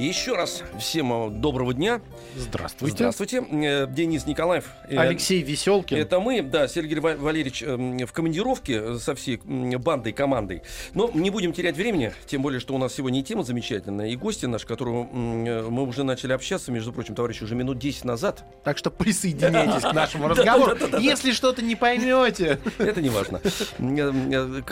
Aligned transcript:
И 0.00 0.04
еще 0.04 0.34
раз 0.34 0.62
всем 0.78 1.12
э, 1.12 1.30
доброго 1.30 1.74
дня. 1.74 2.00
Здравствуйте. 2.34 2.96
Здравствуйте. 2.96 3.44
Э, 3.50 3.86
Денис 3.86 4.24
Николаев. 4.24 4.64
Э, 4.88 4.96
Алексей 4.96 5.42
Веселкин. 5.42 5.98
Это 5.98 6.20
мы, 6.20 6.40
да, 6.40 6.68
Сергей 6.68 6.98
Ва- 7.00 7.16
Валерьевич 7.18 7.60
в 7.60 8.10
командировке 8.14 8.94
со 8.98 9.14
всей 9.14 9.36
бандой, 9.44 10.14
командой. 10.14 10.62
Но 10.94 11.10
не 11.12 11.28
будем 11.28 11.52
терять 11.52 11.76
времени, 11.76 12.14
тем 12.24 12.40
более, 12.40 12.60
что 12.60 12.74
у 12.74 12.78
нас 12.78 12.94
сегодня 12.94 13.20
и 13.20 13.22
тема 13.22 13.42
замечательная, 13.42 14.08
и 14.08 14.16
гости 14.16 14.46
наш, 14.46 14.64
которого 14.64 15.02
мы 15.04 15.82
уже 15.82 16.02
начали 16.02 16.32
общаться, 16.32 16.72
между 16.72 16.94
прочим, 16.94 17.14
товарищи, 17.14 17.44
уже 17.44 17.54
минут 17.54 17.78
10 17.78 18.06
назад. 18.06 18.42
Так 18.64 18.78
что 18.78 18.90
присоединяйтесь 18.90 19.82
к 19.82 19.92
нашему 19.92 20.28
разговору. 20.28 20.78
Если 20.98 21.32
что-то 21.32 21.60
не 21.60 21.76
поймете. 21.76 22.58
Это 22.78 23.02
не 23.02 23.10
важно. 23.10 23.42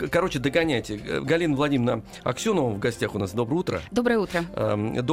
Короче, 0.09 0.39
догоняйте. 0.39 0.97
Галина 0.97 1.55
Владимировна 1.55 2.03
Аксенова 2.23 2.71
в 2.71 2.79
гостях 2.79 3.13
у 3.13 3.19
нас. 3.19 3.33
Доброе 3.33 3.57
утро. 3.59 3.81
Доброе 3.91 4.17
утро. 4.17 4.43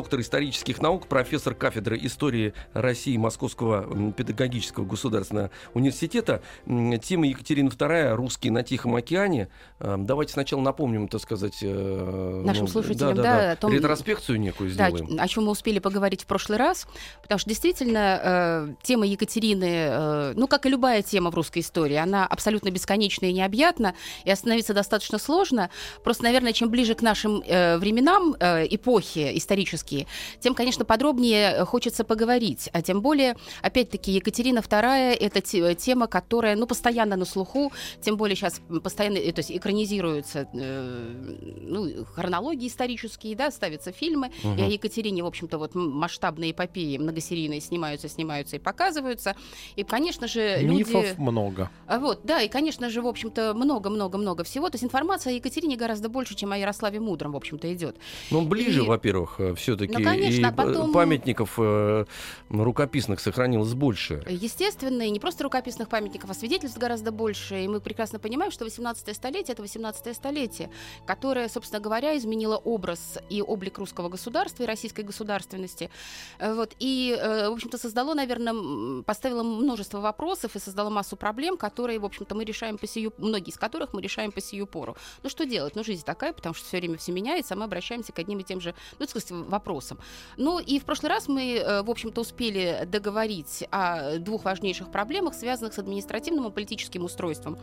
Доктор 0.07 0.21
исторических 0.21 0.81
наук, 0.81 1.09
профессор 1.09 1.53
кафедры 1.53 1.99
истории 2.01 2.55
России 2.75 3.17
Московского 3.17 4.13
педагогического 4.13 4.85
государственного 4.85 5.51
университета. 5.75 6.43
Тема 6.65 7.27
Екатерина 7.27 7.71
II 7.71 8.15
«Русские 8.15 8.53
на 8.53 8.63
Тихом 8.63 8.95
океане». 8.95 9.49
Давайте 9.81 10.33
сначала 10.33 10.61
напомним, 10.61 11.09
так 11.09 11.21
сказать... 11.21 11.59
э, 11.61 12.43
Нашим 12.47 12.69
слушателям, 12.69 13.17
да, 13.17 13.51
о 13.51 13.57
том- 13.57 13.73
ретроспекцию 13.73 14.39
некую 14.39 14.73
Да, 14.77 14.91
сделаем. 14.91 15.19
о 15.21 15.27
чем 15.27 15.47
мы 15.47 15.51
успели 15.51 15.81
поговорить 15.81 16.23
в 16.23 16.27
прошлый 16.27 16.57
раз, 16.57 16.87
потому 17.23 17.41
что 17.41 17.49
действительно 17.51 18.21
э, 18.23 18.75
тема 18.85 19.07
Екатерины, 19.09 19.65
э, 19.65 20.33
ну 20.37 20.47
как 20.47 20.67
и 20.67 20.69
любая 20.69 21.03
тема 21.03 21.33
в 21.33 21.35
русской 21.35 21.59
истории, 21.63 21.97
она 21.97 22.29
абсолютно 22.29 22.71
бесконечна 22.71 23.27
и 23.27 23.33
необъятна, 23.33 23.97
и 24.25 24.31
остановиться 24.31 24.73
достаточно 24.73 25.19
сложно. 25.19 25.69
Просто, 26.05 26.23
наверное, 26.23 26.53
чем 26.53 26.71
ближе 26.71 26.95
к 26.95 27.03
нашим 27.03 27.41
временам, 27.41 28.37
эпохи 28.39 29.33
исторические, 29.37 29.96
тем, 30.41 30.55
конечно, 30.55 30.85
подробнее 30.85 31.65
хочется 31.65 32.05
поговорить. 32.05 32.69
А 32.73 32.83
тем 32.83 33.01
более, 33.01 33.37
опять-таки, 33.63 34.13
Екатерина 34.13 34.59
II 34.61 35.15
это 35.15 35.41
те- 35.41 35.75
тема, 35.75 36.07
которая, 36.07 36.57
ну, 36.57 36.67
постоянно 36.67 37.17
на 37.17 37.25
слуху, 37.25 37.73
тем 38.01 38.17
более 38.17 38.37
сейчас 38.37 38.61
постоянно, 38.83 39.17
э, 39.19 39.33
то 39.33 39.41
есть 39.41 39.51
экранизируются, 39.53 40.49
э, 40.53 41.37
ну, 41.63 42.05
хронологии 42.15 42.69
исторические, 42.69 43.37
да, 43.37 43.51
ставятся 43.51 43.93
фильмы, 43.93 44.31
и 44.43 44.63
о 44.63 44.67
Екатерине, 44.69 45.23
в 45.23 45.27
общем-то, 45.27 45.59
вот 45.59 45.75
масштабные 45.75 46.51
эпопеи 46.53 46.97
многосерийные 46.99 47.61
снимаются, 47.61 48.09
снимаются 48.09 48.57
и 48.57 48.59
показываются. 48.59 49.35
И, 49.77 49.83
конечно 49.85 50.27
же, 50.29 50.59
люди... 50.61 50.79
Мифов 50.79 51.19
много. 51.19 51.71
А 51.87 51.99
Вот, 51.99 52.21
да, 52.25 52.43
и, 52.43 52.49
конечно 52.49 52.91
же, 52.91 53.01
в 53.03 53.07
общем-то, 53.07 53.55
много-много-много 53.55 54.45
всего. 54.45 54.69
То 54.71 54.75
есть 54.75 54.85
информация 54.85 55.33
о 55.33 55.37
Екатерине 55.37 55.77
гораздо 55.77 56.09
больше, 56.09 56.35
чем 56.35 56.53
о 56.53 56.59
Ярославе 56.59 57.01
Мудром, 57.01 57.33
в 57.33 57.37
общем-то, 57.37 57.73
идет. 57.75 57.97
Ну, 58.31 58.43
ближе, 58.47 58.83
и- 58.85 58.87
во-первых, 58.87 59.41
все-таки. 59.57 59.86
Ну, 59.93 60.03
конечно, 60.05 60.47
и 60.47 60.49
а 60.49 60.53
потом- 60.53 60.93
памятников 60.93 61.55
э, 61.59 62.05
рукописных 62.51 63.21
сохранилось 63.21 63.75
больше. 63.75 64.23
Естественно, 64.29 65.03
и 65.03 65.11
не 65.11 65.21
просто 65.21 65.45
рукописных 65.45 65.89
памятников, 65.89 66.31
а 66.31 66.35
свидетельств 66.35 66.79
гораздо 66.79 67.13
больше. 67.13 67.65
И 67.65 67.69
мы 67.69 67.81
прекрасно 67.81 68.19
понимаем, 68.19 68.51
что 68.51 68.65
18 68.65 69.15
столетие— 69.15 69.53
это 69.55 69.63
18 69.63 70.15
столетие, 70.15 70.71
которое, 71.07 71.49
собственно 71.49 71.81
говоря, 71.81 72.17
изменило 72.17 72.57
образ 72.57 73.19
и 73.31 73.43
облик 73.43 73.79
русского 73.79 74.09
государства 74.09 74.63
и 74.63 74.67
российской 74.67 75.03
государственности. 75.03 75.91
Э, 76.39 76.55
Вот, 76.55 76.75
и, 76.79 77.17
э, 77.19 77.49
в 77.51 77.53
общем-то, 77.53 77.77
создало, 77.79 78.15
наверное, 78.15 79.03
поставило 79.03 79.43
множество 79.43 80.01
вопросов 80.01 80.57
и 80.57 80.59
создало 80.59 80.91
массу 80.91 81.17
проблем, 81.17 81.57
которые, 81.57 81.99
в 81.99 82.05
общем-то, 82.05 82.35
мы 82.35 82.45
решаем 82.45 82.79
по 82.79 82.87
сию, 82.87 83.13
многие 83.19 83.51
из 83.51 83.59
которых 83.59 83.93
мы 83.93 84.01
решаем 84.01 84.33
по 84.33 84.41
сию 84.41 84.67
пору. 84.67 84.97
Ну, 85.23 85.29
что 85.29 85.45
делать? 85.45 85.77
Ну, 85.77 85.85
жизнь 85.85 86.05
такая, 86.05 86.33
потому 86.33 86.55
что 86.55 86.67
все 86.67 86.79
время 86.79 86.97
все 86.97 87.13
меняется, 87.13 87.55
а 87.55 87.57
мы 87.57 87.65
обращаемся 87.65 88.13
к 88.13 88.19
одним 88.19 88.39
и 88.41 88.43
тем 88.43 88.61
же, 88.61 88.75
ну, 88.99 89.07
так 89.07 89.11
сказать, 89.11 89.31
вопросам. 89.67 89.99
Ну, 90.37 90.59
и 90.59 90.79
в 90.79 90.85
прошлый 90.85 91.11
раз 91.11 91.29
мы, 91.29 91.57
э, 91.57 91.83
в 91.83 91.91
общем-то, 91.91 92.21
успели 92.21 92.87
договорить 92.87 93.65
о 93.71 94.19
двух 94.19 94.45
важнейших 94.45 94.91
проблемах, 94.93 95.35
связанных 95.35 95.75
с 95.75 95.79
административным 95.79 96.47
и 96.47 96.51
политическим 96.51 97.05
устройством 97.05 97.59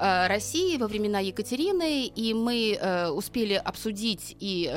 э, 0.00 0.26
России 0.26 0.78
во 0.78 0.86
времена 0.86 1.20
Екатерины, 1.20 2.06
и 2.06 2.34
мы 2.34 2.78
э, 2.80 3.08
успели 3.10 3.54
обсудить 3.54 4.36
и 4.40 4.70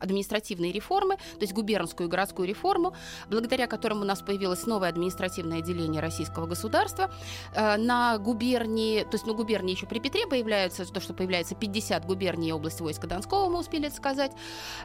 административные 0.00 0.72
реформы, 0.72 1.16
то 1.16 1.42
есть 1.42 1.52
губернскую 1.52 2.08
и 2.08 2.10
городскую 2.10 2.48
реформу, 2.48 2.94
благодаря 3.30 3.66
которым 3.66 4.00
у 4.00 4.04
нас 4.04 4.20
появилось 4.20 4.66
новое 4.66 4.88
административное 4.88 5.58
отделение 5.58 6.00
российского 6.00 6.46
государства. 6.46 7.10
На 7.54 8.18
губернии, 8.18 9.02
то 9.02 9.14
есть 9.14 9.26
на 9.26 9.32
губернии 9.32 9.74
еще 9.74 9.86
при 9.86 10.00
Петре 10.00 10.26
появляется 10.26 10.84
то, 10.84 11.00
что 11.00 11.14
появляется 11.14 11.54
50 11.54 12.06
губерний 12.06 12.48
и 12.48 12.52
область 12.52 12.80
войска 12.80 13.06
Донского, 13.06 13.48
мы 13.48 13.58
успели 13.58 13.86
это 13.86 13.96
сказать. 13.96 14.32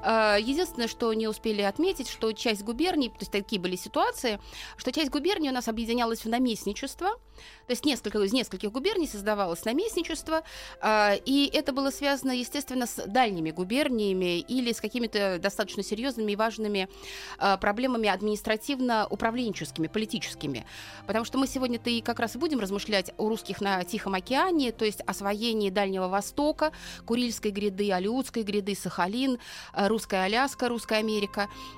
Единственное, 0.03 0.87
что 0.87 1.13
не 1.13 1.22
успели 1.27 1.61
отметить, 1.61 2.09
что 2.09 2.31
часть 2.33 2.63
губерний, 2.63 3.09
то 3.09 3.17
есть 3.19 3.31
такие 3.31 3.61
были 3.61 3.75
ситуации, 3.75 4.39
что 4.77 4.91
часть 4.91 5.09
губерний 5.09 5.49
у 5.49 5.53
нас 5.53 5.67
объединялась 5.67 6.25
в 6.25 6.29
наместничество, 6.29 7.17
то 7.67 7.71
есть 7.71 7.85
несколько, 7.85 8.19
из 8.19 8.33
нескольких 8.33 8.71
губерний 8.71 9.07
создавалось 9.07 9.65
наместничество, 9.65 10.43
а, 10.81 11.13
и 11.25 11.49
это 11.53 11.71
было 11.71 11.91
связано, 11.91 12.31
естественно, 12.31 12.85
с 12.85 13.03
дальними 13.07 13.51
губерниями 13.51 14.39
или 14.39 14.71
с 14.71 14.81
какими-то 14.81 15.39
достаточно 15.39 15.83
серьезными 15.83 16.33
и 16.33 16.35
важными 16.35 16.89
а, 17.37 17.57
проблемами 17.57 18.09
административно-управленческими, 18.09 19.87
политическими. 19.87 20.65
Потому 21.07 21.25
что 21.25 21.37
мы 21.37 21.47
сегодня-то 21.47 21.89
и 21.89 22.01
как 22.01 22.19
раз 22.19 22.35
и 22.35 22.37
будем 22.37 22.59
размышлять 22.59 23.11
о 23.17 23.29
русских 23.29 23.61
на 23.61 23.83
Тихом 23.83 24.13
океане, 24.13 24.71
то 24.71 24.85
есть 24.85 25.01
освоении 25.01 25.69
Дальнего 25.69 26.07
Востока, 26.07 26.71
Курильской 27.05 27.51
гряды, 27.51 27.91
Алиутской 27.91 28.43
гряды, 28.43 28.75
Сахалин, 28.75 29.39
а, 29.71 29.87
Русская 29.87 30.25
Аляска, 30.25 30.67
Русская 30.67 30.99
Америка. 30.99 31.12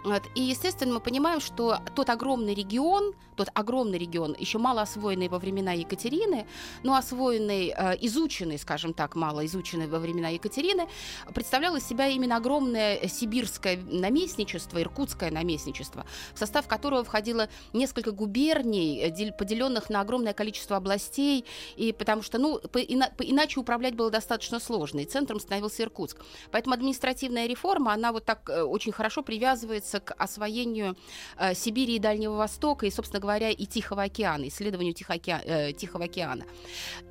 Вот. 0.04 0.24
И, 0.36 0.42
естественно, 0.42 0.96
мы 0.96 1.00
понимаем, 1.00 1.40
что 1.40 1.80
тот 1.96 2.10
огромный 2.10 2.54
регион, 2.54 3.14
тот 3.36 3.50
огромный 3.54 3.98
регион, 3.98 4.36
еще 4.40 4.58
мало 4.58 4.82
освоенный 4.82 5.28
во 5.28 5.40
времена 5.40 5.74
Екатерины, 5.74 6.46
но 6.84 6.96
освоенный, 6.96 7.74
э, 7.76 7.98
изученный, 8.02 8.58
скажем 8.58 8.94
так, 8.94 9.16
мало 9.16 9.46
изученный 9.46 9.88
во 9.88 10.00
времена 10.00 10.30
Екатерины, 10.30 10.88
представлял 11.34 11.76
из 11.76 11.86
себя 11.86 12.08
именно 12.08 12.38
огромное 12.38 13.08
сибирское 13.08 13.78
наместничество, 13.78 14.82
иркутское 14.82 15.32
наместничество, 15.32 16.06
в 16.34 16.40
состав 16.40 16.68
которого 16.68 17.04
входило 17.04 17.50
несколько 17.74 18.12
губерний, 18.12 19.00
э, 19.02 19.10
дел- 19.12 19.34
поделенных 19.34 19.90
на 19.90 20.02
огромное 20.02 20.34
количество 20.34 20.78
областей, 20.78 21.46
и 21.76 21.92
потому 21.92 22.22
что, 22.22 22.38
ну, 22.38 22.60
по- 22.60 22.80
иначе 22.80 23.60
управлять 23.60 23.96
было 23.96 24.10
достаточно 24.10 24.60
сложно, 24.60 25.02
и 25.02 25.06
центром 25.06 25.40
становился 25.40 25.84
Иркутск. 25.84 26.18
Поэтому 26.52 26.74
административная 26.76 27.48
реформа, 27.48 27.94
она 27.94 28.12
вот 28.12 28.26
так 28.26 28.50
э, 28.50 28.64
очень 28.64 28.92
хорошо 28.94 29.24
привязывается 29.26 30.00
к 30.00 30.14
освоению 30.18 30.96
э, 31.38 31.54
Сибири 31.56 31.96
и 31.96 32.00
Дальнего 32.00 32.36
Востока, 32.36 32.86
и, 32.86 32.92
собственно 32.92 33.20
говоря, 33.20 33.50
и 33.50 33.66
Тихого 33.66 34.04
океана, 34.04 34.48
исследованию 34.48 34.94
Тихоокеа- 34.94 35.42
э, 35.44 35.74
Тихого 35.74 36.06
океана. 36.06 36.46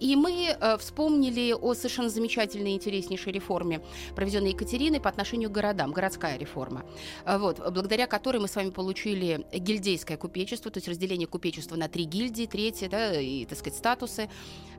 И 0.00 0.16
мы 0.16 0.56
э, 0.58 0.76
вспомнили 0.78 1.52
о 1.52 1.74
совершенно 1.74 2.08
замечательной 2.08 2.72
и 2.72 2.74
интереснейшей 2.74 3.32
реформе, 3.32 3.80
проведенной 4.14 4.50
Екатериной 4.50 5.00
по 5.00 5.08
отношению 5.10 5.50
к 5.50 5.52
городам, 5.52 5.92
городская 5.92 6.38
реформа, 6.38 6.84
Э, 7.26 7.38
вот, 7.38 7.58
благодаря 7.72 8.06
которой 8.06 8.38
мы 8.38 8.48
с 8.48 8.56
вами 8.56 8.70
получили 8.70 9.44
гильдейское 9.52 10.16
купечество, 10.16 10.70
то 10.70 10.78
есть 10.78 10.88
разделение 10.88 11.26
купечества 11.26 11.76
на 11.76 11.88
три 11.88 12.04
гильдии, 12.04 12.46
третье, 12.46 12.88
да, 12.88 13.20
и, 13.20 13.44
так 13.46 13.58
сказать, 13.58 13.78
статусы. 13.78 14.28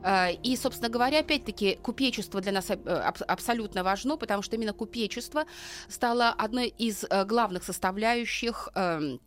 Э, 0.02 0.32
И, 0.42 0.56
собственно 0.56 0.88
говоря, 0.88 1.20
опять-таки, 1.20 1.78
купечество 1.82 2.40
для 2.40 2.52
нас 2.52 2.70
аб- 2.70 3.22
абсолютно 3.28 3.82
важно, 3.84 4.16
потому 4.16 4.42
что 4.42 4.56
именно 4.56 4.72
купечество 4.72 5.44
стало 5.88 6.30
одной 6.30 6.68
из 6.78 7.04
э, 7.04 7.24
главных 7.26 7.64
составляющих 7.64 8.68
эм, 8.74 9.20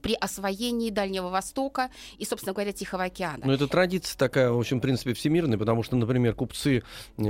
при 0.00 0.14
освоении 0.14 0.90
Дальнего 0.90 1.28
Востока 1.28 1.90
и, 2.18 2.24
собственно 2.24 2.52
говоря, 2.52 2.72
Тихого 2.72 3.04
океана. 3.04 3.42
Ну, 3.44 3.52
это 3.52 3.66
традиция 3.66 4.16
такая, 4.18 4.50
в 4.50 4.58
общем, 4.58 4.78
в 4.78 4.82
принципе, 4.82 5.14
всемирная, 5.14 5.58
потому 5.58 5.82
что, 5.82 5.96
например, 5.96 6.34
купцы 6.34 6.82
э, 7.18 7.22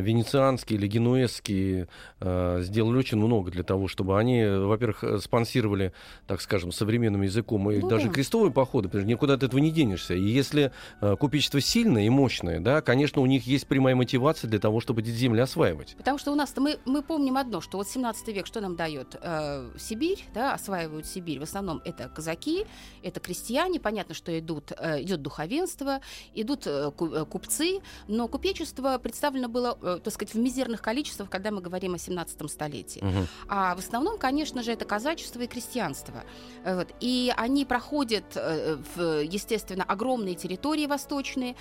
венецианские 0.00 0.78
или 0.78 0.86
генуэзские 0.86 1.88
э, 2.20 2.58
сделали 2.62 2.98
очень 2.98 3.18
много 3.18 3.50
для 3.50 3.62
того, 3.62 3.88
чтобы 3.88 4.18
они, 4.18 4.44
во-первых, 4.44 5.22
спонсировали, 5.22 5.92
так 6.26 6.40
скажем, 6.40 6.72
современным 6.72 7.22
языком 7.22 7.70
и 7.70 7.78
Ну 7.78 7.88
даже 7.88 8.08
да. 8.08 8.12
крестовые 8.12 8.52
походы, 8.52 8.88
потому 8.88 9.02
что 9.02 9.08
никуда 9.08 9.34
от 9.34 9.42
этого 9.42 9.60
не 9.60 9.70
денешься. 9.70 10.14
И 10.14 10.22
если 10.22 10.72
э, 11.00 11.16
купечество 11.16 11.60
сильное 11.60 12.04
и 12.04 12.08
мощное, 12.08 12.60
да, 12.60 12.80
конечно, 12.80 13.22
у 13.22 13.26
них 13.26 13.46
есть 13.46 13.66
прямая 13.66 13.94
мотивация 13.94 14.48
для 14.48 14.58
того, 14.58 14.80
чтобы 14.80 15.02
эти 15.02 15.10
земли 15.10 15.40
осваивать. 15.40 15.94
Потому 15.96 16.18
что 16.18 16.32
у 16.32 16.34
нас-то 16.34 16.60
мы, 16.60 16.78
мы 16.84 17.02
помним 17.02 17.36
одно, 17.36 17.60
что 17.60 17.78
вот 17.78 17.88
17 17.88 18.28
век 18.28 18.46
что 18.46 18.60
нам 18.60 18.76
дает? 18.76 19.16
Э, 19.22 19.70
Сибирь, 19.78 20.24
да, 20.34 20.54
осваивают 20.54 21.06
Сибирь. 21.06 21.38
В 21.38 21.44
основном 21.44 21.80
это 21.84 21.99
это 22.00 22.14
казаки, 22.14 22.66
это 23.02 23.20
крестьяне, 23.20 23.80
понятно, 23.80 24.14
что 24.14 24.36
идут, 24.38 24.72
э, 24.76 25.02
идет 25.02 25.22
духовенство, 25.22 26.00
идут 26.34 26.66
э, 26.66 26.90
э, 26.98 27.24
купцы, 27.24 27.80
но 28.08 28.28
купечество 28.28 28.98
представлено 28.98 29.48
было, 29.48 29.74
так 30.00 30.12
сказать, 30.12 30.34
в 30.34 30.38
мизерных 30.38 30.82
количествах, 30.82 31.30
когда 31.30 31.50
мы 31.50 31.60
говорим 31.60 31.94
о 31.94 31.98
17 31.98 32.50
столетии. 32.50 33.00
Мгм. 33.00 33.28
А 33.48 33.74
в 33.74 33.78
основном, 33.78 34.18
конечно 34.18 34.62
же, 34.62 34.72
это 34.72 34.84
казачество 34.84 35.40
и 35.40 35.46
крестьянство. 35.46 36.24
Вот. 36.64 36.88
И 37.00 37.32
они 37.36 37.64
проходят, 37.64 38.24
в, 38.34 39.22
естественно, 39.22 39.84
огромные 39.84 40.34
территории 40.34 40.86
восточные. 40.86 41.56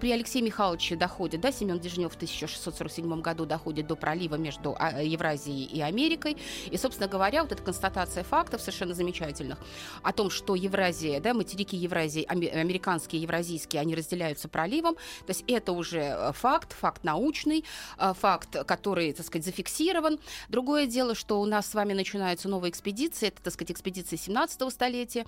При 0.00 0.12
Алексее 0.12 0.42
Михайловиче 0.42 0.96
доходят, 0.96 1.40
да, 1.40 1.52
Семен 1.52 1.78
Дежнев 1.78 2.12
в 2.12 2.16
1647 2.16 3.20
году 3.20 3.46
доходит 3.46 3.86
до 3.86 3.96
пролива 3.96 4.36
между 4.36 4.76
а, 4.78 5.02
Евразией 5.02 5.64
и 5.64 5.80
Америкой. 5.80 6.36
И, 6.70 6.76
собственно 6.76 7.08
говоря, 7.08 7.42
вот 7.42 7.52
эта 7.52 7.62
констатация 7.62 8.24
фактов 8.24 8.60
совершенно 8.60 8.94
замечательных 8.94 9.58
о 10.02 10.12
том, 10.12 10.30
что 10.30 10.54
Евразия, 10.54 11.20
да, 11.20 11.34
материки 11.34 11.76
Евразии, 11.76 12.24
аме- 12.28 12.50
американские, 12.50 13.22
евразийские, 13.22 13.80
они 13.80 13.94
разделяются 13.94 14.48
проливом. 14.48 14.94
То 15.26 15.30
есть 15.30 15.44
это 15.46 15.72
уже 15.72 16.00
э, 16.00 16.32
факт, 16.32 16.72
факт 16.72 17.04
научный, 17.04 17.64
э, 17.98 18.12
факт, 18.18 18.64
который, 18.66 19.12
так 19.12 19.26
сказать, 19.26 19.44
зафиксирован. 19.44 20.18
Другое 20.48 20.86
дело, 20.86 21.14
что 21.14 21.40
у 21.40 21.46
нас 21.46 21.66
с 21.66 21.74
вами 21.74 21.92
начинаются 21.92 22.48
новые 22.48 22.70
экспедиции, 22.70 23.28
это, 23.28 23.42
так 23.42 23.52
сказать, 23.52 23.72
экспедиции 23.72 24.16
17 24.16 24.72
столетия, 24.72 25.26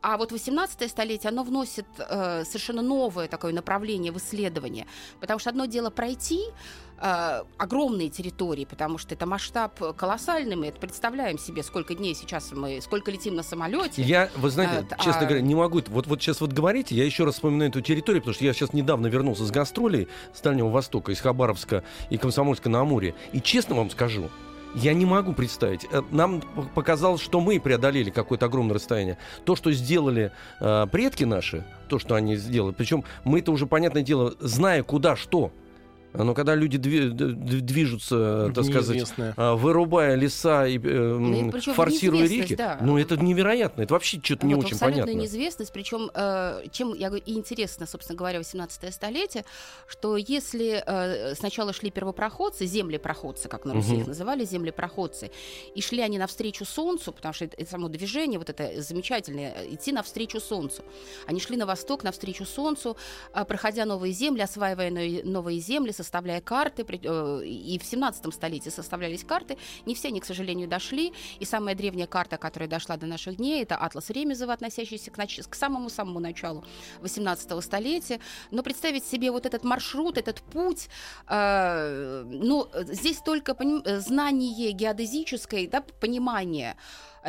а 0.00 0.16
вот 0.16 0.32
18 0.32 0.90
столетие, 0.90 1.28
оно 1.30 1.42
вносит 1.42 1.86
э, 1.98 2.44
совершенно 2.44 2.82
новое 2.82 3.28
такое 3.28 3.52
направление 3.52 4.12
в 4.12 4.18
исследование, 4.18 4.86
потому 5.20 5.38
что 5.38 5.50
одно 5.50 5.66
дело 5.66 5.90
пройти 5.90 6.42
э, 7.02 7.42
огромные 7.58 8.08
территории, 8.08 8.64
потому 8.64 8.96
что 8.98 9.14
это 9.14 9.26
масштаб 9.26 9.78
колоссальный, 9.96 10.56
мы 10.56 10.68
это 10.68 10.78
представляем 10.80 11.38
себе, 11.38 11.62
сколько 11.62 11.94
дней 11.94 12.14
сейчас 12.14 12.52
мы, 12.52 12.80
сколько 12.80 13.10
летим 13.10 13.34
на 13.34 13.42
самолете. 13.42 14.02
Я, 14.02 14.30
вы 14.36 14.50
знаете, 14.50 14.86
Вот, 14.88 14.98
честно 14.98 15.22
а- 15.22 15.24
говоря, 15.24 15.40
не 15.40 15.54
могу. 15.54 15.82
Вот, 15.88 16.06
вот 16.06 16.22
сейчас 16.22 16.40
вот 16.40 16.52
говорите, 16.52 16.94
я 16.94 17.04
еще 17.04 17.24
раз 17.24 17.34
вспоминаю 17.34 17.70
эту 17.70 17.80
территорию, 17.80 18.22
потому 18.22 18.34
что 18.34 18.44
я 18.44 18.52
сейчас 18.54 18.72
недавно 18.72 19.08
вернулся 19.08 19.44
с 19.44 19.50
гастролей 19.50 20.08
с 20.32 20.40
Дальнего 20.40 20.68
Востока, 20.68 21.12
из 21.12 21.20
Хабаровска 21.20 21.82
и 22.08 22.16
Комсомольска 22.16 22.68
на 22.68 22.80
Амуре. 22.80 23.14
И 23.32 23.40
честно 23.40 23.74
вам 23.74 23.90
скажу, 23.90 24.30
я 24.74 24.94
не 24.94 25.04
могу 25.04 25.32
представить. 25.32 25.86
Э, 25.90 26.02
Нам 26.10 26.40
показалось, 26.74 27.20
что 27.20 27.40
мы 27.40 27.60
преодолели 27.60 28.10
какое-то 28.10 28.46
огромное 28.46 28.74
расстояние. 28.74 29.18
То, 29.44 29.56
что 29.56 29.72
сделали 29.72 30.32
э, 30.60 30.86
предки 30.90 31.24
наши, 31.24 31.66
то, 31.88 31.98
что 31.98 32.14
они 32.14 32.36
сделали, 32.36 32.72
причем 32.72 33.04
мы-то 33.24 33.52
уже, 33.52 33.66
понятное 33.66 34.02
дело, 34.02 34.34
зная 34.40 34.82
куда 34.82 35.16
что. 35.16 35.52
Но 36.14 36.34
когда 36.34 36.54
люди 36.54 36.78
движутся, 36.78 38.52
так 38.54 38.64
сказать, 38.64 39.12
а, 39.36 39.54
вырубая 39.54 40.14
леса 40.14 40.66
и 40.66 40.78
э, 40.78 41.18
Ну, 41.18 41.52
форсируя 41.74 42.26
реки, 42.26 42.54
да. 42.54 42.78
ну 42.80 42.98
это 42.98 43.16
невероятно, 43.16 43.82
это 43.82 43.94
вообще 43.94 44.20
что-то 44.22 44.46
не 44.46 44.54
Вот 44.54 44.64
очень 44.64 44.74
абсолютная 44.74 45.04
понятно. 45.04 45.20
неизвестность, 45.20 45.72
причем 45.72 46.10
э, 46.14 46.64
чем 46.72 46.94
я 46.94 47.08
говорю, 47.08 47.24
и 47.26 47.32
интересно, 47.32 47.86
собственно 47.86 48.16
говоря, 48.16 48.38
18 48.38 48.92
столетие, 48.94 49.44
что 49.88 50.16
если 50.16 50.82
э, 50.86 51.34
сначала 51.34 51.72
шли 51.72 51.90
первопроходцы, 51.90 52.66
землепроходцы, 52.66 53.48
как 53.48 53.64
на 53.64 53.74
Руси 53.74 53.92
Мгм. 53.92 54.00
их 54.02 54.06
называли, 54.08 54.44
землепроходцы, 54.44 55.30
и 55.74 55.80
шли 55.80 56.00
они 56.00 56.18
навстречу 56.18 56.64
солнцу, 56.64 57.12
потому 57.12 57.32
что 57.34 57.44
это, 57.46 57.56
это 57.58 57.70
само 57.70 57.88
движение, 57.88 58.38
вот 58.38 58.50
это 58.50 58.80
замечательное, 58.82 59.54
э, 59.56 59.74
идти 59.74 59.92
навстречу 59.92 60.40
солнцу. 60.40 60.82
Они 61.26 61.40
шли 61.40 61.56
на 61.56 61.66
восток, 61.66 62.02
навстречу 62.04 62.44
солнцу, 62.44 62.96
э, 63.34 63.44
проходя 63.44 63.84
новые 63.84 64.12
земли, 64.12 64.42
осваивая 64.42 64.90
но- 64.90 65.30
новые 65.30 65.60
земли, 65.60 65.92
составляя 66.02 66.40
карты, 66.40 66.84
э, 66.88 67.44
и 67.46 67.78
в 67.78 67.84
17 67.84 68.32
столетии 68.34 68.70
составлялись 68.70 69.24
карты, 69.24 69.56
не 69.86 69.94
все 69.94 70.08
они, 70.08 70.20
к 70.20 70.24
сожалению, 70.24 70.68
дошли, 70.68 71.12
и 71.40 71.44
самая 71.44 71.74
древняя 71.74 72.06
карта, 72.06 72.36
которая 72.36 72.68
дошла 72.68 72.96
до 72.96 73.06
наших 73.06 73.36
дней, 73.36 73.62
это 73.62 73.76
атлас 73.76 74.10
Ремезова, 74.10 74.52
относящийся 74.52 75.10
к, 75.10 75.18
нач- 75.18 75.48
к 75.48 75.54
самому-самому 75.54 76.20
началу 76.20 76.64
18 77.00 77.62
столетия. 77.62 78.20
Но 78.50 78.62
представить 78.62 79.04
себе 79.04 79.30
вот 79.30 79.46
этот 79.46 79.64
маршрут, 79.64 80.18
этот 80.18 80.40
путь, 80.42 80.88
э, 81.28 82.24
ну, 82.26 82.68
здесь 82.88 83.18
только 83.18 83.52
поним- 83.52 84.00
знание 84.00 84.72
геодезическое, 84.72 85.68
да, 85.68 85.82
понимание 86.00 86.76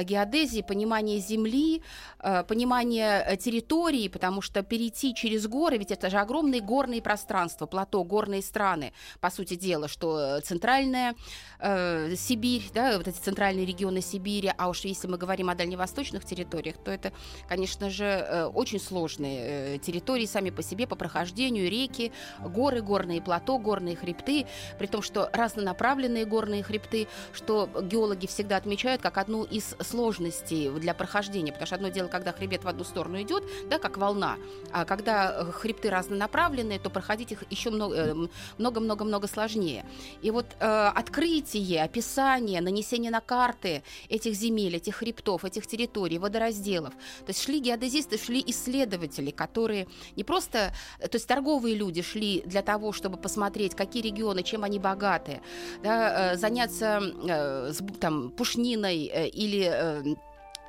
геодезии, 0.01 0.62
понимание 0.62 1.19
земли, 1.19 1.81
э, 2.19 2.44
понимание 2.44 3.24
э, 3.28 3.38
территории, 3.38 4.07
потому 4.07 4.42
что 4.42 4.63
перейти 4.63 5.13
через 5.13 5.48
горы, 5.48 5.78
ведь 5.78 5.92
это 5.92 6.10
же 6.10 6.18
огромные 6.18 6.62
горные 6.62 7.01
пространства, 7.01 7.66
плато, 7.66 8.04
горные 8.04 8.42
страны, 8.42 8.94
по 9.19 9.30
сути 9.30 9.56
дела, 9.56 9.88
что 9.88 10.38
э, 10.38 10.42
центральная 10.42 11.16
э, 11.60 12.16
Сибирь, 12.16 12.63
да, 12.74 12.98
вот 12.98 13.07
эти 13.07 13.18
центральные 13.18 13.66
регионы 13.66 14.01
Сибири, 14.01 14.51
а 14.57 14.69
уж 14.69 14.81
если 14.81 15.07
мы 15.07 15.18
говорим 15.18 15.50
о 15.50 15.56
дальневосточных 15.56 16.25
территориях, 16.25 16.78
то 16.84 16.92
это, 16.92 17.12
конечно 17.48 17.90
же, 17.90 18.50
очень 18.54 18.80
сложные 18.80 19.78
территории 19.80 20.25
сами 20.25 20.50
по 20.50 20.63
себе, 20.63 20.88
по 20.88 20.95
прохождению, 20.95 21.69
реки, 21.69 22.12
горы, 22.40 22.81
горные 22.81 23.22
плато, 23.22 23.57
горные 23.57 23.95
хребты, 23.95 24.45
при 24.80 24.88
том, 24.88 25.01
что 25.01 25.30
разнонаправленные 25.34 26.25
горные 26.25 26.63
хребты, 26.63 27.07
что 27.34 27.69
геологи 27.81 28.28
всегда 28.28 28.57
отмечают 28.57 29.01
как 29.01 29.18
одну 29.18 29.44
из 29.44 29.75
сложностей 29.83 30.69
для 30.69 30.94
прохождения, 30.94 31.51
потому 31.51 31.68
что 31.68 31.75
одно 31.75 31.89
дело, 31.89 32.07
когда 32.07 32.31
хребет 32.31 32.63
в 32.63 32.68
одну 32.68 32.83
сторону 32.83 33.21
идет, 33.21 33.44
да, 33.69 33.80
как 33.80 33.97
волна, 33.97 34.38
а 34.71 34.85
когда 34.85 35.33
э, 35.33 35.51
хребты 35.51 35.89
разнонаправленные, 35.89 36.80
то 36.80 36.89
проходить 36.89 37.31
их 37.31 37.44
еще 37.50 37.69
э, 37.69 38.15
много-много-много 38.57 39.27
сложнее. 39.27 39.85
И 40.21 40.31
вот 40.31 40.45
э, 40.59 40.65
открытие, 40.65 41.83
описание, 41.83 42.62
нанесение 42.62 43.12
на 43.12 43.21
карты 43.21 43.83
этих 44.09 44.33
земель, 44.33 44.75
этих 44.75 44.95
хребтов, 44.95 45.45
этих 45.45 45.68
территорий, 45.68 46.19
водоразделов. 46.19 46.94
То 46.94 47.30
есть 47.30 47.44
шли 47.44 47.59
геодезисты, 47.59 48.18
шли 48.18 48.44
исследователи, 48.45 49.31
которые 49.31 49.88
не 50.15 50.24
просто, 50.24 50.74
э, 51.00 51.07
то 51.07 51.15
есть 51.15 51.27
торговые 51.27 51.75
люди 51.75 52.01
шли 52.01 52.41
для 52.45 52.62
того, 52.62 52.91
чтобы 52.91 53.18
посмотреть, 53.18 53.75
какие 53.75 54.03
регионы, 54.03 54.44
чем 54.44 54.63
они 54.63 54.80
богаты, 54.80 55.41
да, 55.83 56.35
заняться 56.35 57.01
э, 57.01 57.71
с 57.71 57.81
там, 58.00 58.30
пушниной 58.31 59.06
или 59.27 59.63
э, 59.74 60.16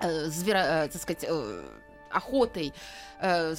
э, 0.01 0.27
зверо- 0.27 0.85
э, 0.85 0.89
так 0.89 1.03
сказать, 1.03 1.25
э, 1.29 1.65
охотой 2.14 2.72
э, 3.20 3.55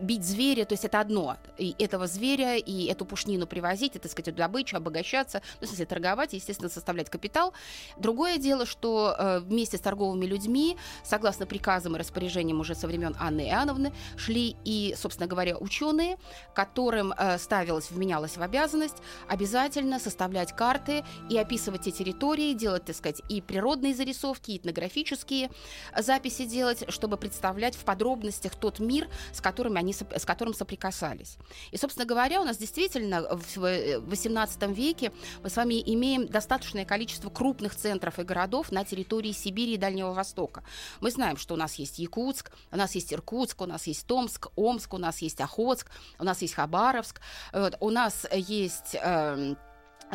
бить 0.00 0.24
зверя, 0.24 0.64
то 0.64 0.72
есть 0.72 0.84
это 0.84 1.00
одно. 1.00 1.36
И 1.58 1.74
этого 1.78 2.06
зверя, 2.06 2.56
и 2.56 2.86
эту 2.86 3.04
пушнину 3.04 3.46
привозить, 3.46 3.96
и, 3.96 3.98
так 3.98 4.10
сказать, 4.10 4.28
эту 4.28 4.38
добычу, 4.38 4.76
обогащаться, 4.76 5.42
ну, 5.60 5.66
в 5.66 5.68
смысле, 5.68 5.86
торговать, 5.86 6.32
естественно, 6.32 6.68
составлять 6.68 7.10
капитал. 7.10 7.52
Другое 7.96 8.38
дело, 8.38 8.66
что 8.66 9.14
э, 9.18 9.40
вместе 9.40 9.76
с 9.76 9.80
торговыми 9.80 10.26
людьми, 10.26 10.76
согласно 11.04 11.46
приказам 11.46 11.96
и 11.96 11.98
распоряжениям 11.98 12.60
уже 12.60 12.74
со 12.74 12.86
времен 12.86 13.16
Анны 13.18 13.48
Иоанновны, 13.48 13.92
шли 14.16 14.56
и, 14.64 14.94
собственно 14.96 15.28
говоря, 15.28 15.56
ученые, 15.58 16.16
которым 16.54 17.12
э, 17.12 17.38
ставилось, 17.38 17.90
вменялось 17.90 18.36
в 18.36 18.42
обязанность 18.42 18.96
обязательно 19.28 19.98
составлять 19.98 20.52
карты 20.52 21.04
и 21.28 21.38
описывать 21.38 21.82
те 21.82 21.90
территории, 21.90 22.54
делать, 22.54 22.84
так 22.84 22.96
сказать, 22.96 23.22
и 23.28 23.40
природные 23.40 23.94
зарисовки, 23.94 24.52
и 24.52 24.58
этнографические 24.58 25.50
записи 25.96 26.44
делать, 26.44 26.84
чтобы 26.88 27.16
представлять 27.16 27.74
в 27.74 27.84
подробностях 28.00 28.56
тот 28.56 28.80
мир, 28.80 29.08
с 29.32 29.40
которым 29.40 29.76
они 29.76 29.92
с 29.92 30.24
которым 30.24 30.54
соприкасались. 30.54 31.36
И, 31.70 31.76
собственно 31.76 32.06
говоря, 32.06 32.40
у 32.40 32.44
нас 32.44 32.56
действительно 32.56 33.22
в 33.22 33.58
XVIII 33.58 34.72
веке 34.72 35.12
мы 35.42 35.50
с 35.50 35.56
вами 35.56 35.82
имеем 35.94 36.26
достаточное 36.26 36.86
количество 36.86 37.28
крупных 37.28 37.74
центров 37.74 38.18
и 38.18 38.22
городов 38.22 38.72
на 38.72 38.84
территории 38.84 39.32
Сибири 39.32 39.74
и 39.74 39.76
Дальнего 39.76 40.12
Востока. 40.12 40.62
Мы 41.00 41.10
знаем, 41.10 41.36
что 41.36 41.54
у 41.54 41.56
нас 41.58 41.74
есть 41.74 41.98
Якутск, 41.98 42.50
у 42.72 42.76
нас 42.76 42.94
есть 42.94 43.12
Иркутск, 43.12 43.60
у 43.60 43.66
нас 43.66 43.86
есть 43.86 44.06
Томск, 44.06 44.48
Омск, 44.56 44.94
у 44.94 44.98
нас 44.98 45.18
есть 45.18 45.40
Охотск, 45.40 45.90
у 46.18 46.24
нас 46.24 46.40
есть 46.42 46.54
Хабаровск, 46.54 47.20
вот, 47.52 47.76
у 47.80 47.90
нас 47.90 48.26
есть... 48.32 48.96
эм, 49.02 49.58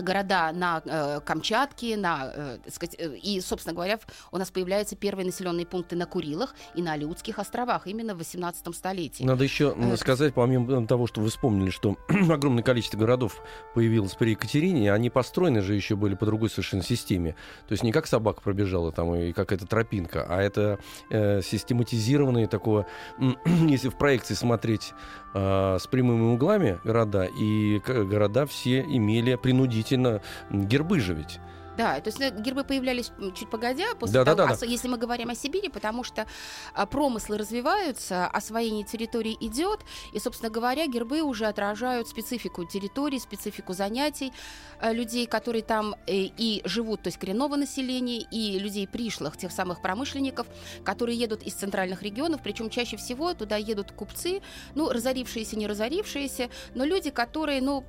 города 0.01 0.51
на 0.51 0.81
э, 0.85 1.19
Камчатке, 1.25 1.97
на, 1.97 2.31
э, 2.33 2.57
сказать, 2.69 2.95
э, 2.97 3.15
и, 3.17 3.39
собственно 3.41 3.73
говоря, 3.73 3.99
у 4.31 4.37
нас 4.37 4.51
появляются 4.51 4.95
первые 4.95 5.25
населенные 5.25 5.65
пункты 5.65 5.95
на 5.95 6.05
Курилах 6.05 6.55
и 6.75 6.81
на 6.81 6.93
Алиутских 6.93 7.39
островах 7.39 7.87
именно 7.87 8.15
в 8.15 8.17
18 8.17 8.75
столетии. 8.75 9.23
Надо 9.23 9.43
еще 9.43 9.75
Э, 9.77 9.97
сказать, 9.97 10.33
помимо 10.33 10.85
того, 10.87 11.07
что 11.07 11.21
вы 11.21 11.29
вспомнили, 11.29 11.69
что 11.69 11.97
огромное 12.29 12.63
количество 12.63 12.97
городов 12.97 13.41
появилось 13.73 14.13
при 14.15 14.31
Екатерине, 14.31 14.91
они 14.91 15.09
построены 15.09 15.61
же 15.61 15.75
еще 15.75 15.95
были 15.95 16.15
по 16.15 16.25
другой 16.25 16.49
совершенно 16.49 16.83
системе. 16.83 17.35
То 17.67 17.73
есть 17.73 17.83
не 17.83 17.91
как 17.91 18.07
собака 18.07 18.41
пробежала 18.41 18.91
там 18.91 19.13
и 19.15 19.31
как 19.33 19.51
эта 19.51 19.65
тропинка, 19.65 20.25
а 20.27 20.41
это 20.41 20.79
э, 21.09 21.41
систематизированные 21.41 22.47
такого, 22.47 22.87
если 23.45 23.89
в 23.89 23.97
проекции 23.97 24.33
смотреть 24.33 24.93
э, 25.33 25.77
с 25.79 25.87
прямыми 25.87 26.33
углами 26.33 26.79
города, 26.83 27.25
и 27.25 27.79
города 27.79 28.45
все 28.45 28.81
имели 28.81 29.35
принудительно 29.35 29.84
м, 29.93 30.21
гербы 30.49 30.99
же 30.99 31.13
ведь. 31.13 31.39
Да, 31.77 31.99
то 31.99 32.07
есть 32.07 32.19
ну, 32.21 32.31
гербы 32.41 32.63
появлялись 32.63 33.11
чуть 33.37 33.49
погодя, 33.49 33.95
после 33.99 34.13
Да, 34.13 34.23
да, 34.23 34.35
того, 34.35 34.47
да, 34.47 34.53
ос- 34.53 34.63
если 34.63 34.87
мы 34.87 34.97
говорим 34.97 35.29
о 35.29 35.35
Сибири, 35.35 35.67
потому 35.67 36.05
что 36.05 36.25
а, 36.73 36.85
промыслы 36.85 37.37
развиваются, 37.37 38.27
освоение 38.27 38.85
территории 38.85 39.35
идет, 39.41 39.81
и, 40.13 40.19
собственно 40.19 40.49
говоря, 40.49 40.87
гербы 40.87 41.21
уже 41.21 41.47
отражают 41.47 42.07
специфику 42.07 42.63
территории, 42.63 43.19
специфику 43.19 43.73
занятий 43.73 44.31
э, 44.79 44.93
людей, 44.93 45.25
которые 45.27 45.63
там 45.63 45.95
э, 46.07 46.13
и 46.37 46.61
живут, 46.63 47.01
то 47.01 47.07
есть 47.07 47.17
коренного 47.19 47.57
населения, 47.57 48.21
и 48.21 48.57
людей 48.57 48.87
пришлых, 48.87 49.35
тех 49.35 49.51
самых 49.51 49.81
промышленников, 49.81 50.47
которые 50.85 51.17
едут 51.19 51.43
из 51.43 51.55
центральных 51.55 52.03
регионов, 52.03 52.39
причем 52.41 52.69
чаще 52.69 52.95
всего 52.95 53.33
туда 53.33 53.57
едут 53.57 53.91
купцы, 53.91 54.41
ну, 54.75 54.89
разорившиеся, 54.91 55.57
не 55.57 55.67
разорившиеся, 55.67 56.49
но 56.73 56.85
люди, 56.85 57.09
которые, 57.09 57.61
ну, 57.61 57.83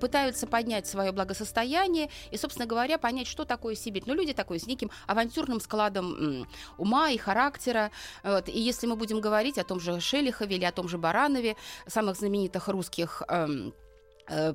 пытаются 0.00 0.46
поднять 0.46 0.86
свое 0.86 1.12
благосостояние 1.12 2.10
и, 2.30 2.36
собственно 2.36 2.66
говоря, 2.66 2.98
понять, 2.98 3.26
что 3.26 3.44
такое 3.44 3.74
Сибирь. 3.74 4.04
Ну, 4.06 4.14
люди 4.14 4.32
такой 4.32 4.58
с 4.58 4.66
неким 4.66 4.90
авантюрным 5.06 5.60
складом 5.60 6.46
ума 6.78 7.10
и 7.10 7.18
характера. 7.18 7.90
Вот. 8.22 8.48
И 8.48 8.58
если 8.58 8.86
мы 8.86 8.96
будем 8.96 9.20
говорить 9.20 9.58
о 9.58 9.64
том 9.64 9.80
же 9.80 10.00
Шелихове 10.00 10.56
или 10.56 10.64
о 10.64 10.72
том 10.72 10.88
же 10.88 10.98
Баранове, 10.98 11.56
самых 11.86 12.16
знаменитых 12.16 12.68
русских 12.68 13.22
эм, 13.28 13.74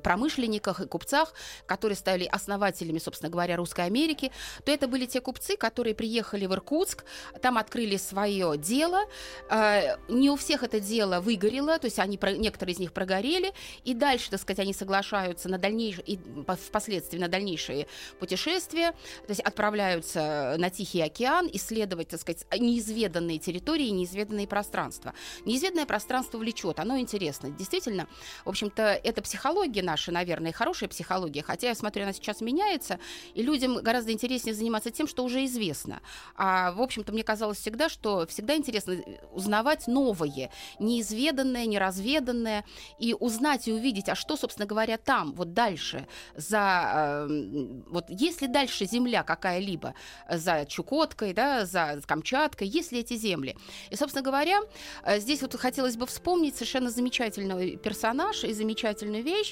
промышленниках 0.02 0.80
и 0.80 0.86
купцах, 0.86 1.34
которые 1.66 1.96
стали 1.96 2.24
основателями, 2.24 2.98
собственно 2.98 3.30
говоря, 3.30 3.56
Русской 3.56 3.84
Америки, 3.84 4.32
то 4.64 4.72
это 4.72 4.88
были 4.88 5.06
те 5.06 5.20
купцы, 5.20 5.56
которые 5.56 5.94
приехали 5.94 6.46
в 6.46 6.52
Иркутск, 6.54 7.04
там 7.42 7.58
открыли 7.58 7.96
свое 7.96 8.56
дело. 8.56 9.02
Э, 9.50 9.96
Не 10.08 10.30
у 10.30 10.36
всех 10.36 10.62
это 10.62 10.80
дело 10.80 11.20
выгорело, 11.20 11.78
то 11.78 11.86
есть 11.86 11.98
они, 11.98 12.18
некоторые 12.38 12.74
из 12.74 12.78
них 12.78 12.92
прогорели, 12.92 13.52
и 13.84 13.94
дальше, 13.94 14.30
так 14.30 14.40
сказать, 14.40 14.60
они 14.60 14.72
соглашаются 14.72 15.48
на 15.48 15.58
дальнейшие, 15.58 16.04
и 16.04 16.16
по- 16.16 16.56
впоследствии 16.56 17.18
на 17.18 17.28
дальнейшие 17.28 17.86
путешествия, 18.18 18.92
то 18.92 19.30
есть 19.30 19.40
отправляются 19.40 20.56
на 20.58 20.70
Тихий 20.70 21.02
океан 21.02 21.48
исследовать, 21.52 22.08
так 22.08 22.20
сказать, 22.20 22.46
неизведанные 22.58 23.38
территории, 23.38 23.88
неизведанные 23.88 24.46
пространства. 24.46 25.12
Неизведанное 25.44 25.86
пространство 25.86 26.38
влечет, 26.38 26.78
оно 26.80 26.98
интересно. 26.98 27.50
Действительно, 27.50 28.06
в 28.44 28.48
общем-то, 28.48 28.82
это 28.82 29.22
психология 29.22 29.57
наша, 29.66 30.12
наверное, 30.12 30.52
хорошая 30.52 30.88
психология, 30.88 31.42
хотя 31.42 31.68
я 31.68 31.74
смотрю, 31.74 32.04
она 32.04 32.12
сейчас 32.12 32.40
меняется, 32.40 32.98
и 33.34 33.42
людям 33.42 33.76
гораздо 33.76 34.12
интереснее 34.12 34.54
заниматься 34.54 34.90
тем, 34.90 35.06
что 35.06 35.24
уже 35.24 35.44
известно. 35.44 36.00
А, 36.34 36.72
в 36.72 36.80
общем-то, 36.80 37.12
мне 37.12 37.22
казалось 37.22 37.58
всегда, 37.58 37.88
что 37.88 38.26
всегда 38.26 38.56
интересно 38.56 38.96
узнавать 39.32 39.86
новое, 39.86 40.50
неизведанное, 40.78 41.66
неразведанное, 41.66 42.64
и 42.98 43.14
узнать 43.18 43.68
и 43.68 43.72
увидеть, 43.72 44.08
а 44.08 44.14
что, 44.14 44.36
собственно 44.36 44.66
говоря, 44.66 44.98
там, 44.98 45.34
вот 45.34 45.52
дальше, 45.52 46.06
за... 46.36 47.26
э, 47.28 47.82
вот 47.88 48.06
есть 48.08 48.42
ли 48.42 48.48
дальше 48.48 48.86
земля 48.86 49.22
какая-либо, 49.22 49.94
за 50.30 50.64
Чукоткой, 50.66 51.32
да, 51.32 51.66
за 51.66 52.00
Камчаткой, 52.06 52.68
есть 52.68 52.92
ли 52.92 53.00
эти 53.00 53.14
земли? 53.16 53.56
И, 53.90 53.96
собственно 53.96 54.22
говоря, 54.22 54.60
э, 55.04 55.20
здесь 55.20 55.42
вот 55.42 55.54
хотелось 55.56 55.96
бы 55.96 56.06
вспомнить 56.06 56.54
совершенно 56.54 56.90
замечательный 56.90 57.76
персонаж 57.76 58.44
и 58.44 58.52
замечательную 58.52 59.22
вещь, 59.22 59.47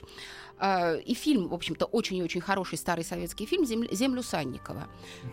э, 0.58 1.00
и 1.00 1.14
фильм, 1.14 1.48
в 1.48 1.54
общем-то, 1.54 1.86
очень 1.86 2.16
и 2.16 2.22
очень 2.22 2.40
хороший 2.40 2.78
старый 2.78 3.04
советский 3.04 3.46
фильм 3.46 3.64
«Землю, 3.66 3.88
«Землю 3.92 4.22
Санникова». 4.22 4.88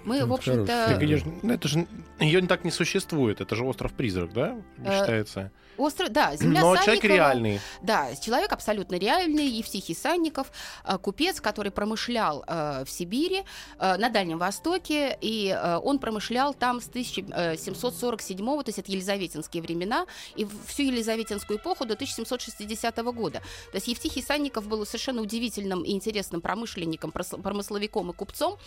Мы, 0.06 0.18
Фильм 0.18 0.30
в 0.30 0.34
общем-то... 0.34 0.86
хороший. 0.90 0.94
Так 0.94 1.44
ну, 1.44 1.54
это 1.54 1.68
же 1.68 1.88
ее 2.20 2.42
так 2.48 2.64
не 2.64 2.72
существует. 2.72 3.42
Это 3.42 3.56
же 3.56 3.64
остров-призрак, 3.64 4.34
да? 4.34 4.62
Э, 4.78 5.00
Считается. 5.00 5.52
Остров, 5.78 6.10
да, 6.10 6.36
земля 6.38 6.62
Но 6.62 6.76
человек 6.76 6.86
Санникова. 6.86 7.14
реальный. 7.14 7.60
Да, 7.82 8.16
человек 8.16 8.52
абсолютно 8.52 8.96
реальный, 8.96 9.48
Евстихий 9.48 9.96
Санников, 9.96 10.52
э, 10.86 10.98
купец, 10.98 11.42
который 11.42 11.72
промышлял 11.72 12.44
э, 12.48 12.84
в 12.86 12.90
Сибири, 12.90 13.44
э, 13.80 13.98
на 13.98 14.10
Дальнем 14.10 14.38
Востоке, 14.38 15.18
и 15.22 15.50
э, 15.50 15.78
он 15.84 16.00
промышлял 16.00 16.54
там 16.54 16.82
с 16.82 16.88
1747 16.88 18.64
то 18.64 18.64
есть 18.68 18.80
это 18.80 18.92
елизаветинские 18.92 19.64
времена, 19.64 20.06
и 20.36 20.48
всю 20.68 20.84
елизаветинскую 20.84 21.60
эпоху 21.60 21.86
до 21.86 21.94
1760 21.94 22.98
года. 22.98 23.40
То 23.72 23.76
есть 23.76 23.88
Евстихий 23.88 24.22
Санников 24.22 24.68
был 24.68 24.86
совершенно 24.86 25.22
удивительным 25.22 25.84
и 25.84 25.92
интересным 25.92 26.42
промышленником, 26.42 27.12
промысловиком 27.12 28.12
и 28.12 28.14
купцом, 28.14 28.58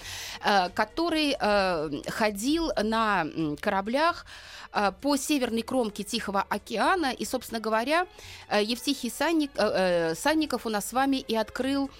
э, 0.44 0.68
который 0.70 1.36
э, 1.38 1.90
ходил 2.08 2.70
на 2.82 3.26
кораблях 3.60 4.26
э, 4.72 4.92
по 5.00 5.16
северной 5.16 5.62
кромке 5.62 6.02
Тихого 6.02 6.44
океана, 6.48 6.95
и, 7.04 7.24
собственно 7.24 7.60
говоря, 7.60 8.06
э, 8.48 8.62
Евтихий 8.62 9.10
Санник, 9.10 9.50
э, 9.56 10.10
э, 10.12 10.14
Санников 10.14 10.66
у 10.66 10.70
нас 10.70 10.86
с 10.86 10.92
вами 10.92 11.16
и 11.16 11.36
открыл 11.36 11.90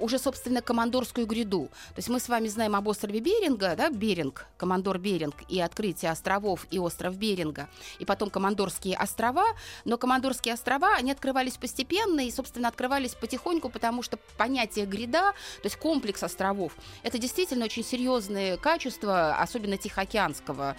уже, 0.00 0.18
собственно, 0.18 0.62
командорскую 0.62 1.26
гряду. 1.26 1.68
То 1.88 1.98
есть 1.98 2.08
мы 2.08 2.20
с 2.20 2.28
вами 2.28 2.48
знаем 2.48 2.76
об 2.76 2.86
острове 2.86 3.20
Беринга, 3.20 3.74
да, 3.76 3.90
Беринг, 3.90 4.46
командор 4.56 4.98
Беринг, 4.98 5.34
и 5.48 5.60
открытие 5.60 6.10
островов, 6.12 6.66
и 6.70 6.78
остров 6.78 7.16
Беринга, 7.16 7.68
и 7.98 8.04
потом 8.04 8.30
командорские 8.30 8.96
острова, 8.96 9.44
но 9.84 9.98
командорские 9.98 10.54
острова, 10.54 10.94
они 10.94 11.10
открывались 11.10 11.56
постепенно 11.56 12.20
и, 12.20 12.30
собственно, 12.30 12.68
открывались 12.68 13.14
потихоньку, 13.14 13.70
потому 13.70 14.02
что 14.02 14.18
понятие 14.36 14.86
гряда, 14.86 15.32
то 15.62 15.64
есть 15.64 15.76
комплекс 15.76 16.22
островов, 16.22 16.72
это 17.02 17.18
действительно 17.18 17.64
очень 17.64 17.84
серьезные 17.84 18.56
качества, 18.56 19.36
особенно 19.36 19.76
Тихоокеанского, 19.76 20.76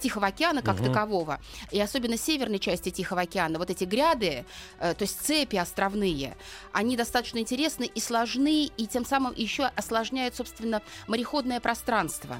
Тихого 0.00 0.28
океана 0.28 0.62
как 0.62 0.76
Мгм. 0.76 0.86
такового, 0.86 1.40
и 1.72 1.80
особенно 1.80 2.16
северной 2.16 2.58
части 2.58 2.87
Тихого 2.90 3.22
океана. 3.22 3.58
Вот 3.58 3.70
эти 3.70 3.84
гряды, 3.84 4.44
э, 4.78 4.94
то 4.94 5.02
есть 5.02 5.20
цепи 5.20 5.56
островные, 5.56 6.36
они 6.72 6.96
достаточно 6.96 7.38
интересны 7.38 7.84
и 7.84 8.00
сложны, 8.00 8.64
и 8.64 8.86
тем 8.86 9.04
самым 9.04 9.34
еще 9.34 9.70
осложняют, 9.76 10.34
собственно, 10.34 10.82
мореходное 11.06 11.60
пространство. 11.60 12.36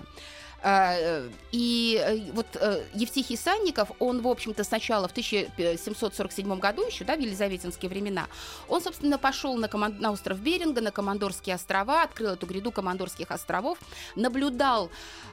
Э, 0.63 1.29
И 1.53 2.01
э, 2.05 2.33
вот 2.33 2.47
э, 2.55 2.83
Евтихий 2.95 3.37
Санников, 3.37 3.91
он, 4.01 4.21
в 4.23 4.29
общем-то, 4.29 4.65
сначала 4.65 5.09
в 5.09 5.13
1747 5.13 6.59
году, 6.59 6.85
еще, 6.87 7.05
да, 7.05 7.17
в 7.17 7.21
елизаветинские 7.21 7.89
времена, 7.89 8.27
он, 8.69 8.83
собственно, 8.83 9.19
пошел 9.19 9.57
на, 9.57 9.69
коман- 9.69 9.99
на 10.01 10.11
остров 10.13 10.41
Беринга, 10.41 10.81
на 10.81 10.91
Командорские 10.91 11.55
острова, 11.55 12.03
открыл 12.03 12.33
эту 12.33 12.47
гряду 12.47 12.73
Командорских 12.73 13.31
островов, 13.31 13.79
наблюдал 14.17 14.91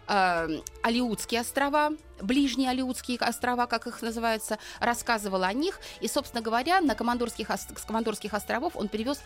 э, 0.08 0.60
Алиутские 0.84 1.41
острова, 1.41 1.91
ближние 2.22 2.70
Алиутские 2.70 3.17
острова, 3.20 3.65
как 3.65 3.88
их 3.88 4.01
называется, 4.01 4.58
рассказывал 4.79 5.44
о 5.44 5.53
них. 5.53 5.79
И, 6.01 6.08
собственно 6.08 6.41
говоря, 6.44 6.82
на 6.82 6.96
Командорских, 6.96 7.50
с 7.50 7.86
Командорских 7.86 8.34
островов 8.34 8.75
он 8.75 8.88
привез 8.88 9.22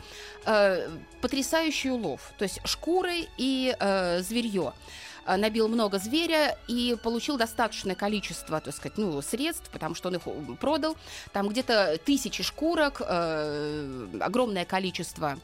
э, 0.45 0.89
потрясающий 1.21 1.91
улов, 1.91 2.31
то 2.37 2.43
есть 2.43 2.59
шкуры 2.63 3.27
и 3.37 3.75
э, 3.77 4.21
зверье 4.21 4.71
э, 4.71 5.08
набил 5.27 5.67
много 5.67 5.99
зверя 5.99 6.57
и 6.67 6.97
получил 7.01 7.37
достаточное 7.37 7.95
количество, 7.95 8.59
так 8.59 8.73
сказать, 8.75 8.97
ну, 8.97 9.21
средств, 9.21 9.69
потому 9.71 9.95
что 9.95 10.09
он 10.09 10.15
их 10.15 10.21
продал. 10.59 10.95
Там 11.33 11.49
где-то 11.49 11.99
тысячи 12.03 12.43
шкурок, 12.43 13.01
э, 13.05 14.07
огромное 14.21 14.65
количество 14.65 15.37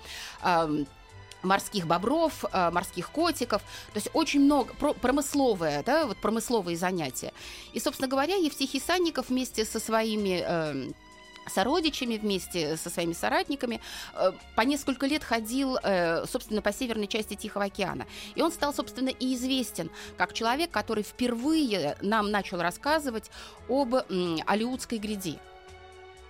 э, 0.44 0.86
морских 1.46 1.88
бобров, 1.88 2.44
э, 2.52 2.72
морских 2.72 3.12
котиков, 3.12 3.62
то 3.62 3.98
есть 3.98 4.10
очень 4.14 4.42
много 4.42 4.74
про- 4.74 4.94
промысловое, 4.94 5.84
да, 5.84 6.06
вот 6.06 6.18
промысловые 6.18 6.78
занятия. 6.78 7.32
И, 7.74 7.80
собственно 7.80 8.08
говоря, 8.08 8.36
Евтихий 8.36 8.82
Санников 8.82 9.30
вместе 9.30 9.66
со 9.66 9.80
своими 9.80 10.44
э, 10.46 10.92
сородичами, 11.48 12.18
вместе 12.18 12.78
со 12.78 12.90
своими 12.90 13.14
соратниками, 13.14 13.82
э, 14.14 14.32
по 14.56 14.62
несколько 14.62 15.06
лет 15.06 15.24
ходил, 15.24 15.78
э, 15.82 16.26
собственно, 16.26 16.62
по 16.62 16.74
северной 16.74 17.08
части 17.08 17.36
Тихого 17.36 17.66
океана. 17.66 18.06
И 18.36 18.42
он 18.42 18.52
стал, 18.52 18.74
собственно, 18.74 19.10
и 19.10 19.36
известен 19.36 19.90
как 20.18 20.34
человек, 20.34 20.72
который 20.72 21.04
впервые 21.04 21.98
нам 22.02 22.32
начал 22.32 22.62
рассказывать 22.62 23.30
об 23.70 23.96
Алиутской 24.46 24.98
гряде. 24.98 25.40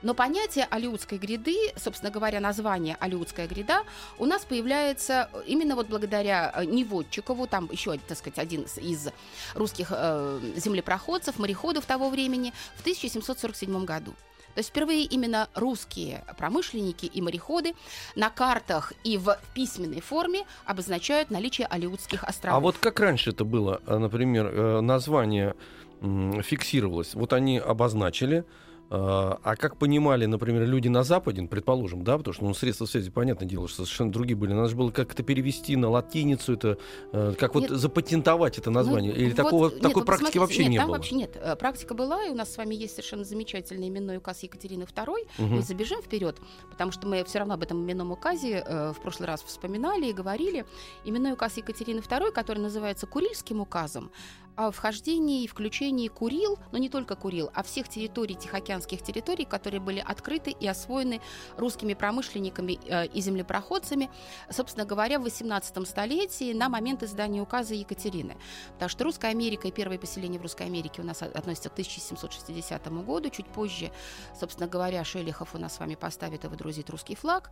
Но 0.02 0.14
понятие 0.14 0.68
Алиутской 0.70 1.18
гряды, 1.18 1.56
собственно 1.78 2.12
говоря, 2.12 2.40
название 2.40 2.96
Алиутская 3.00 3.48
гряда 3.48 3.82
у 4.20 4.26
нас 4.26 4.46
появляется 4.46 5.30
именно 5.48 5.76
вот 5.76 5.88
благодаря 5.88 6.52
э, 6.54 6.66
Неводчикову, 6.66 7.48
там 7.48 7.70
еще, 7.72 7.98
так 7.98 8.18
сказать, 8.18 8.38
один 8.38 8.64
из- 8.64 9.10
русских 9.56 9.90
землепроходцев, 9.90 11.40
мореходов 11.40 11.86
того 11.86 12.10
времени, 12.10 12.54
в 12.76 12.82
1747 12.82 13.86
году. 13.86 14.14
То 14.56 14.60
есть 14.60 14.70
впервые 14.70 15.04
именно 15.04 15.50
русские 15.54 16.24
промышленники 16.38 17.06
и 17.06 17.22
мореходы 17.22 17.74
на 18.16 18.30
картах 18.30 18.94
и 19.04 19.18
в 19.18 19.38
письменной 19.54 20.00
форме 20.00 20.46
обозначают 20.66 21.30
наличие 21.30 21.68
Алиутских 21.68 22.24
островов. 22.24 22.58
А 22.58 22.60
вот 22.62 22.78
как 22.78 23.00
раньше 23.02 23.32
это 23.32 23.44
было, 23.44 23.82
э, 23.86 23.98
например, 23.98 24.48
э, 24.48 24.80
название 24.80 25.56
фиксировалось? 26.02 27.16
Вот 27.16 27.34
они 27.34 27.58
обозначили, 27.58 28.46
А 28.90 29.40
а 29.44 29.56
как 29.56 29.78
понимали, 29.78 30.26
например, 30.26 30.64
люди 30.64 30.88
на 30.88 31.04
Западе, 31.04 31.42
предположим, 31.44 32.04
да, 32.04 32.18
потому 32.18 32.34
что 32.34 32.44
ну, 32.44 32.54
средства 32.54 32.86
связи, 32.86 33.10
понятное 33.10 33.48
дело, 33.48 33.68
что 33.68 33.86
совершенно 33.86 34.12
другие 34.12 34.36
были. 34.36 34.54
Надо 34.54 34.70
же 34.70 34.76
было 34.76 34.92
как-то 34.92 35.24
перевести 35.24 35.76
на 35.76 35.90
латиницу 35.90 36.54
это, 36.54 36.78
э, 37.12 37.34
как 37.38 37.56
вот 37.56 37.70
Нет. 37.70 37.72
запатентовать 37.72 38.58
это 38.58 38.72
название. 38.72 39.14
Ну, 39.14 39.20
Или 39.20 39.30
вот, 39.30 39.36
такого, 39.36 39.70
нет, 39.70 39.82
такой 39.82 40.06
практики 40.06 40.38
вообще 40.38 40.64
нет, 40.64 40.70
не 40.72 40.78
там 40.78 40.88
было. 40.88 40.96
вообще 40.98 41.16
нет. 41.16 41.36
Э, 41.36 41.56
Практика 41.56 41.94
была, 41.94 42.26
и 42.26 42.30
у 42.30 42.36
нас 42.36 42.54
с 42.54 42.58
вами 42.58 42.76
есть 42.76 42.94
совершенно 42.96 43.24
замечательный 43.24 43.88
именной 43.88 44.18
указ 44.18 44.44
Екатерины 44.44 44.84
II. 44.84 45.28
Мгм. 45.38 45.56
Мы 45.56 45.62
забежим 45.62 46.02
вперед, 46.02 46.38
потому 46.70 46.92
что 46.92 47.08
мы 47.08 47.24
все 47.24 47.40
равно 47.40 47.56
об 47.56 47.64
этом 47.64 47.84
именном 47.84 48.12
указе 48.12 48.64
э, 48.66 48.94
в 48.94 49.02
прошлый 49.02 49.28
раз 49.28 49.44
вспоминали 49.44 50.08
и 50.08 50.14
говорили. 50.14 50.66
Именной 51.04 51.34
указ 51.34 51.58
Екатерины 51.58 52.00
II, 52.00 52.32
который 52.32 52.60
называется 52.60 53.08
Курильским 53.08 53.62
указом, 53.62 54.12
о 54.56 54.72
вхождении 54.72 55.44
и 55.44 55.48
включении 55.48 56.08
Курил, 56.08 56.58
но 56.72 56.78
не 56.78 56.90
только 56.90 57.16
Курил, 57.16 57.50
а 57.54 57.64
всех 57.64 57.90
территорий, 57.90 58.36
тихоокеанских 58.36 59.02
территорий, 59.02 59.46
которые 59.46 59.82
были 59.82 60.00
открыты 60.00 60.52
и 60.52 60.68
освоены 60.68 61.22
русскими 61.58 61.94
промышленниками 61.94 62.80
э, 62.86 63.08
и 63.08 63.22
землепроходцами, 63.22 64.10
собственно 64.50 64.86
говоря, 64.86 65.20
в 65.20 65.24
18 65.24 65.88
столетии 65.88 66.54
на 66.54 66.70
момент 66.70 67.04
издания 67.04 67.42
указа 67.42 67.74
Екатерины. 67.74 68.38
Потому 68.74 68.90
что 68.90 69.04
Русская 69.04 69.32
Америка 69.32 69.68
и 69.68 69.72
первые 69.72 70.00
поселения 70.00 70.40
в 70.40 70.42
Русской 70.42 70.64
Америке 70.68 71.02
у 71.02 71.06
нас 71.06 71.22
от- 71.22 71.36
относятся 71.36 71.70
к 71.70 71.74
1760 71.74 73.04
году. 73.04 73.30
Чуть 73.30 73.48
позже, 73.48 73.92
собственно 74.40 74.68
говоря, 74.68 75.04
Шелихов 75.04 75.56
у 75.56 75.58
нас 75.58 75.76
с 75.76 75.80
вами 75.80 75.96
поставит 75.96 76.46
и 76.46 76.48
выдрузит 76.48 76.90
русский 76.90 77.16
флаг. 77.16 77.52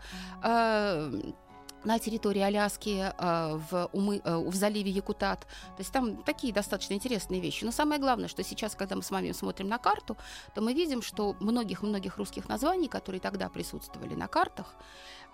На 1.84 2.00
территории 2.00 2.42
Аляски, 2.42 3.14
э, 3.18 3.60
в, 3.70 3.90
умы, 3.92 4.22
э, 4.24 4.38
в 4.38 4.56
заливе 4.56 4.92
Якутат. 4.92 5.42
То 5.42 5.80
есть 5.80 5.92
там 5.92 6.18
такие 6.24 6.54
достаточно 6.54 6.94
интересные 6.94 7.42
вещи. 7.42 7.66
Но 7.66 7.72
самое 7.72 8.00
главное, 8.00 8.28
что 8.28 8.44
сейчас, 8.44 8.76
когда 8.76 8.96
мы 8.96 9.04
с 9.04 9.12
вами 9.12 9.32
смотрим 9.34 9.68
на 9.68 9.78
карту, 9.78 10.18
то 10.56 10.62
мы 10.62 10.74
видим, 10.74 11.02
что 11.02 11.36
многих-многих 11.40 12.18
русских 12.18 12.50
названий, 12.50 12.88
которые 12.88 13.20
тогда 13.20 13.50
присутствовали 13.50 14.16
на 14.16 14.28
картах, 14.28 14.76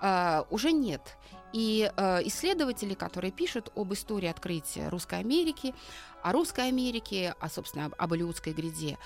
э, 0.02 0.44
уже 0.50 0.72
нет. 0.72 1.18
И 1.54 1.92
э, 1.96 2.22
исследователи, 2.26 2.94
которые 2.94 3.32
пишут 3.32 3.72
об 3.76 3.94
истории 3.94 4.30
открытия 4.30 4.90
Русской 4.90 5.20
Америки, 5.20 5.74
о 6.24 6.32
Русской 6.32 6.68
Америке, 6.68 7.36
а, 7.40 7.50
собственно, 7.50 7.86
об, 7.86 7.96
об 7.98 8.14
Алиутской 8.14 8.54
гряде 8.54 8.98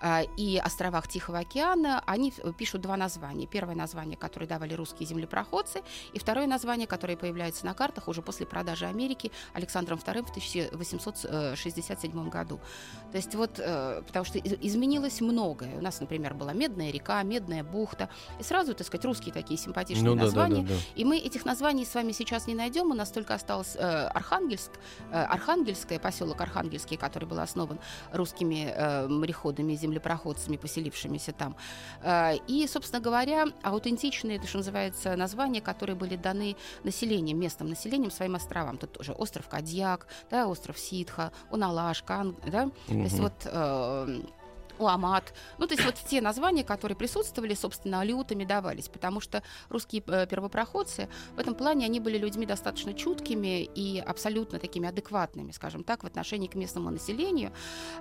э, 0.00 0.24
и 0.36 0.58
островах 0.58 1.08
Тихого 1.08 1.38
океана, 1.40 2.02
они 2.06 2.32
э, 2.38 2.52
пишут 2.56 2.80
два 2.80 2.96
названия. 2.96 3.46
Первое 3.46 3.74
название, 3.74 4.16
которое 4.16 4.46
давали 4.46 4.74
русские 4.74 5.06
землепроходцы, 5.06 5.82
и 6.12 6.18
второе 6.18 6.46
название, 6.46 6.86
которое 6.86 7.16
появляется 7.16 7.66
на 7.66 7.74
картах 7.74 8.08
уже 8.08 8.22
после 8.22 8.46
продажи 8.46 8.86
Америки 8.86 9.30
Александром 9.54 9.98
II 9.98 10.26
в 10.26 10.30
1867 10.30 12.28
году. 12.28 12.60
То 13.10 13.16
есть 13.16 13.34
вот, 13.34 13.58
э, 13.58 14.02
потому 14.06 14.24
что 14.24 14.38
из- 14.38 14.54
изменилось 14.60 15.20
многое. 15.20 15.76
У 15.78 15.80
нас, 15.82 16.00
например, 16.00 16.34
была 16.34 16.52
Медная 16.52 16.90
река, 16.90 17.22
Медная 17.22 17.62
бухта, 17.64 18.08
и 18.40 18.42
сразу, 18.42 18.74
так 18.74 18.86
сказать, 18.86 19.04
русские 19.04 19.32
такие 19.32 19.58
симпатичные 19.58 20.04
Ну 20.04 20.14
да, 20.14 20.20
да, 20.20 20.24
названия. 20.26 20.62
да, 20.62 20.74
да. 20.74 20.80
И 20.96 21.04
мы 21.04 21.18
этих 21.18 21.44
названий 21.44 21.84
с 21.84 21.94
вами 21.94 22.12
сейчас 22.12 22.46
не 22.46 22.54
найдем. 22.54 22.90
У 22.90 22.94
нас 22.94 23.10
только 23.10 23.34
осталось 23.34 23.76
э, 23.76 23.80
Архангельск, 24.08 24.70
э, 25.10 25.22
Архангельское, 25.22 25.98
поселок 25.98 26.40
Архангельский, 26.62 26.96
который 26.96 27.24
был 27.24 27.40
основан 27.40 27.78
русскими 28.12 28.72
э, 28.74 29.08
мореходами 29.08 29.74
землепроходцами, 29.74 30.56
поселившимися 30.56 31.32
там. 31.32 31.56
Э, 32.02 32.36
и, 32.48 32.66
собственно 32.66 33.02
говоря, 33.02 33.46
аутентичные, 33.62 34.36
это 34.36 34.46
что 34.46 34.58
называется, 34.58 35.16
названия, 35.16 35.60
которые 35.60 35.96
были 35.96 36.16
даны 36.16 36.56
населением, 36.84 37.40
местным 37.40 37.68
населением 37.68 38.10
своим 38.10 38.34
островам. 38.34 38.78
Тут 38.78 38.92
тоже 38.92 39.12
остров 39.12 39.48
Кадьяк, 39.48 40.06
да, 40.30 40.46
остров 40.46 40.78
Ситха, 40.78 41.32
Уналаш, 41.50 42.02
Кан, 42.02 42.36
да, 42.46 42.70
то 42.86 42.94
есть 42.94 43.18
вот 43.18 43.32
э, 43.44 44.22
Уамат. 44.82 45.32
Ну, 45.58 45.66
то 45.66 45.74
есть 45.74 45.84
вот 45.84 45.94
те 46.08 46.20
названия, 46.20 46.64
которые 46.64 46.96
присутствовали, 46.96 47.54
собственно, 47.54 48.00
алиутами 48.00 48.44
давались, 48.44 48.88
потому 48.88 49.20
что 49.20 49.42
русские 49.68 50.02
э, 50.06 50.26
первопроходцы 50.26 51.08
в 51.36 51.38
этом 51.38 51.54
плане, 51.54 51.86
они 51.86 52.00
были 52.00 52.18
людьми 52.18 52.46
достаточно 52.46 52.94
чуткими 52.94 53.62
и 53.62 53.98
абсолютно 53.98 54.58
такими 54.58 54.88
адекватными, 54.88 55.52
скажем 55.52 55.84
так, 55.84 56.02
в 56.02 56.06
отношении 56.06 56.48
к 56.48 56.54
местному 56.54 56.90
населению. 56.90 57.52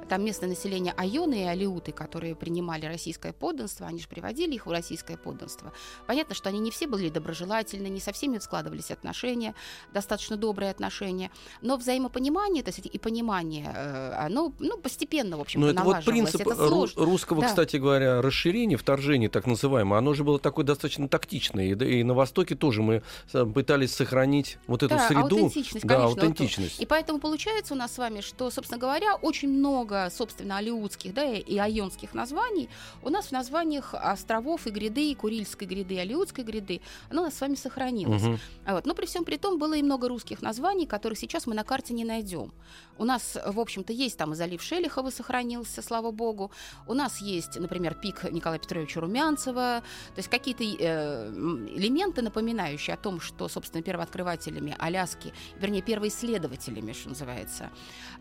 Там 0.10 0.24
местное 0.24 0.50
население 0.50 0.94
айоны 0.98 1.44
и 1.44 1.46
алиуты, 1.46 1.92
которые 1.92 2.36
принимали 2.36 2.86
российское 2.86 3.34
подданство, 3.34 3.88
они 3.88 4.00
же 4.00 4.08
приводили 4.08 4.56
их 4.56 4.66
в 4.66 4.72
российское 4.72 5.18
подданство. 5.18 5.72
Понятно, 6.08 6.36
что 6.36 6.50
они 6.50 6.60
не 6.60 6.72
все 6.72 6.88
были 6.88 7.10
доброжелательны, 7.10 7.88
не 7.88 8.00
со 8.00 8.12
всеми 8.12 8.40
складывались 8.40 8.92
отношения, 8.92 9.54
достаточно 9.94 10.38
добрые 10.38 10.72
отношения, 10.72 11.32
но 11.62 11.78
взаимопонимание, 11.78 12.64
то 12.64 12.70
есть 12.70 12.80
и 12.86 13.00
понимание, 13.00 13.72
э, 13.76 14.14
оно 14.14 14.54
ну, 14.60 14.78
постепенно, 14.78 15.38
в 15.38 15.42
общем-то, 15.42 15.68
Ну, 15.68 15.72
это 15.72 15.84
вот 15.84 15.92
налаживалось. 15.92 16.32
принцип 16.32 16.48
Это 16.48 16.56
сложно. 16.76 17.06
русского, 17.06 17.42
Да. 17.42 17.48
кстати 17.48 17.78
говоря, 17.78 18.22
расширения, 18.22 18.78
вторжения, 18.78 19.30
так 19.30 19.46
называемое, 19.48 20.00
оно 20.00 20.14
же 20.14 20.24
было 20.24 20.40
такое 20.40 20.66
достаточно 20.66 21.08
тактичное. 21.08 21.66
И, 21.74 22.00
и 22.00 22.04
на 22.04 22.14
Востоке 22.14 22.56
тоже 22.56 22.82
мы 22.82 23.04
э, 23.34 23.46
пытались 23.46 23.94
сохранить 23.94 24.58
вот 24.68 24.84
эту 24.84 24.96
Да, 24.96 25.08
среду. 25.08 25.22
аутентичность, 25.38 25.86
да, 25.86 25.96
конечно, 25.96 26.10
вот 26.16 26.20
аутентичность. 26.24 26.80
И 26.82 26.86
поэтому 26.86 27.20
получается 27.20 27.74
у 27.74 27.78
нас 27.78 27.94
с 27.94 27.98
вами, 27.98 28.22
что, 28.22 28.50
собственно 28.50 28.80
говоря, 28.80 29.16
очень 29.16 29.50
много, 29.50 30.10
собственно, 30.16 30.58
алиутских 30.58 31.14
да, 31.14 31.26
и 31.26 31.58
айонских 31.58 32.14
названий 32.14 32.70
у 33.04 33.10
нас 33.10 33.28
в 33.28 33.32
названиях 33.32 33.94
островов 33.94 34.68
и 34.68 34.70
гряды, 34.72 35.12
и 35.12 35.16
Курильской 35.16 35.68
гряды, 35.68 35.96
и 35.96 35.98
Алиутской 35.98 36.44
гряды, 36.44 36.82
оно 37.10 37.22
у 37.22 37.26
нас 37.26 37.36
с 37.36 37.42
вами 37.42 37.56
сохранилось. 37.56 38.24
А 38.66 38.76
Вот. 38.76 38.86
Но 38.86 38.94
при 38.96 39.06
всем 39.06 39.24
при 39.26 39.38
том 39.38 39.60
было 39.60 39.74
и 39.76 39.82
много 39.84 40.08
русских 40.08 40.42
названий, 40.42 40.86
которых 40.86 41.18
сейчас 41.18 41.48
мы 41.48 41.54
на 41.56 41.64
карте 41.64 41.94
не 41.94 42.06
найдем. 42.06 42.52
У 42.98 43.06
нас, 43.06 43.38
в 43.46 43.60
общем-то, 43.60 43.94
есть 43.94 44.18
там 44.18 44.34
и 44.34 44.36
залив 44.36 44.62
Шелихова 44.62 45.10
сохранился, 45.10 45.82
слава 45.82 46.12
богу. 46.12 46.52
У 46.88 46.94
нас 46.94 47.20
есть, 47.20 47.60
например, 47.60 47.96
пик 47.96 48.24
Николая 48.32 48.60
Петровича 48.60 49.02
Румянцева. 49.02 49.82
То 50.16 50.18
есть 50.18 50.30
какие-то 50.30 50.64
э, 50.64 51.30
элементы, 51.76 52.22
напоминающие 52.22 52.94
о 52.94 52.98
том, 52.98 53.20
что, 53.22 53.48
собственно, 53.48 53.84
первооткрывателями 53.84 54.76
Аляски, 54.78 55.34
вернее, 55.60 55.82
первоисследователями, 55.82 56.94
что 56.94 57.10
называется, 57.10 57.70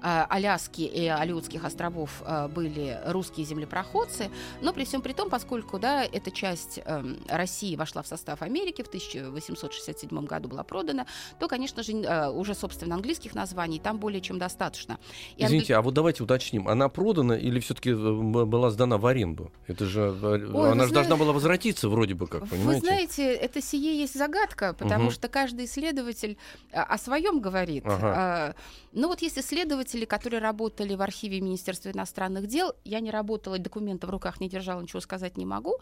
э, 0.03 0.25
Аляски 0.29 0.83
и 0.83 1.07
Алиутских 1.07 1.65
островов 1.65 2.23
э, 2.25 2.49
были 2.49 3.01
русские 3.07 3.47
землепроходцы. 3.47 4.31
Но 4.61 4.73
при 4.73 4.85
всем 4.85 5.03
при 5.03 5.13
том, 5.13 5.31
поскольку 5.31 5.79
да, 5.79 6.05
эта 6.05 6.31
часть 6.31 6.81
России 7.29 7.77
вошла 7.77 8.03
в 8.03 8.07
состав 8.07 8.43
Америки 8.43 8.83
в 8.83 8.89
1867 8.89 10.25
году 10.27 10.49
была 10.49 10.65
продана, 10.65 11.07
то, 11.39 11.49
конечно 11.49 11.83
же, 11.83 11.93
уже, 12.31 12.55
собственно, 12.55 12.95
английских 12.95 13.35
названий 13.35 13.79
там 13.79 13.99
более 13.99 14.21
чем 14.21 14.39
достаточно. 14.39 14.99
И 15.37 15.45
Извините, 15.45 15.75
а 15.77 15.83
вот 15.83 15.95
давайте 15.95 16.23
уточним, 16.23 16.69
она 16.69 16.89
продана 16.89 17.37
или 17.37 17.61
все-таки 17.61 17.93
была 18.21 18.71
сдана 18.71 18.99
в 18.99 19.07
аренду? 19.07 19.51
Это 19.67 19.87
же 19.87 20.01
э, 20.23 20.51
Ой, 20.53 20.73
она 20.73 20.83
вы 20.85 20.89
же 20.89 20.95
должна 20.95 21.17
зна- 21.17 21.17
была 21.17 21.33
возвратиться 21.33 21.89
вроде 21.89 22.15
бы 22.15 22.27
как, 22.27 22.43
Вы 22.43 22.49
понимаете? 22.49 22.87
знаете, 22.87 23.35
это 23.35 23.61
сие 23.63 23.99
есть 23.99 24.15
загадка, 24.17 24.75
потому 24.79 25.05
Мгм. 25.05 25.13
что 25.13 25.29
каждый 25.29 25.65
исследователь 25.65 26.37
а, 26.73 26.83
о 26.85 26.99
своем 26.99 27.41
говорит. 27.41 27.85
Ага. 27.87 28.15
А, 28.17 28.55
Ну 28.93 29.07
вот 29.07 29.23
есть 29.23 29.39
исследователи, 29.39 30.05
которые 30.05 30.41
работали 30.41 30.97
в 30.97 31.03
архиве 31.03 31.41
Министерства 31.41 31.91
иностранных 31.91 32.47
дел. 32.49 32.73
Я 32.85 32.99
не 33.01 33.11
работала, 33.13 33.57
документы 33.59 34.07
в 34.07 34.11
руках 34.11 34.41
не 34.41 34.49
держала, 34.49 34.81
ничего 34.81 35.01
сказать 35.01 35.37
не 35.37 35.47
могу, 35.47 35.77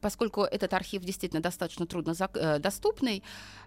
поскольку 0.00 0.42
этот 0.42 0.72
архив 0.72 1.02
действительно 1.02 1.42
достаточно 1.42 1.86
трудно 1.86 2.14
э, 2.34 2.58
доступный 2.58 3.22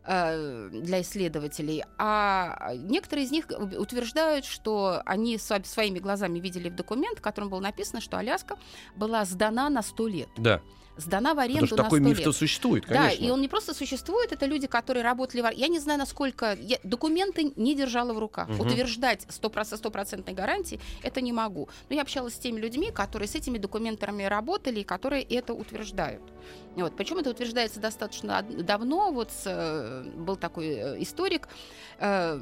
э, 0.06 0.70
для 0.72 1.02
исследователей. 1.02 1.84
А 1.98 2.74
некоторые 2.76 3.26
из 3.26 3.32
них 3.32 3.46
утверждают, 3.78 4.46
что 4.46 5.02
они 5.06 5.38
своими 5.38 6.00
глазами 6.00 6.40
видели 6.40 6.70
в 6.70 6.76
документ, 6.76 7.20
в 7.20 7.22
котором 7.22 7.50
было 7.50 7.60
написано, 7.60 8.02
что 8.10 8.18
Аляска 8.18 8.58
была 8.96 9.24
сдана 9.24 9.70
на 9.70 9.84
100 9.84 10.08
лет. 10.08 10.30
Да, 10.36 10.62
Сдана 11.00 11.34
в 11.34 11.40
аренду 11.40 11.62
потому 11.62 11.68
что 11.68 11.78
на 11.78 11.84
такой 11.84 12.00
100 12.00 12.10
миф-то 12.10 12.30
лет. 12.30 12.36
существует, 12.36 12.86
Да, 12.88 12.96
конечно. 12.96 13.26
и 13.26 13.30
он 13.30 13.42
не 13.42 13.48
просто 13.48 13.74
существует, 13.74 14.32
это 14.32 14.46
люди, 14.46 14.68
которые 14.68 15.04
работали 15.04 15.42
в... 15.42 15.50
Я 15.54 15.68
не 15.68 15.80
знаю, 15.80 16.00
насколько... 16.00 16.58
Я 16.60 16.78
документы 16.84 17.54
не 17.56 17.76
держала 17.76 18.14
в 18.14 18.20
руках. 18.20 18.50
Мгм. 18.50 18.62
Утверждать 18.62 19.26
100%, 19.30 19.66
со 19.66 19.78
стопроцентной 19.78 20.34
гарантией 20.34 20.80
это 21.04 21.22
не 21.22 21.32
могу. 21.32 21.70
Но 21.90 21.96
я 21.96 22.02
общалась 22.02 22.36
с 22.36 22.38
теми 22.38 22.60
людьми, 22.60 22.92
которые 22.92 23.28
с 23.28 23.36
этими 23.36 23.58
документами 23.58 24.24
работали 24.24 24.82
и 24.82 24.84
которые 24.84 25.24
это 25.24 25.54
утверждают. 25.54 26.22
Вот. 26.76 26.96
Причем 26.96 27.18
это 27.18 27.30
утверждается 27.32 27.80
достаточно 27.80 28.42
давно. 28.42 29.12
Вот 29.12 29.32
с, 29.32 29.44
э, 29.46 30.04
был 30.16 30.36
такой 30.36 30.68
э, 30.68 31.02
историк, 31.04 31.48
э, 32.00 32.40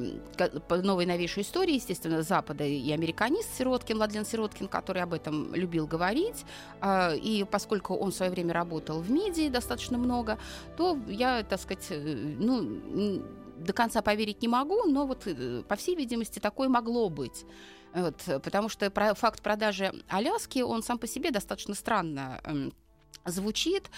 новой 0.70 1.06
новейшей 1.06 1.44
истории, 1.44 1.76
естественно, 1.76 2.22
Запада 2.22 2.64
и 2.64 2.92
американист 2.92 3.58
Сироткин, 3.58 3.98
Владлен 3.98 4.26
Сироткин, 4.26 4.68
который 4.68 5.02
об 5.02 5.14
этом 5.14 5.54
любил 5.56 5.88
говорить. 5.88 6.46
А, 6.82 7.14
И 7.16 7.44
поскольку 7.46 7.96
он 7.96 8.12
в 8.12 8.16
свое 8.16 8.32
время 8.32 8.47
работал 8.54 9.02
в 9.02 9.12
МИДии 9.12 9.50
достаточно 9.50 9.98
много, 9.98 10.38
то 10.78 10.98
я, 11.08 11.44
так 11.44 11.60
сказать, 11.60 11.88
э, 11.90 12.36
ну, 12.40 13.24
до 13.58 13.74
конца 13.74 14.02
поверить 14.02 14.42
не 14.42 14.48
могу, 14.48 14.84
но 14.84 15.06
вот, 15.06 15.24
э, 15.26 15.64
по 15.68 15.76
всей 15.76 15.96
видимости, 15.96 16.40
такое 16.40 16.70
могло 16.70 17.10
быть. 17.10 17.46
Вот, 17.94 18.22
потому 18.44 18.70
что 18.70 18.92
про- 18.92 19.16
факт 19.16 19.42
продажи 19.42 19.92
Аляски, 20.10 20.60
он 20.60 20.84
сам 20.84 21.00
по 21.00 21.08
себе 21.08 21.32
достаточно 21.32 21.74
странно 21.74 22.40
эм, 22.44 22.74
звучит 23.26 23.90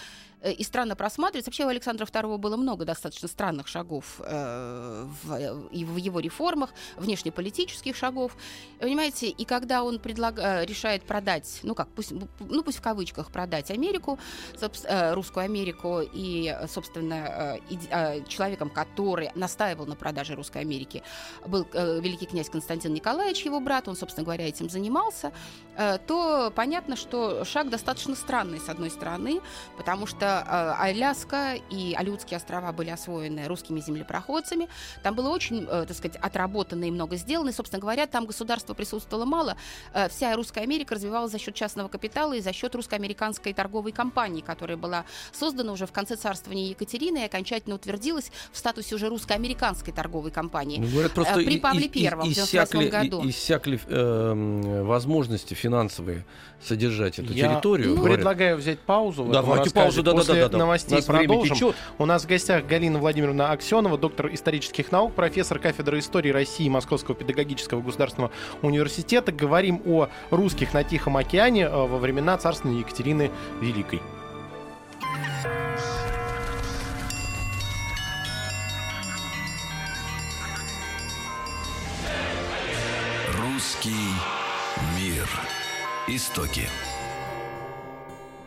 и 0.42 0.64
странно 0.64 0.96
просматривается. 0.96 1.50
Вообще 1.50 1.64
у 1.64 1.68
Александра 1.68 2.06
II 2.06 2.38
было 2.38 2.56
много 2.56 2.84
достаточно 2.84 3.28
странных 3.28 3.68
шагов 3.68 4.20
э, 4.20 5.06
в, 5.22 5.68
и 5.70 5.84
в 5.84 5.96
его 5.96 6.20
реформах, 6.20 6.70
внешнеполитических 6.96 7.94
шагов. 7.94 8.36
Понимаете, 8.78 9.28
и 9.28 9.44
когда 9.44 9.82
он 9.82 9.98
предлаг, 9.98 10.38
э, 10.38 10.64
решает 10.64 11.02
продать, 11.04 11.60
ну 11.62 11.74
как, 11.74 11.88
пусть, 11.88 12.12
ну 12.12 12.62
пусть 12.62 12.78
в 12.78 12.82
кавычках 12.82 13.30
продать 13.30 13.70
Америку, 13.70 14.18
э, 14.60 15.14
русскую 15.14 15.44
Америку, 15.44 16.00
и, 16.00 16.56
собственно, 16.68 17.58
э, 17.70 17.76
э, 17.90 18.24
человеком, 18.26 18.70
который 18.70 19.30
настаивал 19.34 19.86
на 19.86 19.96
продаже 19.96 20.34
русской 20.34 20.62
Америки, 20.62 21.02
был 21.46 21.66
э, 21.72 22.00
великий 22.00 22.26
князь 22.26 22.48
Константин 22.48 22.94
Николаевич, 22.94 23.44
его 23.44 23.60
брат, 23.60 23.88
он, 23.88 23.96
собственно 23.96 24.24
говоря, 24.24 24.48
этим 24.48 24.70
занимался, 24.70 25.32
э, 25.76 25.98
то 26.06 26.52
понятно, 26.54 26.96
что 26.96 27.44
шаг 27.44 27.68
достаточно 27.68 28.14
странный, 28.14 28.58
с 28.58 28.68
одной 28.68 28.90
стороны, 28.90 29.40
потому 29.76 30.06
что 30.06 30.29
э, 30.46 30.82
Аляска 30.82 31.54
и 31.70 31.94
Алютские 31.94 32.36
острова 32.36 32.72
были 32.72 32.90
освоены 32.90 33.46
русскими 33.46 33.80
землепроходцами. 33.80 34.68
Там 35.02 35.14
было 35.14 35.28
очень, 35.30 35.66
э, 35.68 35.84
так 35.86 35.96
сказать, 35.96 36.16
отработано 36.20 36.84
и 36.84 36.90
много 36.90 37.16
сделано. 37.16 37.50
И, 37.50 37.52
собственно 37.52 37.80
говоря, 37.80 38.06
там 38.06 38.26
государство 38.26 38.74
присутствовало 38.74 39.24
мало. 39.24 39.56
Э, 39.92 40.08
вся 40.08 40.34
Русская 40.36 40.60
Америка 40.62 40.94
развивалась 40.94 41.32
за 41.32 41.38
счет 41.38 41.54
частного 41.54 41.88
капитала 41.88 42.32
и 42.34 42.40
за 42.40 42.52
счет 42.52 42.74
русско-американской 42.74 43.52
торговой 43.52 43.92
компании, 43.92 44.40
которая 44.40 44.76
была 44.76 45.04
создана 45.32 45.72
уже 45.72 45.86
в 45.86 45.92
конце 45.92 46.16
царствования 46.16 46.68
Екатерины 46.70 47.18
и 47.18 47.24
окончательно 47.24 47.74
утвердилась 47.76 48.30
в 48.52 48.58
статусе 48.58 48.94
уже 48.94 49.08
русско-американской 49.08 49.92
торговой 49.92 50.30
компании. 50.30 50.78
Ну, 50.78 50.88
говорят, 50.88 51.12
просто 51.12 51.34
При 51.34 51.56
и- 51.56 51.60
Павле 51.60 51.82
и- 51.82 51.86
и- 51.86 52.02
Первом 52.02 52.26
в 52.26 52.32
иссякли, 52.32 52.78
98 52.78 52.88
году. 52.90 53.22
и- 53.24 53.30
иссякли 53.30 53.80
э, 53.86 54.82
возможности 54.84 55.54
финансовые 55.54 56.24
содержать 56.62 57.18
эту 57.18 57.32
Я 57.32 57.48
территорию. 57.48 57.90
Ну, 57.90 57.96
говорят. 57.96 58.16
предлагаю 58.18 58.56
взять 58.58 58.80
паузу. 58.80 59.24
Давайте 59.24 59.70
паузу, 59.70 60.02
да, 60.02 60.12
После 60.20 60.42
да, 60.42 60.48
да, 60.48 60.48
да. 60.48 60.56
У 60.56 60.60
новостей 60.60 61.00
время 61.00 61.28
продолжим. 61.28 61.56
течет. 61.56 61.76
У 61.98 62.06
нас 62.06 62.24
в 62.24 62.26
гостях 62.26 62.66
Галина 62.66 62.98
Владимировна 62.98 63.50
Аксенова, 63.50 63.98
доктор 63.98 64.32
исторических 64.32 64.92
наук, 64.92 65.14
профессор 65.14 65.58
кафедры 65.58 65.98
истории 65.98 66.30
России 66.30 66.68
Московского 66.68 67.16
педагогического 67.16 67.80
государственного 67.80 68.32
университета. 68.62 69.32
Говорим 69.32 69.82
о 69.86 70.08
русских 70.30 70.74
на 70.74 70.84
Тихом 70.84 71.16
океане 71.16 71.64
э, 71.64 71.70
во 71.70 71.98
времена 71.98 72.36
царствования 72.38 72.80
Екатерины 72.80 73.30
Великой. 73.60 74.00
Русский 83.38 83.90
мир. 84.96 85.28
Истоки. 86.06 86.68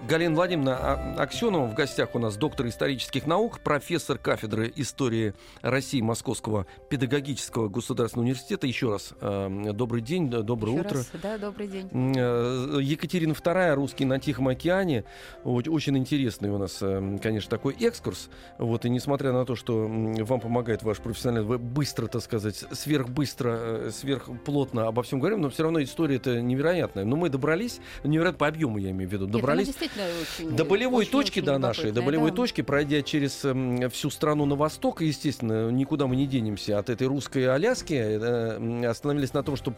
Галина 0.07 0.35
Владимировна 0.35 0.77
А- 0.77 1.15
Аксенова 1.23 1.65
в 1.65 1.75
гостях 1.75 2.13
у 2.13 2.19
нас 2.19 2.35
доктор 2.35 2.67
исторических 2.67 3.25
наук, 3.25 3.61
профессор 3.61 4.17
кафедры 4.17 4.71
истории 4.75 5.33
России 5.61 6.01
Московского 6.01 6.65
педагогического 6.89 7.69
государственного 7.69 8.25
университета. 8.25 8.67
Еще 8.67 8.91
раз 8.91 9.13
э, 9.21 9.71
добрый 9.73 10.01
день, 10.01 10.29
доброе 10.29 10.73
Еще 10.73 10.81
утро. 10.81 10.97
раз, 10.97 11.09
да, 11.21 11.37
добрый 11.37 11.67
день. 11.67 11.89
Э, 12.17 12.79
Екатерина 12.81 13.31
II, 13.31 13.73
русский 13.75 14.03
на 14.03 14.19
Тихом 14.19 14.49
океане. 14.49 15.05
Очень 15.45 15.97
интересный 15.97 16.49
у 16.49 16.57
нас, 16.57 16.79
э, 16.81 17.17
конечно, 17.21 17.49
такой 17.49 17.73
экскурс. 17.79 18.29
Вот, 18.57 18.83
и 18.83 18.89
несмотря 18.89 19.31
на 19.31 19.45
то, 19.45 19.55
что 19.55 19.87
вам 19.87 20.41
помогает 20.41 20.83
ваш 20.83 20.97
профессиональный, 20.97 21.47
вы 21.47 21.57
быстро, 21.57 22.07
так 22.07 22.21
сказать, 22.21 22.65
сверхбыстро, 22.71 23.57
э, 23.57 23.91
сверхплотно 23.93 24.87
обо 24.87 25.01
всем 25.03 25.19
говорим, 25.19 25.39
но 25.39 25.49
все 25.49 25.63
равно 25.63 25.81
история 25.81 26.17
это 26.17 26.41
невероятная. 26.41 27.05
Но 27.05 27.15
мы 27.15 27.29
добрались, 27.29 27.79
невероятно 28.03 28.39
по 28.39 28.47
объему, 28.47 28.77
я 28.79 28.91
имею 28.91 29.09
в 29.09 29.13
виду, 29.13 29.27
Нет, 29.27 29.33
действительно 29.95 30.21
очень- 30.21 30.55
до 30.55 30.65
болевой 30.65 31.01
очень- 31.01 31.11
точки, 31.11 31.39
очень 31.39 31.45
до 31.45 31.57
нашей, 31.57 31.81
до 31.81 31.87
любопытная, 31.87 32.05
болевой 32.05 32.29
да. 32.31 32.35
точки, 32.35 32.61
пройдя 32.61 33.01
через 33.01 33.45
эм, 33.45 33.89
всю 33.89 34.09
страну 34.09 34.45
на 34.45 34.55
восток, 34.55 35.01
естественно, 35.01 35.69
никуда 35.69 36.07
мы 36.07 36.15
не 36.15 36.27
денемся 36.27 36.79
от 36.79 36.89
этой 36.89 37.07
русской 37.07 37.47
Аляски, 37.47 37.93
э, 37.93 38.85
остановились 38.85 39.33
на 39.33 39.43
том, 39.43 39.55
что 39.55 39.71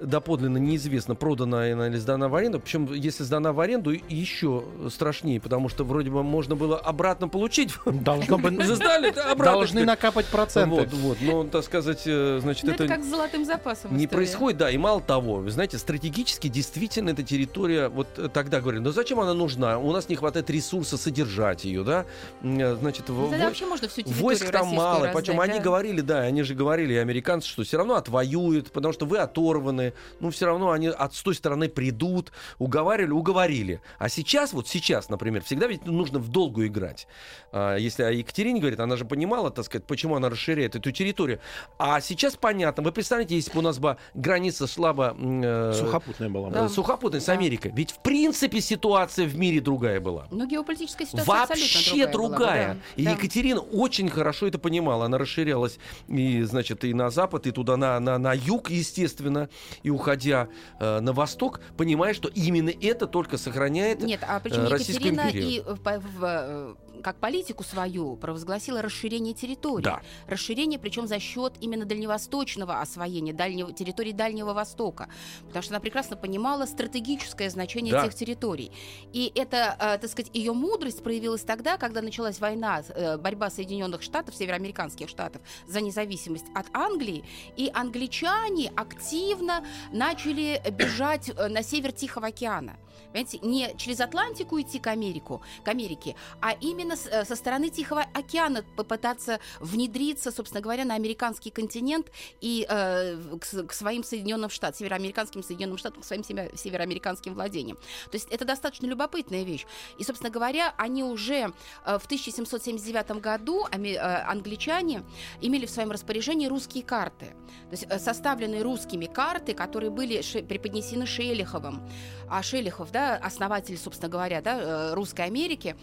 доподлинно 0.00 0.58
неизвестно, 0.58 1.14
продана 1.14 1.64
она 1.64 1.88
или 1.88 1.96
сдана 1.96 2.28
в 2.28 2.34
аренду. 2.34 2.60
Причем, 2.60 2.92
если 2.92 3.22
сдана 3.22 3.52
в 3.52 3.60
аренду, 3.60 3.90
еще 4.08 4.64
страшнее, 4.90 5.40
потому 5.40 5.68
что 5.68 5.84
вроде 5.84 6.10
бы 6.10 6.22
можно 6.22 6.56
было 6.56 6.78
обратно 6.78 7.28
получить. 7.28 7.74
Должно 7.86 8.38
быть- 8.38 8.54
Вы 8.56 8.74
сдали, 8.74 9.10
да, 9.10 9.32
обратно. 9.32 9.54
Должны 9.58 9.84
накапать 9.84 10.26
проценты. 10.26 10.74
Вот, 10.76 10.92
вот. 10.92 11.18
Но, 11.20 11.44
так 11.44 11.64
сказать, 11.64 12.02
э, 12.06 12.38
значит, 12.42 12.64
Ну, 12.64 12.72
это... 12.72 12.86
как 12.88 13.02
с 13.02 13.06
золотым 13.06 13.44
запасом. 13.44 13.96
Не 13.96 14.06
происходит, 14.06 14.58
да, 14.58 14.70
и 14.70 14.76
мало 14.76 15.00
того, 15.00 15.36
вы 15.36 15.50
знаете, 15.50 15.78
стратегически 15.78 16.48
действительно 16.48 17.10
эта 17.10 17.22
территория, 17.22 17.88
вот 17.88 18.08
э, 18.16 18.28
тогда 18.32 18.60
говорили, 18.60 18.82
ну 18.82 18.90
зачем 18.90 19.20
она 19.20 19.34
нужна? 19.34 19.78
У 19.78 19.92
нас 19.92 20.08
не 20.08 20.16
хватает 20.16 20.50
ресурса 20.50 20.96
содержать 20.96 21.64
ее, 21.64 21.84
да? 21.84 22.04
Э, 22.42 22.76
Значит, 22.80 23.08
вообще 23.08 23.66
можно 23.66 23.88
всю 23.88 24.02
территорию 24.02 24.22
войск 24.22 24.50
там 24.50 24.68
мало, 24.68 25.10
причем 25.14 25.40
они 25.40 25.60
говорили, 25.60 26.00
да, 26.00 26.20
они 26.20 26.42
же 26.42 26.54
говорили, 26.54 26.94
американцы, 26.94 27.48
что 27.48 27.62
все 27.62 27.76
равно 27.78 27.94
отвоюют, 27.94 28.70
потому 28.72 28.92
что 28.92 29.06
вы 29.06 29.18
оторваны, 29.18 29.83
ну 30.20 30.30
все 30.30 30.46
равно 30.46 30.70
они 30.70 30.88
от 30.88 31.14
с 31.14 31.22
той 31.22 31.34
стороны 31.34 31.68
придут, 31.68 32.32
уговаривали, 32.58 33.12
уговорили. 33.12 33.80
А 33.98 34.08
сейчас, 34.08 34.52
вот 34.52 34.68
сейчас, 34.68 35.08
например, 35.08 35.42
всегда 35.42 35.66
ведь 35.66 35.84
нужно 35.86 36.18
в 36.18 36.28
долгу 36.28 36.64
играть. 36.66 37.06
А, 37.52 37.76
если 37.76 38.02
о 38.02 38.10
Екатерине 38.10 38.60
говорит, 38.60 38.80
она 38.80 38.96
же 38.96 39.04
понимала, 39.04 39.50
так 39.50 39.64
сказать, 39.64 39.86
почему 39.86 40.16
она 40.16 40.28
расширяет 40.30 40.76
эту 40.76 40.90
территорию. 40.90 41.40
А 41.78 42.00
сейчас 42.00 42.36
понятно, 42.36 42.82
вы 42.82 42.92
представляете, 42.92 43.34
если 43.36 43.52
бы 43.52 43.58
у 43.58 43.62
нас 43.62 43.78
бы 43.78 43.96
граница 44.14 44.66
слабо... 44.66 45.16
э, 45.18 45.72
Сухопутная 45.74 46.28
была. 46.28 46.48
э, 46.48 46.50
бы. 46.50 46.54
Да. 46.54 46.68
сухопутной 46.68 47.20
с 47.20 47.26
Да. 47.26 47.32
Америкой. 47.32 47.72
Ведь 47.74 47.90
в 47.92 47.98
принципе 48.02 48.60
ситуация 48.60 49.26
в 49.26 49.36
мире 49.36 49.60
другая 49.60 50.00
была. 50.00 50.26
Ну, 50.30 50.46
геополитическая 50.46 51.06
ситуация 51.06 51.26
Вообще 51.26 52.06
другая. 52.06 52.12
была 52.12 52.28
бы, 52.28 52.36
другая. 52.36 52.74
да. 52.74 52.80
И 52.96 53.04
Да. 53.04 53.10
Екатерина 53.12 53.60
очень 53.60 54.08
хорошо 54.08 54.46
это 54.46 54.58
понимала. 54.58 55.06
Она 55.06 55.18
расширялась 55.18 55.78
и, 56.08 56.42
значит, 56.42 56.84
и 56.84 56.94
на 56.94 57.10
запад, 57.10 57.46
и 57.46 57.50
туда 57.50 57.76
на, 57.76 57.98
на, 58.00 58.18
на 58.18 58.32
юг, 58.34 58.70
естественно, 58.70 59.48
и 59.82 59.90
уходя 59.90 60.48
э, 60.80 61.00
на 61.00 61.12
восток, 61.12 61.60
понимая, 61.76 62.14
что 62.14 62.28
именно 62.28 62.70
это 62.70 63.06
только 63.06 63.36
сохраняет. 63.38 64.00
Нет, 64.02 64.20
а 64.26 64.40
причем 64.40 64.62
э, 64.62 64.68
Екатерина 64.74 65.28
и 65.30 65.60
в- 65.60 65.78
в- 65.82 66.18
в, 66.18 66.24
э, 66.24 66.74
как 67.02 67.18
политику 67.20 67.64
свою 67.64 68.16
провозгласила 68.16 68.82
расширение 68.82 69.34
территории. 69.34 69.84
Да. 69.84 70.00
Расширение, 70.26 70.78
причем 70.78 71.06
за 71.06 71.18
счет 71.18 71.54
именно 71.60 71.84
дальневосточного 71.84 72.80
освоения, 72.80 73.32
дальнего, 73.32 73.72
территории 73.72 74.12
Дальнего 74.12 74.52
Востока. 74.52 75.08
Потому 75.46 75.62
что 75.62 75.74
она 75.74 75.80
прекрасно 75.80 76.16
понимала 76.16 76.66
стратегическое 76.66 77.50
значение 77.50 77.92
Да. 77.92 78.04
этих 78.04 78.14
территорий. 78.14 78.70
И 79.12 79.32
это, 79.34 79.76
э, 79.78 79.98
так 79.98 80.10
сказать, 80.10 80.30
ее 80.34 80.52
мудрость 80.52 81.02
проявилась 81.02 81.42
тогда, 81.42 81.76
когда 81.76 82.02
началась 82.02 82.40
война, 82.40 82.82
э, 82.88 83.16
борьба 83.18 83.50
Соединенных 83.50 84.02
Штатов, 84.02 84.34
североамериканских 84.34 85.08
штатов 85.08 85.42
за 85.66 85.80
независимость 85.80 86.46
от 86.54 86.66
Англии. 86.72 87.24
И 87.56 87.70
англичане 87.72 88.72
активно 88.76 89.64
начали 89.92 90.62
бежать 90.70 91.30
э, 91.30 91.48
на 91.48 91.62
север 91.62 91.92
Тихого 91.92 92.28
океана. 92.28 92.76
Понимаете, 93.12 93.38
не 93.42 93.74
через 93.76 94.00
Атлантику 94.00 94.60
идти 94.60 94.78
к, 94.80 94.88
Америку, 94.88 95.40
к 95.64 95.68
Америке, 95.68 96.16
а 96.40 96.52
именно 96.60 96.83
с- 96.92 97.06
э, 97.06 97.24
со 97.24 97.36
стороны 97.36 97.70
Тихого 97.70 98.02
океана 98.14 98.62
попытаться 98.76 99.40
внедриться, 99.60 100.30
собственно 100.30 100.60
говоря, 100.60 100.84
на 100.84 100.94
американский 100.94 101.50
континент 101.50 102.10
и 102.40 102.66
э, 102.68 103.16
к, 103.40 103.66
к 103.66 103.72
своим 103.72 104.04
Соединенным 104.04 104.50
Штатам, 104.50 104.78
североамериканским 104.78 105.42
Соединенным 105.42 105.78
Штатам, 105.78 106.02
к 106.02 106.04
своим 106.04 106.22
северо- 106.22 106.56
североамериканским 106.56 107.34
владениям. 107.34 107.76
То 108.10 108.14
есть 108.16 108.28
это 108.30 108.44
достаточно 108.44 108.86
любопытная 108.86 109.42
вещь. 109.44 109.66
И, 109.98 110.04
собственно 110.04 110.30
говоря, 110.30 110.74
они 110.76 111.02
уже 111.02 111.52
э, 111.86 111.98
в 111.98 112.04
1779 112.06 113.20
году, 113.20 113.66
ами- 113.72 113.94
э, 113.94 113.98
англичане, 114.24 115.02
имели 115.40 115.66
в 115.66 115.70
своем 115.70 115.90
распоряжении 115.90 116.46
русские 116.46 116.84
карты. 116.84 117.26
То 117.26 117.70
есть 117.72 117.86
э, 117.88 117.98
составленные 117.98 118.62
русскими 118.62 119.06
карты, 119.06 119.54
которые 119.54 119.90
были 119.90 120.20
ше- 120.22 120.42
преподнесены 120.42 121.06
Шелиховым. 121.06 121.88
А 122.28 122.42
Шелихов, 122.42 122.90
да, 122.92 123.16
основатель, 123.16 123.76
собственно 123.78 124.08
говоря, 124.10 124.40
да, 124.40 124.58
э, 124.60 124.94
Русской 124.94 125.22
Америки. 125.26 125.76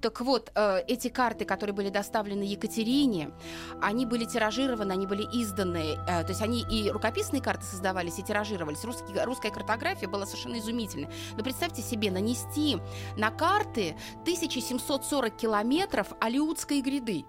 Так 0.00 0.20
вот, 0.20 0.50
э, 0.54 0.80
эти 0.86 1.08
карты, 1.08 1.44
которые 1.44 1.74
были 1.74 1.88
доставлены 1.88 2.42
Екатерине, 2.42 3.30
они 3.80 4.06
были 4.06 4.24
тиражированы, 4.24 4.92
они 4.92 5.06
были 5.06 5.22
изданы. 5.24 5.98
э, 6.08 6.22
То 6.22 6.28
есть 6.28 6.42
они 6.42 6.62
и 6.62 6.90
рукописные 6.90 7.42
карты 7.42 7.64
создавались, 7.64 8.18
и 8.18 8.22
тиражировались. 8.22 8.84
Русский- 8.84 9.24
русская 9.24 9.50
картография 9.50 10.08
была 10.08 10.26
совершенно 10.26 10.58
изумительной. 10.58 11.08
Но 11.36 11.42
представьте 11.42 11.82
себе, 11.82 12.10
нанести 12.10 12.78
на 13.16 13.30
карты 13.30 13.96
1740 14.24 15.36
километров 15.36 16.12
Алиутской 16.20 16.80
гряды. 16.80 17.24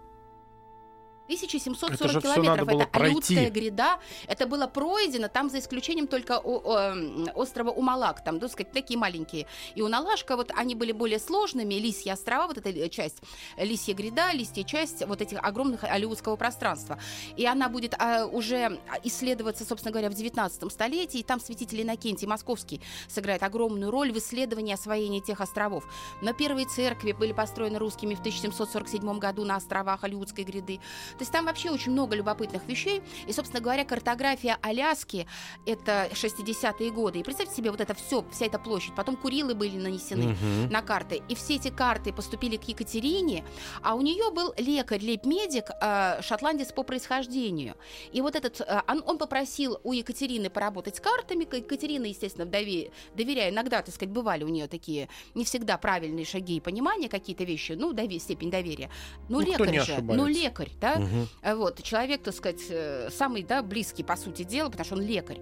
Это 1.29 1.35
1740 1.35 2.11
же 2.11 2.19
всё 2.19 2.33
километров. 2.33 2.67
это 2.67 2.99
Алиутская 2.99 3.37
пройти. 3.37 3.49
гряда. 3.59 3.99
Это 4.27 4.47
было 4.47 4.67
пройдено, 4.67 5.27
там 5.27 5.49
за 5.49 5.59
исключением 5.59 6.07
только 6.07 6.39
о, 6.39 6.91
м, 6.91 7.29
острова 7.35 7.69
Умалак, 7.71 8.23
там, 8.23 8.39
так 8.39 8.51
сказать, 8.51 8.71
такие 8.71 8.97
маленькие. 8.97 9.45
И 9.75 9.81
Уналашка, 9.81 10.35
вот 10.35 10.51
они 10.55 10.75
были 10.75 10.91
более 10.91 11.19
сложными, 11.19 11.75
Лисьи 11.75 12.11
острова, 12.11 12.47
вот 12.47 12.57
эта 12.57 12.69
э, 12.69 12.89
часть, 12.89 13.21
Лисья 13.57 13.93
гряда, 13.93 14.31
Лисья 14.33 14.63
часть 14.63 15.05
вот 15.05 15.21
этих 15.21 15.37
огромных 15.43 15.83
Алиутского 15.83 16.35
пространства. 16.35 16.97
И 17.37 17.45
она 17.45 17.69
будет 17.69 17.93
а, 17.99 18.25
уже 18.25 18.79
исследоваться, 19.03 19.65
собственно 19.65 19.91
говоря, 19.91 20.09
в 20.09 20.13
19 20.15 20.71
столетии, 20.71 21.19
и 21.19 21.23
там 21.23 21.39
святитель 21.39 21.81
Иннокентий 21.83 22.27
Московский 22.27 22.81
сыграет 23.07 23.43
огромную 23.43 23.91
роль 23.91 24.11
в 24.11 24.17
исследовании 24.17 24.73
освоения 24.73 25.21
тех 25.21 25.41
островов. 25.41 25.83
Но 26.21 26.33
первые 26.33 26.67
церкви 26.67 27.11
были 27.11 27.33
построены 27.33 27.77
русскими 27.79 28.15
в 28.15 28.19
1747 28.19 29.19
году 29.19 29.45
на 29.45 29.55
островах 29.55 30.03
Алиутской 30.03 30.43
гряды. 30.43 30.79
То 31.19 31.23
есть 31.23 31.33
там 31.33 31.45
вообще 31.47 31.69
очень 31.69 31.91
много 31.91 32.15
любопытных 32.15 32.65
вещей. 32.65 33.01
И, 33.27 33.33
собственно 33.33 33.61
говоря, 33.61 33.83
картография 33.83 34.57
Аляски— 34.61 35.27
это 35.65 36.07
60-е 36.13 36.91
годы. 36.91 37.19
И 37.19 37.23
представьте 37.23 37.53
себе 37.55 37.71
вот 37.71 37.81
это 37.81 37.93
все, 37.93 38.23
вся 38.31 38.45
эта 38.45 38.57
площадь. 38.57 38.95
Потом 38.95 39.17
Курилы 39.17 39.53
были 39.53 39.75
нанесены 39.77 40.27
Мгм. 40.29 40.69
на 40.71 40.81
карты. 40.81 41.21
И 41.27 41.35
все 41.35 41.55
эти 41.55 41.69
карты 41.71 42.13
поступили 42.13 42.55
к 42.55 42.63
Екатерине, 42.69 43.43
а 43.83 43.95
у 43.95 44.01
нее 44.01 44.31
был 44.31 44.53
лекарь, 44.57 45.01
лейб-медик, 45.03 45.65
э, 45.81 46.21
шотландец 46.21 46.71
по 46.71 46.83
происхождению. 46.83 47.75
И 48.13 48.21
вот 48.21 48.37
этот, 48.37 48.61
э, 48.61 48.81
он, 48.87 49.03
он 49.05 49.17
попросил 49.17 49.77
у 49.83 49.91
Екатерины 49.91 50.49
поработать 50.49 50.95
с 50.95 50.99
картами. 51.01 51.43
Екатерина, 51.43 52.05
естественно, 52.05 52.45
вдове, 52.45 52.91
доверяя, 53.13 53.49
иногда, 53.51 53.81
так 53.81 53.93
сказать, 53.93 54.13
бывали 54.13 54.45
у 54.45 54.47
нее 54.47 54.67
такие 54.69 55.09
не 55.35 55.43
всегда 55.43 55.77
правильные 55.77 56.23
шаги 56.23 56.55
и 56.55 56.59
понимания, 56.61 57.09
какие-то 57.09 57.43
вещи, 57.43 57.73
ну, 57.73 57.91
дове- 57.91 58.19
степень 58.19 58.49
доверия. 58.49 58.89
Ну, 59.27 59.41
Ну, 59.41 59.45
лекарь 59.45 59.81
же, 59.81 60.01
ну, 60.01 60.25
лекарь, 60.27 60.71
да? 60.79 60.95
Мгм. 60.95 61.08
Э, 61.41 61.55
Вот, 61.55 61.81
человек, 61.83 62.23
так 62.23 62.33
сказать, 62.33 62.61
э, 62.69 63.09
самый, 63.11 63.43
да, 63.43 63.61
близкий, 63.61 64.03
по 64.03 64.15
сути 64.15 64.43
дела, 64.43 64.69
потому 64.69 64.85
что 64.85 64.95
он 64.95 65.01
лекарь. 65.01 65.41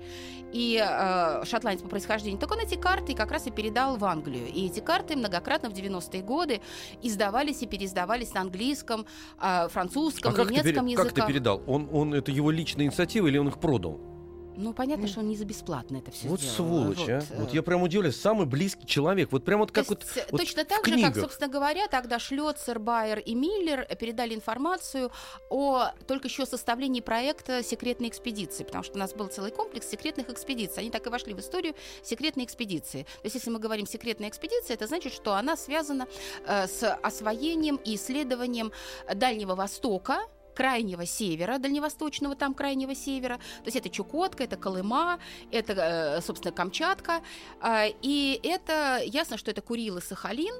И 0.53 0.81
э, 0.83 1.45
шотландец 1.45 1.81
по 1.81 1.89
происхождению. 1.89 2.39
Так 2.39 2.51
он 2.51 2.59
эти 2.59 2.75
карты 2.75 3.13
как 3.15 3.31
раз 3.31 3.47
и 3.47 3.51
передал 3.51 3.97
в 3.97 4.05
Англию. 4.05 4.47
И 4.47 4.67
эти 4.67 4.79
карты 4.79 5.15
многократно 5.15 5.69
в 5.69 5.73
90-е 5.73 6.21
годы 6.23 6.61
издавались 7.01 7.61
и 7.61 7.67
переиздавались 7.67 8.33
на 8.33 8.41
английском, 8.41 9.05
э, 9.41 9.67
французском, 9.69 10.33
А 10.33 10.35
как 10.35 10.47
ты, 10.47 10.53
немецком 10.53 10.85
как 10.85 11.05
языках. 11.05 11.13
ты 11.13 11.33
передал? 11.33 11.61
Он, 11.67 11.89
он, 11.91 12.13
это 12.13 12.31
его 12.31 12.51
личная 12.51 12.85
инициатива 12.85 13.27
или 13.27 13.37
он 13.37 13.47
их 13.49 13.59
продал? 13.59 14.16
Ну, 14.57 14.73
понятно, 14.73 15.07
что 15.07 15.19
он 15.19 15.29
не 15.29 15.35
за 15.35 15.45
бесплатно 15.45 15.97
это 15.97 16.11
все 16.11 16.27
вот 16.27 16.39
сделал. 16.41 16.55
сволочь, 16.55 16.97
Вот, 16.97 17.09
а. 17.09 17.19
э, 17.29 17.39
Вот 17.41 17.53
я 17.53 17.61
прям 17.61 17.83
удивляюсь. 17.83 18.19
Самый 18.19 18.47
близкий 18.47 18.87
человек. 18.87 19.31
Вот 19.31 19.45
прям 19.45 19.59
вот 19.59 19.71
как 19.71 19.85
То 19.85 19.93
вот... 19.93 20.03
есть, 20.03 20.31
вот 20.31 20.41
точно 20.41 20.65
так 20.65 20.85
же, 20.85 20.91
как, 20.91 20.93
книгах. 20.93 21.21
собственно 21.21 21.51
говоря, 21.51 21.87
тогда 21.87 22.17
Шлёцер, 22.17 22.79
Байер 22.79 23.19
и 23.19 23.35
Миллер 23.35 23.85
передали 23.99 24.33
информацию 24.33 25.11
о 25.49 25.91
только 26.07 26.27
еще 26.27 26.45
составлении 26.45 27.01
проекта 27.01 27.63
секретной 27.63 28.09
экспедиции, 28.09 28.63
потому 28.63 28.83
что 28.83 28.95
у 28.95 28.99
нас 28.99 29.13
был 29.13 29.27
целый 29.27 29.51
комплекс 29.51 29.87
секретных 29.87 30.29
экспедиций. 30.29 30.81
Они 30.81 30.89
так 30.89 31.05
и 31.05 31.09
вошли 31.09 31.33
в 31.33 31.39
историю 31.39 31.75
секретной 32.01 32.45
экспедиции. 32.45 33.03
То 33.03 33.25
есть, 33.25 33.35
если 33.35 33.51
мы 33.51 33.59
говорим 33.59 33.85
секретная 33.85 34.29
экспедиция, 34.29 34.73
это 34.73 34.87
значит, 34.87 35.13
что 35.13 35.35
она 35.35 35.55
связана 35.55 36.07
э, 36.47 36.67
с 36.67 36.91
освоением 37.03 37.75
и 37.85 37.95
исследованием 37.95 38.71
Дальнего 39.13 39.55
Востока, 39.55 40.19
крайнего 40.57 41.05
севера, 41.05 41.59
дальневосточного 41.59 42.35
там 42.35 42.55
крайнего 42.55 42.95
севера. 42.95 43.35
То 43.37 43.65
есть 43.65 43.77
это 43.77 43.89
Чукотка, 43.89 44.43
это 44.43 44.57
Колыма, 44.57 45.19
это, 45.51 45.73
э, 46.17 46.21
собственно, 46.21 46.51
Камчатка. 46.51 47.21
А, 47.61 47.85
И 48.01 48.39
это 48.43 48.99
ясно, 49.05 49.37
что 49.37 49.51
это 49.51 49.61
Курил 49.61 49.97
и 49.97 50.01
Сахалин, 50.01 50.55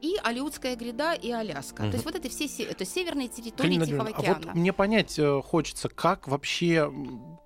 и 0.00 0.16
Алиутская 0.24 0.74
гряда 0.74 1.12
и 1.12 1.30
Аляска. 1.30 1.82
Мгм. 1.82 1.90
То 1.90 1.96
есть 1.96 2.04
вот 2.06 2.14
это 2.16 2.28
все 2.30 2.48
се- 2.48 2.64
это 2.64 2.84
северные 2.86 3.28
территории 3.28 3.78
Тихого 3.78 4.08
океана. 4.08 4.36
а 4.42 4.46
вот 4.46 4.54
мне 4.54 4.72
понять 4.72 5.18
э, 5.18 5.42
хочется, 5.42 5.88
как 5.90 6.28
вообще, 6.28 6.90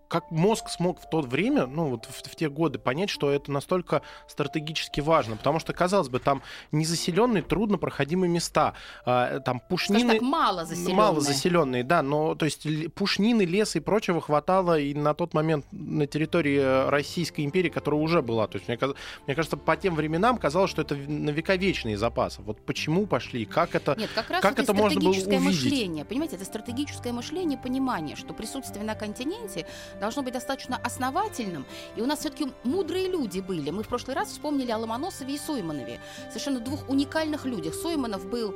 как 0.09 0.31
мозг 0.31 0.69
смог 0.69 1.01
в 1.01 1.09
то 1.09 1.21
время, 1.21 1.67
ну 1.67 1.89
вот 1.91 2.07
в, 2.07 2.31
в 2.31 2.37
те 2.37 2.49
годы 2.49 2.79
понять, 2.79 3.11
что 3.11 3.31
это 3.31 3.51
настолько 3.51 4.03
стратегически 4.29 5.01
важно, 5.01 5.37
потому 5.37 5.59
что, 5.59 5.73
казалось 5.73 6.09
бы, 6.09 6.19
там 6.19 6.43
незаселенные, 6.73 7.43
труднопроходимые 7.43 8.31
места, 8.31 8.75
а, 9.05 9.41
там 9.41 9.61
пушнины... 9.61 10.15
так, 10.15 10.23
мало 10.23 10.65
заселенные. 10.65 10.95
Мало 10.95 11.21
заселенные, 11.21 11.85
да, 11.85 12.03
но 12.03 12.35
то 12.35 12.45
есть 12.45 12.67
пушнины, 12.95 13.43
леса 13.43 13.79
и 13.79 13.81
прочего 13.81 14.21
хватало 14.21 14.79
и 14.79 14.95
на 14.95 15.15
тот 15.15 15.35
момент 15.35 15.67
на 15.73 16.07
территории 16.07 16.59
э, 16.59 16.89
Российской 16.89 17.45
империи, 17.45 17.69
которая 17.69 18.01
уже 18.01 18.23
была. 18.23 18.47
То 18.47 18.59
есть 18.59 18.69
мне, 18.69 18.79
мне 19.27 19.35
кажется, 19.35 19.57
по 19.57 19.77
тем 19.77 19.95
временам 19.95 20.39
казалось, 20.39 20.71
что 20.71 20.83
это 20.83 20.95
на 20.95 21.31
века 21.31 21.57
вечные 21.57 21.97
запасы. 21.97 22.43
Вот 22.43 22.65
почему 22.65 23.07
пошли, 23.07 23.45
как 23.45 23.75
это... 23.75 23.95
Нет, 23.99 24.11
как 24.15 24.31
раз 24.31 24.43
Как 24.43 24.53
это, 24.55 24.63
это 24.63 24.75
можно 24.75 25.01
было 25.01 25.11
увидеть? 25.11 25.41
мышление. 25.41 26.05
Понимаете, 26.05 26.37
это 26.37 26.45
стратегическое 26.45 27.13
мышление, 27.13 27.59
понимание, 27.59 28.17
что 28.17 28.35
присутствие 28.35 28.85
на 28.85 28.95
континенте 28.95 29.67
должно 30.01 30.23
быть 30.23 30.35
достаточно 30.35 30.77
основательным. 30.77 31.65
И 31.97 32.03
у 32.03 32.07
нас 32.07 32.21
все-таки 32.21 32.53
мудрые 32.65 33.09
люди 33.09 33.41
были. 33.41 33.71
Мы 33.71 33.83
в 33.83 33.89
прошлый 33.89 34.15
раз 34.15 34.29
вспомнили 34.29 34.71
о 34.71 34.79
Ломоносове 34.79 35.35
и 35.35 35.39
Сойманове. 35.39 36.01
Совершенно 36.29 36.61
двух 36.61 36.89
уникальных 36.89 37.45
людях. 37.45 37.75
Сойманов 37.75 38.29
был 38.29 38.55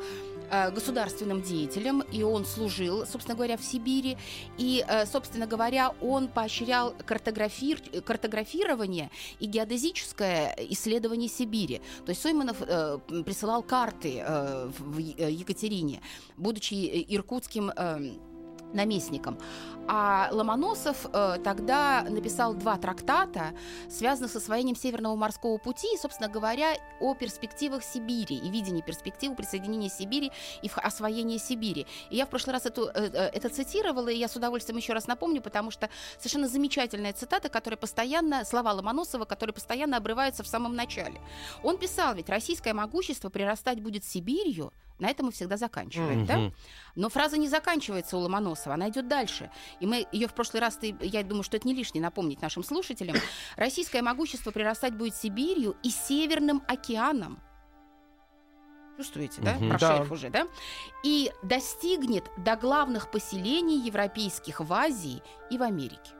э, 0.50 0.70
государственным 0.70 1.42
деятелем, 1.42 2.00
и 2.00 2.22
он 2.22 2.44
служил, 2.44 3.06
собственно 3.06 3.34
говоря, 3.34 3.56
в 3.56 3.64
Сибири. 3.64 4.16
И, 4.58 4.84
э, 4.86 5.06
собственно 5.06 5.46
говоря, 5.46 5.94
он 6.00 6.28
поощрял 6.28 6.94
картографир- 7.06 8.00
картографирование 8.02 9.10
и 9.38 9.46
геодезическое 9.46 10.54
исследование 10.70 11.28
Сибири. 11.28 11.80
То 12.04 12.10
есть 12.10 12.22
Сойманов 12.22 12.56
э, 12.60 12.98
присылал 13.24 13.62
карты 13.62 14.22
э, 14.24 14.70
в 14.78 14.98
э, 14.98 15.30
Екатерине, 15.30 16.00
будучи 16.36 16.74
иркутским 17.08 17.70
э, 17.74 18.12
наместником. 18.72 19.38
А 19.92 20.28
Ломоносов 20.30 21.06
э, 21.12 21.38
тогда 21.42 22.02
написал 22.08 22.54
два 22.54 22.76
трактата, 22.76 23.52
связанных 23.88 24.30
с 24.30 24.36
освоением 24.36 24.76
Северного 24.76 25.16
морского 25.16 25.58
пути 25.58 25.88
и, 25.94 25.98
собственно 25.98 26.28
говоря, 26.28 26.76
о 27.00 27.14
перспективах 27.14 27.82
Сибири 27.82 28.36
и 28.36 28.50
видении 28.50 28.82
перспективы 28.82 29.34
присоединения 29.34 29.88
Сибири 29.88 30.30
и 30.62 30.70
освоения 30.76 31.38
Сибири. 31.38 31.86
И 32.10 32.16
я 32.16 32.26
в 32.26 32.28
прошлый 32.28 32.52
раз 32.52 32.66
эту, 32.66 32.86
э, 32.86 32.92
э, 32.94 33.30
это 33.32 33.48
цитировала, 33.48 34.08
и 34.08 34.16
я 34.16 34.28
с 34.28 34.36
удовольствием 34.36 34.76
еще 34.76 34.92
раз 34.92 35.08
напомню, 35.08 35.42
потому 35.42 35.72
что 35.72 35.88
совершенно 36.18 36.46
замечательная 36.46 37.12
цитата, 37.12 37.48
которая 37.48 37.78
постоянно, 37.78 38.44
слова 38.44 38.72
Ломоносова, 38.72 39.24
которые 39.24 39.54
постоянно 39.54 39.96
обрываются 39.96 40.44
в 40.44 40.46
самом 40.46 40.76
начале. 40.76 41.20
Он 41.64 41.78
писал, 41.78 42.14
ведь 42.14 42.28
российское 42.28 42.74
могущество 42.74 43.28
прирастать 43.28 43.80
будет 43.80 44.04
Сибирью, 44.04 44.72
на 45.00 45.08
этом 45.08 45.26
мы 45.26 45.32
всегда 45.32 45.56
заканчиваем, 45.56 46.26
да? 46.26 46.36
Мгм. 46.36 46.54
Но 46.94 47.08
фраза 47.08 47.36
не 47.38 47.48
заканчивается 47.48 48.16
у 48.16 48.20
Ломоносова, 48.20 48.74
она 48.74 48.88
идет 48.88 49.08
дальше. 49.08 49.50
И 49.80 49.86
мы 49.86 50.06
ее 50.12 50.28
в 50.28 50.34
прошлый 50.34 50.60
раз, 50.60 50.78
я 50.82 51.22
думаю, 51.22 51.42
что 51.42 51.56
это 51.56 51.66
не 51.66 51.74
лишнее 51.74 52.02
напомнить 52.02 52.42
нашим 52.42 52.62
слушателям. 52.62 53.16
Российское 53.56 54.02
могущество 54.02 54.50
прирастать 54.50 54.94
будет 54.94 55.14
Сибирью 55.14 55.76
и 55.82 55.90
Северным 55.90 56.62
океаном. 56.68 57.40
Чувствуете, 58.96 59.40
да? 59.40 59.54
Мгм. 59.54 59.70
Прошельф 59.70 60.08
Да. 60.08 60.14
уже, 60.14 60.28
да? 60.30 60.46
И 61.02 61.32
достигнет 61.42 62.24
до 62.36 62.56
главных 62.56 63.10
поселений 63.10 63.80
европейских 63.80 64.60
в 64.60 64.70
Азии 64.72 65.22
и 65.50 65.56
в 65.56 65.62
Америке. 65.62 66.12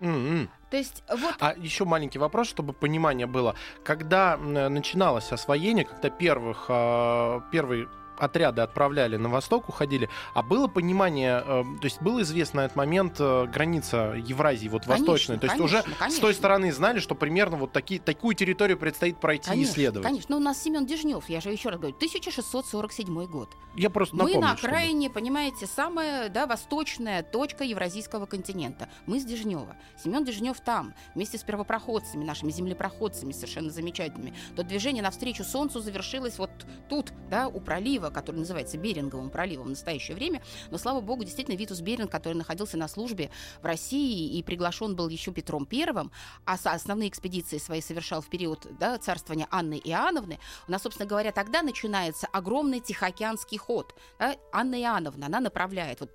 М-м. 0.00 0.50
То 0.70 0.76
есть 0.76 1.04
вот 1.08 1.36
А 1.40 1.54
еще 1.56 1.84
маленький 1.84 2.18
вопрос, 2.18 2.48
чтобы 2.48 2.72
понимание 2.72 3.26
было. 3.26 3.54
Когда 3.84 4.36
начиналось 4.36 5.32
освоение, 5.32 5.84
когда 5.84 6.10
первых, 6.10 6.66
а, 6.68 7.42
первые 7.50 7.88
отряды 8.18 8.62
отправляли 8.62 9.16
на 9.16 9.28
восток, 9.28 9.68
уходили, 9.68 10.08
а 10.34 10.42
было 10.42 10.66
понимание, 10.66 11.42
э, 11.44 11.62
то 11.80 11.84
есть 11.84 12.00
было 12.02 12.22
известно 12.22 12.62
на 12.62 12.64
этот 12.66 12.76
момент 12.76 13.16
э, 13.18 13.46
граница 13.46 14.14
Евразии, 14.16 14.68
вот 14.68 14.84
Конечно, 14.84 15.04
восточная, 15.06 15.38
то 15.38 15.46
есть 15.46 15.56
конечно, 15.56 15.78
уже 15.78 15.94
с 15.94 15.98
конечно. 15.98 16.20
той 16.20 16.34
стороны 16.34 16.72
знали, 16.72 16.98
что 16.98 17.14
примерно 17.14 17.56
вот 17.56 17.72
такие, 17.72 18.00
такую 18.00 18.34
территорию 18.34 18.78
предстоит 18.78 19.18
пройти 19.20 19.52
и 19.54 19.62
исследовать. 19.64 20.06
конечно. 20.06 20.26
Ну, 20.34 20.40
у 20.40 20.44
нас 20.44 20.62
Семен 20.62 20.86
Дежнев, 20.86 21.28
я 21.28 21.40
же 21.40 21.50
еще 21.50 21.68
раз 21.70 21.78
говорю, 21.78 21.94
1647 21.96 23.26
год. 23.26 23.50
Я 23.76 23.90
просто 23.90 24.16
Мы 24.16 24.24
напомню, 24.24 24.40
на 24.48 24.56
чтобы- 24.56 24.68
окраине, 24.72 25.10
понимаете, 25.10 25.66
самая 25.66 26.28
да, 26.28 26.46
восточная 26.46 27.22
точка 27.22 27.64
Евразийского 27.64 28.26
континента. 28.26 28.88
Мы 29.06 29.20
с 29.20 29.24
Дежнева. 29.24 29.76
Семен 30.02 30.24
Дежнев 30.24 30.58
там, 30.60 30.94
вместе 31.14 31.38
с 31.38 31.42
первопроходцами, 31.42 32.24
нашими 32.24 32.50
землепроходцами 32.50 33.32
совершенно 33.32 33.70
замечательными. 33.70 34.34
То 34.56 34.62
движение 34.62 35.02
навстречу 35.02 35.44
Солнцу 35.44 35.80
завершилось 35.80 36.38
вот 36.38 36.50
тут, 36.88 37.12
да, 37.30 37.48
у 37.48 37.60
пролива, 37.60 38.05
который 38.10 38.36
называется 38.36 38.78
Беринговым 38.78 39.30
проливом 39.30 39.66
в 39.66 39.70
настоящее 39.70 40.16
время. 40.16 40.42
Но, 40.70 40.78
слава 40.78 41.00
богу, 41.00 41.24
действительно, 41.24 41.56
Витус 41.56 41.80
Беринг, 41.80 42.10
который 42.10 42.34
находился 42.34 42.76
на 42.76 42.88
службе 42.88 43.30
в 43.60 43.66
России 43.66 44.38
и 44.38 44.42
приглашен 44.42 44.96
был 44.96 45.08
еще 45.08 45.32
Петром 45.32 45.66
Первым, 45.66 46.10
а 46.44 46.56
основные 46.64 47.08
экспедиции 47.08 47.58
свои 47.58 47.80
совершал 47.80 48.20
в 48.20 48.28
период 48.28 48.66
да, 48.78 48.98
царствования 48.98 49.46
Анны 49.50 49.80
Иоанновны, 49.84 50.38
у 50.68 50.70
нас, 50.70 50.82
собственно 50.82 51.08
говоря, 51.08 51.32
тогда 51.32 51.62
начинается 51.62 52.26
огромный 52.32 52.80
Тихоокеанский 52.80 53.58
ход. 53.58 53.94
да. 54.18 54.36
Анна 54.52 54.80
Иоанновна, 54.80 55.26
она 55.26 55.40
направляет, 55.40 56.00
вот 56.00 56.10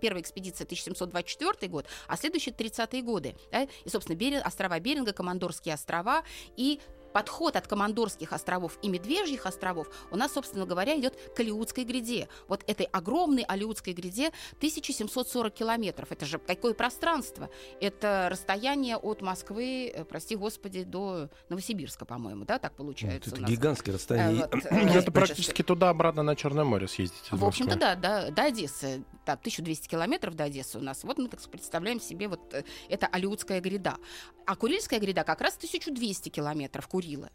первая 0.00 0.22
экспедиция 0.22 0.64
1724 0.64 1.70
год, 1.70 1.86
а 2.08 2.16
следующие 2.16 2.54
30-е 2.54 3.02
годы. 3.02 3.36
да, 3.50 3.62
и, 3.62 3.88
собственно, 3.88 4.16
Берин, 4.16 4.42
острова 4.44 4.78
Беринга, 4.80 5.12
Командорские 5.12 5.74
острова 5.74 6.22
и 6.56 6.80
подход 7.16 7.56
от 7.56 7.66
Командорских 7.66 8.34
островов 8.34 8.78
и 8.82 8.90
Медвежьих 8.90 9.46
островов 9.46 9.88
у 10.10 10.16
нас, 10.18 10.34
собственно 10.34 10.66
говоря, 10.66 11.00
идет 11.00 11.16
к 11.34 11.40
Алиутской 11.40 11.84
гряде. 11.84 12.28
Вот 12.46 12.62
этой 12.66 12.84
огромной 12.84 13.42
Алиутской 13.42 13.94
гряде 13.94 14.32
1740 14.58 15.54
километров. 15.54 16.12
Это 16.12 16.26
же 16.26 16.38
какое 16.38 16.74
пространство? 16.74 17.48
Это 17.80 18.28
расстояние 18.30 18.98
от 18.98 19.22
Москвы, 19.22 19.90
э, 19.94 20.04
прости 20.04 20.36
господи, 20.36 20.84
до 20.84 21.30
Новосибирска, 21.48 22.04
по-моему, 22.04 22.44
да, 22.44 22.58
так 22.58 22.74
получается 22.76 23.30
это 23.30 23.38
у 23.38 23.42
нас. 23.44 23.50
гигантское 23.50 23.94
расстояние. 23.94 24.42
Э, 24.42 24.48
вот, 24.52 24.66
э, 24.66 24.98
Это 24.98 25.10
практически 25.10 25.62
туда-обратно 25.62 26.22
на 26.22 26.36
Черное 26.36 26.64
море 26.64 26.86
съездить. 26.86 27.30
В 27.30 27.42
общем-то, 27.42 27.76
Москвы. 27.76 27.96
да, 28.02 28.30
до, 28.30 28.42
Одессы. 28.42 29.04
Так, 29.24 29.40
1200 29.40 29.88
километров 29.88 30.34
до 30.34 30.44
Одессы 30.44 30.76
у 30.76 30.82
нас. 30.82 31.02
Вот 31.02 31.16
мы 31.16 31.28
так 31.28 31.40
представляем 31.40 31.98
себе 31.98 32.28
вот 32.28 32.54
это 32.90 33.06
Алиутская 33.06 33.62
гряда. 33.62 33.96
А 34.44 34.54
Курильская 34.54 35.00
гряда 35.00 35.24
как 35.24 35.40
раз 35.40 35.56
1200 35.56 36.28
километров 36.28 36.86
Курила. 37.05 37.29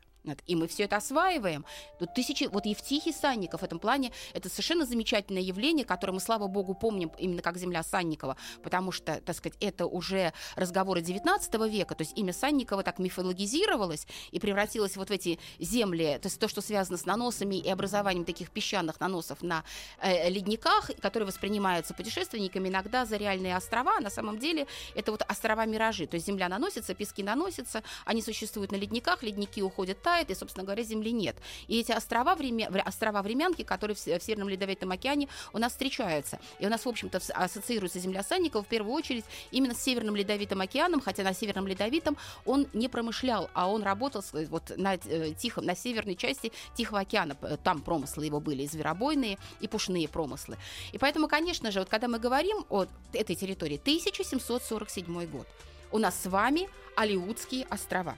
И 0.46 0.56
мы 0.56 0.68
все 0.68 0.84
это 0.84 0.98
осваиваем. 0.98 1.66
Тут 2.00 2.14
тысячи, 2.14 2.44
вот 2.44 2.66
Евтихий 2.66 3.12
Санников 3.12 3.62
в 3.62 3.64
этом 3.64 3.80
плане 3.80 4.12
это 4.34 4.50
совершенно 4.50 4.86
замечательное 4.86 5.42
явление, 5.42 5.84
которое 5.84 6.14
мы, 6.14 6.20
слава 6.20 6.48
богу, 6.48 6.76
помним 6.76 7.12
именно 7.18 7.42
как 7.42 7.58
земля 7.58 7.82
Санникова, 7.82 8.38
потому 8.62 8.92
что, 8.92 9.20
так 9.22 9.36
сказать, 9.36 9.58
это 9.60 9.88
уже 9.88 10.34
разговоры 10.56 11.02
19 11.02 11.54
века, 11.72 11.96
то 11.96 12.04
есть 12.04 12.18
имя 12.18 12.34
Санникова 12.34 12.84
так 12.84 13.00
мифологизировалось 13.00 14.06
и 14.32 14.40
превратилось 14.40 14.96
вот 14.96 15.10
в 15.10 15.12
эти 15.12 15.40
земли, 15.60 16.20
то 16.22 16.28
есть 16.28 16.40
то, 16.40 16.48
что 16.48 16.62
связано 16.62 16.98
с 16.98 17.06
наносами 17.06 17.56
и 17.56 17.70
образованием 17.70 18.26
таких 18.26 18.52
песчаных 18.52 19.00
наносов 19.00 19.42
на 19.42 19.64
э, 20.02 20.30
ледниках, 20.30 20.92
которые 21.02 21.28
воспринимаются 21.28 21.96
путешественниками 21.96 22.70
иногда 22.70 23.06
за 23.06 23.18
реальные 23.18 23.56
острова, 23.56 24.00
на 24.00 24.12
самом 24.12 24.38
деле 24.38 24.68
это 24.94 25.12
вот 25.12 25.24
острова-миражи, 25.28 26.06
то 26.06 26.16
есть 26.16 26.28
земля 26.28 26.48
наносится, 26.48 26.94
пески 26.94 27.24
наносятся, 27.24 27.84
они 28.06 28.22
существуют 28.22 28.72
на 28.72 28.76
ледниках, 28.76 29.24
ледники 29.24 29.64
уходят 29.64 30.02
тает, 30.12 30.30
и, 30.30 30.36
собственно 30.36 30.66
говоря, 30.66 30.84
земли 30.84 31.12
нет. 31.12 31.36
И 31.68 31.80
эти 31.80 31.92
острова, 31.94 32.36
время... 32.36 32.70
вре- 32.70 32.82
острова 32.82 33.22
времянки, 33.22 33.64
которые 33.64 33.96
в, 33.96 34.00
в 34.00 34.24
Северном 34.24 34.50
Ледовитом 34.50 34.92
океане 34.92 35.30
у 35.54 35.58
нас 35.58 35.72
встречаются. 35.72 36.40
И 36.60 36.66
у 36.66 36.70
нас, 36.70 36.86
в 36.86 36.90
общем-то, 36.90 37.20
ассоциируется 37.34 38.00
земля 38.00 38.24
Санникова 38.24 38.64
в 38.64 38.68
первую 38.68 38.94
очередь 38.94 39.24
именно 39.52 39.74
с 39.74 39.82
Северным 39.82 40.16
Ледовитым 40.16 40.60
океаном, 40.60 41.00
хотя 41.00 41.24
на 41.24 41.34
Северном 41.34 41.68
Ледовитом 41.68 42.18
он 42.46 42.68
не 42.74 42.90
промышлял, 42.90 43.50
а 43.54 43.70
он 43.70 43.84
работал 43.84 44.24
вот 44.50 44.78
на, 44.78 44.96
э, 44.96 45.34
тихом, 45.38 45.66
на 45.66 45.76
северной 45.76 46.16
части 46.16 46.52
Тихого 46.76 47.00
океана. 47.00 47.36
Там 47.64 47.82
промыслы 47.82 48.26
его 48.26 48.40
были 48.40 48.64
и 48.64 48.68
зверобойные, 48.68 49.38
и 49.62 49.68
пушные 49.68 50.08
промыслы. 50.08 50.58
И 50.92 50.98
поэтому, 50.98 51.28
конечно 51.28 51.72
же, 51.72 51.80
вот 51.80 51.90
когда 51.90 52.08
мы 52.08 52.20
говорим 52.20 52.66
о 52.70 52.86
этой 53.14 53.36
территории, 53.36 53.78
1747 53.78 55.26
год, 55.28 55.48
у 55.92 55.98
нас 55.98 56.16
с 56.22 56.26
вами 56.30 56.70
Алиутские 56.96 57.66
острова. 57.70 58.16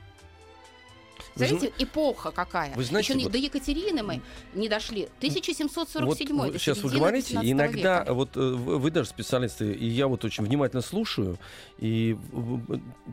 Вы 1.36 1.48
Знаете, 1.48 1.74
эпоха 1.80 2.32
какая. 2.32 2.74
Вы 2.76 2.84
знаете, 2.84 3.08
Еще 3.14 3.18
не- 3.18 3.24
вот- 3.26 3.32
до 3.34 3.38
Екатерины 3.40 4.04
мы 4.04 4.22
не 4.54 4.70
дошли. 4.70 5.08
1747 5.20 6.36
Вот 6.38 6.54
сейчас 6.54 6.80
вы 6.84 6.92
говорите, 6.92 7.30
19 7.30 7.48
и 7.48 7.52
иногда 7.52 8.00
века. 8.02 8.14
вот 8.14 8.38
э, 8.38 8.40
вы 8.40 8.92
даже 8.92 9.10
специалисты, 9.10 9.74
и 9.74 9.86
я 9.88 10.08
вот 10.08 10.24
очень 10.26 10.44
внимательно 10.44 10.82
слушаю, 10.82 11.38
и 11.80 12.18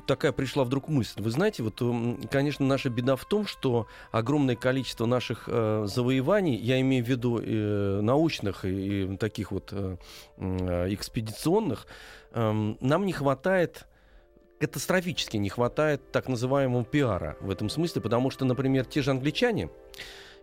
такая 0.07 0.33
пришла 0.33 0.65
вдруг 0.65 0.89
мысль. 0.89 1.21
Вы 1.21 1.31
знаете, 1.31 1.63
вот, 1.63 1.81
конечно, 2.31 2.67
наша 2.67 2.91
беда 2.91 3.17
в 3.17 3.25
том, 3.25 3.47
что 3.47 3.87
огромное 4.13 4.57
количество 4.57 5.07
наших 5.07 5.45
э, 5.47 5.87
завоеваний, 5.87 6.57
я 6.57 6.81
имею 6.81 7.05
в 7.05 7.09
виду 7.09 7.41
э, 7.43 8.01
научных 8.03 8.65
и, 8.65 9.05
и 9.05 9.17
таких 9.17 9.51
вот 9.53 9.69
э, 9.73 9.97
э, 10.37 10.95
экспедиционных, 10.95 11.87
эм, 12.33 12.77
нам 12.81 13.07
не 13.07 13.13
хватает 13.13 13.87
катастрофически 14.61 15.38
не 15.38 15.49
хватает 15.49 16.12
так 16.12 16.29
называемого 16.29 16.85
пиара 16.85 17.37
в 17.40 17.51
этом 17.51 17.70
смысле, 17.70 18.03
потому 18.03 18.31
что, 18.31 18.44
например, 18.44 18.85
те 18.85 19.01
же 19.01 19.11
англичане 19.11 19.70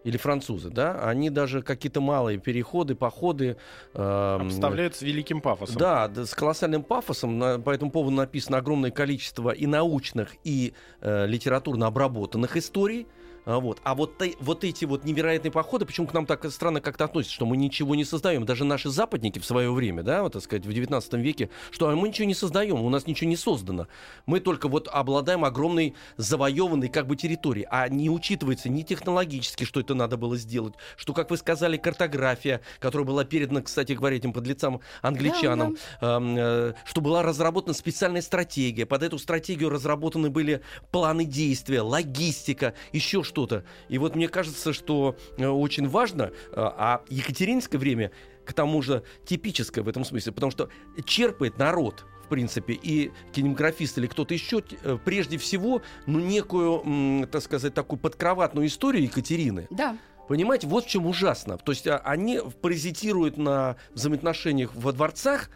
или 0.03 0.17
французы, 0.17 0.69
да, 0.69 0.99
они 1.07 1.29
даже 1.29 1.61
какие-то 1.61 2.01
малые 2.01 2.39
переходы, 2.39 2.95
походы... 2.95 3.57
эм, 3.93 4.47
Обставляют 4.47 4.95
с 4.95 5.01
великим 5.01 5.39
пафосом. 5.41 5.77
да, 5.77 6.07
да, 6.07 6.25
с 6.25 6.33
колоссальным 6.33 6.81
пафосом. 6.83 7.37
На- 7.37 7.59
по 7.59 7.69
этому 7.71 7.91
поводу 7.91 8.15
написано 8.15 8.57
огромное 8.57 8.91
количество 8.91 9.51
и 9.51 9.65
научных, 9.67 10.35
и 10.43 10.73
э, 11.01 11.27
литературно 11.27 11.87
обработанных 11.87 12.57
историй. 12.57 13.05
А 13.47 13.61
вот. 13.61 13.79
А 13.85 13.95
вот, 13.95 14.21
вот 14.41 14.63
эти 14.65 14.83
вот 14.83 15.05
невероятные 15.05 15.51
походы, 15.51 15.85
почему 15.85 16.05
к 16.05 16.13
нам 16.13 16.25
так 16.25 16.45
странно 16.51 16.81
как-то 16.81 17.05
относятся, 17.05 17.33
что 17.33 17.45
мы 17.45 17.55
ничего 17.55 17.95
не 17.95 18.03
создаем. 18.03 18.45
Даже 18.45 18.65
наши 18.65 18.89
западники 18.89 19.39
в 19.39 19.45
свое 19.45 19.71
время, 19.71 20.03
да, 20.03 20.21
вот 20.21 20.33
так 20.33 20.43
сказать, 20.43 20.65
в 20.65 20.73
19 20.73 21.13
веке, 21.13 21.49
что 21.71 21.87
а 21.87 21.95
мы 21.95 22.09
ничего 22.09 22.27
не 22.27 22.33
создаем, 22.33 22.81
у 22.81 22.89
нас 22.89 23.07
ничего 23.07 23.29
не 23.29 23.37
создано. 23.37 23.87
Мы 24.25 24.41
только 24.41 24.67
вот 24.67 24.89
обладаем 24.91 25.45
огромной 25.45 25.95
завоеванной 26.17 26.89
как 26.89 27.07
бы 27.07 27.15
территорией, 27.15 27.65
а 27.71 27.87
не 27.87 28.09
учитывается 28.09 28.67
ни 28.67 28.81
технологически, 28.81 29.63
что 29.63 29.79
это 29.79 29.93
надо 29.93 30.17
было 30.17 30.35
сделать, 30.35 30.73
что, 30.97 31.13
как 31.13 31.29
вы 31.29 31.37
сказали, 31.37 31.77
картография, 31.77 32.59
которая 32.79 33.07
была 33.07 33.23
передана, 33.23 33.61
кстати 33.61 33.93
говоря, 33.93 34.17
этим 34.17 34.33
подлецам 34.33 34.81
англичанам, 35.01 35.77
эм, 36.01 36.35
э, 36.37 36.73
что 36.83 36.99
была 36.99 37.23
разработана 37.23 37.73
специальная 37.73 38.21
стратегия. 38.21 38.85
Под 38.85 39.03
эту 39.03 39.17
стратегию 39.17 39.69
разработаны 39.69 40.29
были 40.29 40.59
планы 40.91 41.23
действия, 41.23 41.79
логистика, 41.79 42.73
еще 42.91 43.23
что-то. 43.37 43.63
И 43.87 43.99
вот 43.99 44.15
мне 44.15 44.27
кажется, 44.27 44.73
что 44.73 45.15
э, 45.37 45.45
очень 45.45 45.87
важно, 45.87 46.23
э, 46.23 46.31
а 46.55 47.03
Екатеринское 47.07 47.79
время 47.79 48.11
к 48.45 48.53
тому 48.53 48.81
же 48.81 49.03
типическое 49.25 49.83
в 49.83 49.87
этом 49.87 50.03
смысле, 50.03 50.31
потому 50.31 50.51
что 50.51 50.69
черпает 51.05 51.59
народ 51.59 52.05
в 52.25 52.29
принципе, 52.29 52.73
и 52.73 53.11
кинематографист 53.31 53.97
или 53.99 54.07
кто-то 54.07 54.33
еще, 54.33 54.61
э, 54.83 54.97
прежде 55.05 55.37
всего, 55.37 55.81
ну, 56.07 56.19
некую, 56.19 57.25
так 57.27 57.41
сказать, 57.41 57.73
такую 57.73 57.99
подкроватную 57.99 58.67
историю 58.67 59.03
Екатерины. 59.03 59.67
Да. 59.69 59.97
Понимаете, 60.27 60.67
вот 60.67 60.83
в 60.83 60.89
чем 60.89 61.05
ужасно. 61.05 61.57
То 61.57 61.71
есть 61.71 61.87
а, 61.87 61.99
они 61.99 62.41
паразитируют 62.61 63.37
на 63.37 63.77
взаимоотношениях 63.93 64.75
во 64.75 64.91
дворцах, 64.91 65.49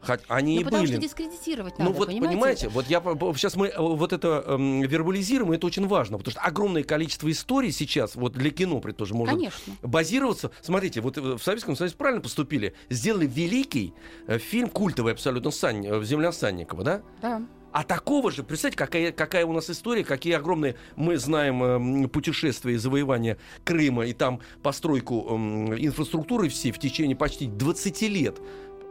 хоть 0.00 0.20
они 0.28 0.56
Ну, 0.56 0.60
и 0.60 0.64
потому 0.64 0.82
были. 0.84 0.92
что 0.92 1.00
дискредитировать 1.00 1.78
Ну 1.78 1.86
надо, 1.86 1.96
вот 1.98 2.06
понимаете? 2.08 2.28
понимаете, 2.34 2.68
вот 2.68 2.86
я 2.88 3.00
сейчас 3.00 3.56
мы 3.56 3.68
э, 3.68 3.74
вот 3.78 4.12
это 4.12 4.44
эм, 4.46 4.82
вербализируем, 4.82 5.52
и 5.52 5.56
это 5.56 5.66
очень 5.66 5.86
важно, 5.86 6.18
потому 6.18 6.32
что 6.32 6.40
огромное 6.40 6.82
количество 6.82 7.30
историй 7.30 7.72
сейчас 7.72 8.14
вот 8.16 8.32
для 8.34 8.50
кино, 8.50 8.80
при 8.80 8.92
тоже 8.92 9.14
может 9.14 9.34
Конечно. 9.34 9.74
базироваться. 9.82 10.50
Смотрите, 10.62 11.00
вот 11.00 11.18
э, 11.18 11.20
в 11.20 11.42
Советском 11.42 11.76
Союзе 11.76 11.96
правильно 11.96 12.22
поступили, 12.22 12.74
сделали 12.90 13.26
великий 13.26 13.94
э, 14.26 14.38
фильм 14.38 14.68
культовый 14.68 15.12
абсолютно 15.12 15.50
Сань, 15.50 15.86
э, 15.86 16.02
Земля 16.04 16.32
Санникова, 16.32 16.84
да? 16.84 17.02
Да. 17.20 17.42
А 17.72 17.82
такого 17.82 18.30
же, 18.30 18.42
представьте, 18.42 18.78
какая, 18.78 19.12
какая 19.12 19.44
у 19.44 19.52
нас 19.52 19.68
история, 19.68 20.02
какие 20.02 20.32
огромные, 20.32 20.76
мы 20.94 21.18
знаем 21.18 21.62
эм, 21.62 22.08
путешествия 22.08 22.72
и 22.72 22.76
завоевания 22.76 23.36
Крыма 23.64 24.06
и 24.06 24.14
там 24.14 24.40
постройку 24.62 25.26
эм, 25.28 25.74
инфраструктуры 25.74 26.48
всей 26.48 26.72
в 26.72 26.78
течение 26.78 27.16
почти 27.16 27.46
20 27.46 28.02
лет. 28.02 28.40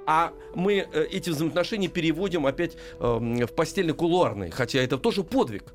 А 0.05 0.33
мы 0.53 0.87
э, 0.91 1.05
эти 1.11 1.29
взаимоотношения 1.29 1.87
переводим 1.87 2.45
опять 2.45 2.77
эм, 2.99 3.37
в 3.45 3.53
постельно-кулуарные, 3.53 4.51
хотя 4.51 4.79
это 4.79 4.97
тоже 4.97 5.23
подвиг. 5.23 5.73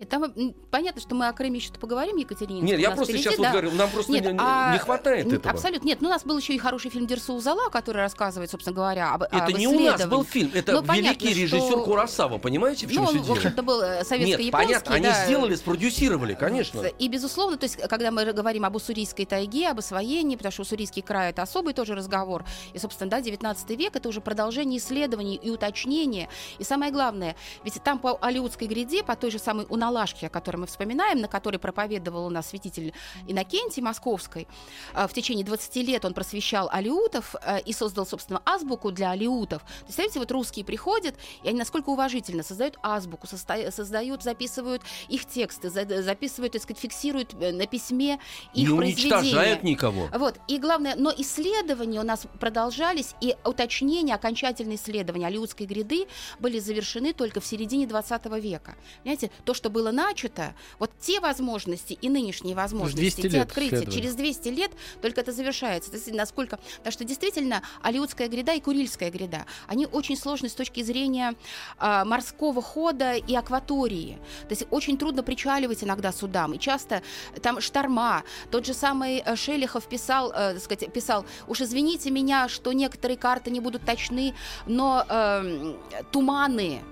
И 0.00 0.06
там 0.06 0.32
понятно, 0.70 0.98
что 1.02 1.14
мы 1.14 1.28
о 1.28 1.32
Крыме 1.34 1.58
еще 1.58 1.72
поговорим, 1.74 2.16
Екатерине. 2.16 2.62
Нет, 2.62 2.80
я 2.80 2.92
просто 2.92 3.12
впереди, 3.12 3.22
сейчас 3.24 3.36
вот 3.36 3.42
да. 3.42 3.50
говорю, 3.52 3.70
нам 3.72 3.90
просто 3.90 4.10
Нет, 4.10 4.24
не, 4.24 4.38
а, 4.40 4.72
не 4.72 4.78
хватает 4.78 5.30
этого. 5.30 5.50
Абсолютно. 5.52 5.86
Нет, 5.86 6.00
ну 6.00 6.08
у 6.08 6.10
нас 6.10 6.24
был 6.24 6.38
еще 6.38 6.54
и 6.54 6.58
хороший 6.58 6.90
фильм 6.90 7.06
Дерсу 7.06 7.34
Узала, 7.34 7.68
который 7.68 7.98
рассказывает, 7.98 8.50
собственно 8.50 8.74
говоря, 8.74 9.12
об, 9.12 9.24
Это 9.24 9.52
не 9.52 9.68
у 9.68 9.78
нас 9.78 10.06
был 10.06 10.24
фильм, 10.24 10.52
это 10.54 10.72
Ну, 10.72 10.82
понятно, 10.82 11.22
великий 11.22 11.42
режиссер 11.42 11.66
что- 11.72 11.84
Курасава, 11.84 12.38
понимаете, 12.38 12.86
в 12.86 12.92
чем 12.92 13.02
Ну, 13.02 13.08
все 13.10 13.18
он, 13.18 13.22
в 13.22 13.26
дело? 13.26 13.36
общем-то, 13.36 13.62
был 13.62 13.82
э, 13.82 13.96
Нет, 13.98 14.06
советско-японский. 14.06 14.50
понятно, 14.50 14.94
они 14.94 15.04
да. 15.04 15.24
сделали, 15.26 15.54
спродюсировали, 15.54 16.32
конечно. 16.32 16.80
И, 16.80 17.08
безусловно, 17.08 17.58
то 17.58 17.64
есть, 17.64 17.76
когда 17.76 18.10
мы 18.10 18.24
говорим 18.32 18.64
об 18.64 18.76
уссурийской 18.76 19.26
тайге, 19.26 19.68
об 19.68 19.80
освоении, 19.80 20.36
потому 20.36 20.50
что 20.50 20.62
уссурийский 20.62 21.02
край— 21.02 21.28
это 21.32 21.42
особый 21.42 21.74
тоже 21.74 21.94
разговор, 21.94 22.46
и, 22.72 22.78
собственно, 22.78 23.10
да, 23.10 23.20
19 23.20 23.76
век— 23.76 23.94
это 23.96 24.08
уже 24.08 24.22
продолжение 24.22 24.78
исследований 24.78 25.36
и 25.36 25.50
уточнения. 25.50 26.30
И 26.58 26.64
самое 26.64 26.90
главное, 26.90 27.36
ведь 27.64 27.74
там 27.84 27.98
по 27.98 28.16
Алиутской 28.22 28.66
гряде, 28.66 29.02
по 29.02 29.14
той 29.14 29.30
же 29.30 29.38
самой 29.38 29.66
Уналашке, 29.90 30.26
о 30.26 30.30
которой 30.30 30.56
мы 30.56 30.66
вспоминаем, 30.66 31.20
на 31.20 31.28
которой 31.28 31.58
проповедовал 31.58 32.26
у 32.26 32.30
нас 32.30 32.48
святитель 32.48 32.92
Иннокентий 33.26 33.82
Московской, 33.82 34.46
э, 34.94 35.06
в 35.06 35.12
течение 35.12 35.44
20 35.44 35.76
лет 35.82 36.04
он 36.04 36.14
просвещал 36.14 36.68
алиутов 36.70 37.34
э, 37.42 37.60
и 37.62 37.72
создал, 37.72 38.06
собственно, 38.06 38.40
азбуку 38.44 38.92
для 38.92 39.10
алиутов. 39.10 39.62
Представляете, 39.82 40.20
вот 40.20 40.30
русские 40.30 40.64
приходят, 40.64 41.16
и 41.42 41.48
они 41.48 41.58
насколько 41.58 41.90
уважительно 41.90 42.42
создают 42.42 42.78
азбуку, 42.82 43.26
создают, 43.26 44.22
записывают 44.22 44.82
их 45.08 45.26
тексты, 45.26 45.70
за- 45.70 46.02
записывают, 46.02 46.52
так 46.52 46.62
сказать, 46.62 46.80
фиксируют 46.80 47.34
э, 47.40 47.52
на 47.52 47.66
письме 47.66 48.18
их 48.54 48.68
не 48.68 48.74
уничтожают 48.74 49.62
никого. 49.62 50.08
Вот, 50.12 50.36
и 50.46 50.58
главное, 50.58 50.94
но 50.96 51.12
исследования 51.16 52.00
у 52.00 52.04
нас 52.04 52.26
продолжались, 52.38 53.14
и 53.20 53.36
уточнения, 53.44 54.14
окончательные 54.14 54.76
исследования 54.76 55.26
Алиутской 55.26 55.66
гряды 55.66 56.06
были 56.38 56.58
завершены 56.58 57.12
только 57.12 57.40
в 57.40 57.46
середине 57.46 57.86
20 57.86 58.26
века. 58.40 58.76
Понимаете, 59.02 59.30
то, 59.44 59.54
что 59.54 59.70
было 59.70 59.79
было 59.80 59.92
начато, 59.92 60.54
вот 60.78 60.90
те 61.00 61.20
возможности 61.20 61.94
и 61.94 62.08
нынешние 62.10 62.54
возможности, 62.54 63.28
те 63.28 63.40
открытия, 63.40 63.90
через 63.90 64.14
200 64.14 64.48
лет 64.48 64.70
только 65.00 65.22
это 65.22 65.32
завершается. 65.32 65.90
То 65.90 65.96
есть 65.96 66.12
насколько, 66.12 66.58
потому 66.76 66.92
что 66.92 67.04
действительно 67.04 67.62
Алиутская 67.80 68.28
гряда 68.28 68.52
и 68.52 68.60
Курильская 68.60 69.10
гряда, 69.10 69.46
они 69.68 69.86
очень 69.86 70.18
сложны 70.18 70.50
с 70.50 70.54
точки 70.54 70.82
зрения 70.82 71.34
а, 71.78 72.04
морского 72.04 72.60
хода 72.60 73.14
и 73.14 73.34
акватории. 73.34 74.18
То 74.42 74.50
есть 74.50 74.66
очень 74.70 74.98
трудно 74.98 75.22
причаливать 75.22 75.82
иногда 75.82 76.12
судам, 76.12 76.52
и 76.52 76.58
часто 76.58 77.02
там 77.40 77.62
шторма. 77.62 78.22
Тот 78.50 78.66
же 78.66 78.74
самый 78.74 79.22
э, 79.24 79.34
Шелихов 79.34 79.88
писал, 79.88 80.30
э, 80.32 80.58
сказать, 80.58 80.92
писал, 80.92 81.24
уж 81.48 81.62
извините 81.62 82.10
меня, 82.10 82.48
что 82.48 82.72
некоторые 82.72 83.16
карты 83.16 83.50
не 83.50 83.60
будут 83.60 83.86
точны, 83.86 84.34
но 84.66 85.06
эм, 85.08 85.78
туманы, 86.12 86.82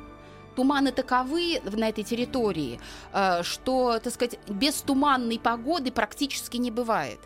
туманы 0.59 0.91
таковы 0.91 1.61
на 1.77 1.89
этой 1.89 2.03
территории, 2.05 2.81
э, 3.13 3.43
что, 3.45 4.01
так 4.01 4.13
сказать, 4.13 4.39
без 4.49 4.83
туманной 4.83 5.39
погоды 5.39 5.93
практически 5.93 6.57
не 6.57 6.73
бывает. 6.73 7.21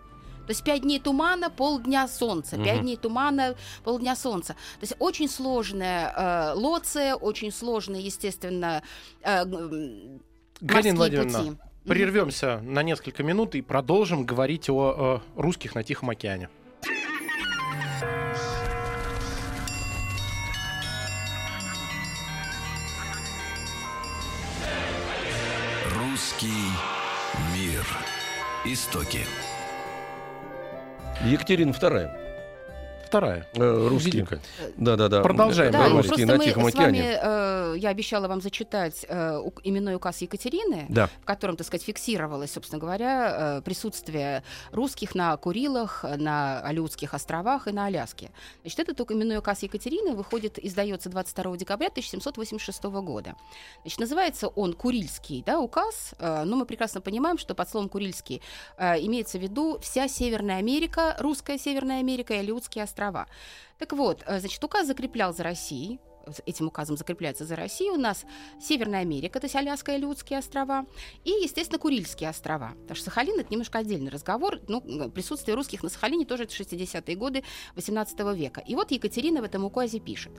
То 0.46 0.50
есть 0.50 0.64
пять 0.64 0.82
дней 0.82 1.00
тумана, 1.00 1.48
полдня 1.50 2.08
солнца, 2.08 2.56
пять 2.56 2.76
Мгм. 2.76 2.82
дней 2.82 2.96
тумана, 2.96 3.54
полдня 3.84 4.16
солнца. 4.16 4.52
То 4.52 4.82
есть 4.82 4.94
очень 4.98 5.28
сложная 5.28 6.12
э, 6.14 6.52
лоция, 6.54 7.14
очень 7.14 7.52
сложные, 7.52 8.02
естественно, 8.02 8.82
э, 9.22 9.44
Галина 10.60 10.96
Владимировна, 10.96 11.38
пути. 11.38 11.56
Прервемся 11.86 12.60
на 12.62 12.82
несколько 12.82 13.22
минут 13.22 13.54
и 13.54 13.62
продолжим 13.62 14.26
говорить 14.26 14.68
о 14.68 15.22
э, 15.36 15.40
русских 15.40 15.74
на 15.74 15.82
Тихом 15.82 16.10
океане. 16.10 16.48
Русский 26.22 26.70
мир. 27.52 27.84
Истоки. 28.64 29.26
Екатерина 31.24 31.70
II. 31.70 32.31
Вторая. 33.12 33.46
э, 33.54 33.88
русские. 33.88 34.26
Да-да-да. 34.78 35.20
Продолжаем 35.20 35.70
Да, 35.70 35.88
говорить. 35.88 35.96
русские 36.08 36.26
просто 36.26 36.32
на 36.32 36.38
мы 36.38 36.44
Тихом 36.46 36.70
с 36.70 36.74
вами, 36.74 36.98
океане. 37.00 37.18
э, 37.22 37.74
я 37.76 37.88
обещала 37.90 38.26
вам 38.26 38.40
зачитать 38.40 39.04
э, 39.06 39.42
именной 39.64 39.96
указ 39.96 40.22
Екатерины, 40.22 40.86
Да. 40.88 41.08
в 41.20 41.26
котором, 41.26 41.56
так 41.58 41.66
сказать, 41.66 41.84
фиксировалось, 41.84 42.52
собственно 42.52 42.80
говоря, 42.80 43.58
э, 43.58 43.62
присутствие 43.62 44.42
русских 44.70 45.14
на 45.14 45.36
Курилах, 45.36 46.06
на 46.16 46.60
Алиутских 46.62 47.12
островах 47.12 47.68
и 47.68 47.72
на 47.72 47.84
Аляске. 47.84 48.30
Значит, 48.62 48.78
этот 48.80 49.10
именной 49.10 49.36
указ 49.36 49.62
Екатерины 49.62 50.12
выходит, 50.12 50.58
издается 50.58 51.10
22 51.10 51.58
декабря 51.58 51.88
1786 51.88 52.84
года. 53.02 53.36
Значит, 53.82 54.00
называется 54.00 54.48
он 54.48 54.72
Курильский 54.72 55.42
да, 55.44 55.60
указ, 55.60 56.14
э, 56.18 56.44
но 56.44 56.56
мы 56.56 56.64
прекрасно 56.64 57.02
понимаем, 57.02 57.36
что 57.36 57.54
под 57.54 57.68
словом 57.68 57.90
Курильский 57.90 58.40
э, 58.78 58.98
имеется 59.00 59.36
в 59.38 59.42
виду 59.42 59.78
вся 59.82 60.08
Северная 60.08 60.56
Америка, 60.56 61.14
русская 61.18 61.58
Северная 61.58 61.98
Америка 61.98 62.32
и 62.32 62.38
Алиутские 62.38 62.84
острова. 62.84 63.01
Так 63.78 63.92
вот, 63.92 64.22
э, 64.26 64.40
значит, 64.40 64.62
указ 64.62 64.86
закреплял 64.86 65.34
за 65.34 65.42
Россией, 65.42 65.98
этим 66.46 66.68
указом 66.68 66.96
закрепляется 66.96 67.44
за 67.44 67.56
Россией 67.56 67.90
у 67.90 67.96
нас 67.96 68.24
Северная 68.60 69.00
Америка, 69.00 69.40
то 69.40 69.46
есть 69.46 69.56
Аляска 69.56 69.92
и 69.92 69.94
Алиутские 69.96 70.38
острова, 70.38 70.86
и, 71.24 71.30
естественно, 71.30 71.78
Курильские 71.78 72.30
острова. 72.30 72.72
Потому 72.82 72.96
что 72.96 73.06
Сахалин— 73.06 73.38
это 73.40 73.50
немножко 73.50 73.78
отдельный 73.78 74.10
разговор. 74.10 74.60
Ну, 74.68 75.10
присутствие 75.10 75.54
русских 75.54 75.82
на 75.82 75.88
Сахалине 75.88 76.24
тоже 76.24 76.44
это 76.44 76.54
60-е 76.54 77.16
годы 77.16 77.44
18 77.76 78.18
века. 78.34 78.60
И 78.60 78.74
вот 78.74 78.90
Екатерина 78.90 79.40
в 79.40 79.44
этом 79.44 79.64
указе 79.64 79.98
пишет. 79.98 80.32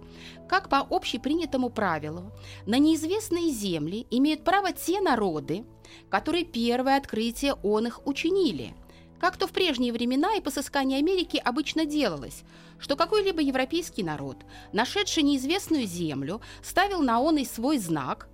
Как 0.47 0.69
по 0.69 0.79
общепринятому 0.79 1.69
правилу, 1.69 2.31
на 2.65 2.77
неизвестные 2.77 3.51
земли 3.51 4.07
имеют 4.09 4.43
право 4.43 4.71
те 4.71 5.01
народы, 5.01 5.65
которые 6.09 6.45
первое 6.45 6.97
открытие 6.97 7.55
он 7.55 7.87
их 7.87 8.05
учинили– 8.07 8.73
как 9.23 9.37
то 9.37 9.47
в 9.47 9.53
прежние 9.53 9.93
времена 9.93 10.35
и 10.35 10.41
по 10.41 10.51
сыскании 10.51 10.97
Америки 10.97 11.41
обычно 11.41 11.85
делалось, 11.85 12.43
что 12.77 12.97
какой-либо 12.97 13.41
европейский 13.41 14.03
народ, 14.03 14.35
нашедший 14.73 15.23
неизвестную 15.23 15.87
землю, 15.87 16.41
ставил 16.61 17.01
на 17.01 17.21
он 17.21 17.37
и 17.37 17.45
свой 17.45 17.77
знак, 17.77 18.27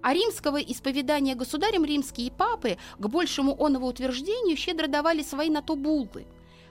а 0.00 0.14
римского 0.14 0.56
исповедания 0.56 1.34
государем 1.34 1.84
римские 1.84 2.32
папы 2.32 2.78
к 2.98 3.06
большему 3.08 3.62
оного 3.62 3.84
утверждению 3.84 4.56
щедро 4.56 4.86
давали 4.86 5.22
свои 5.22 5.50
на 5.50 5.60
то 5.60 5.76
буллы, 5.76 6.26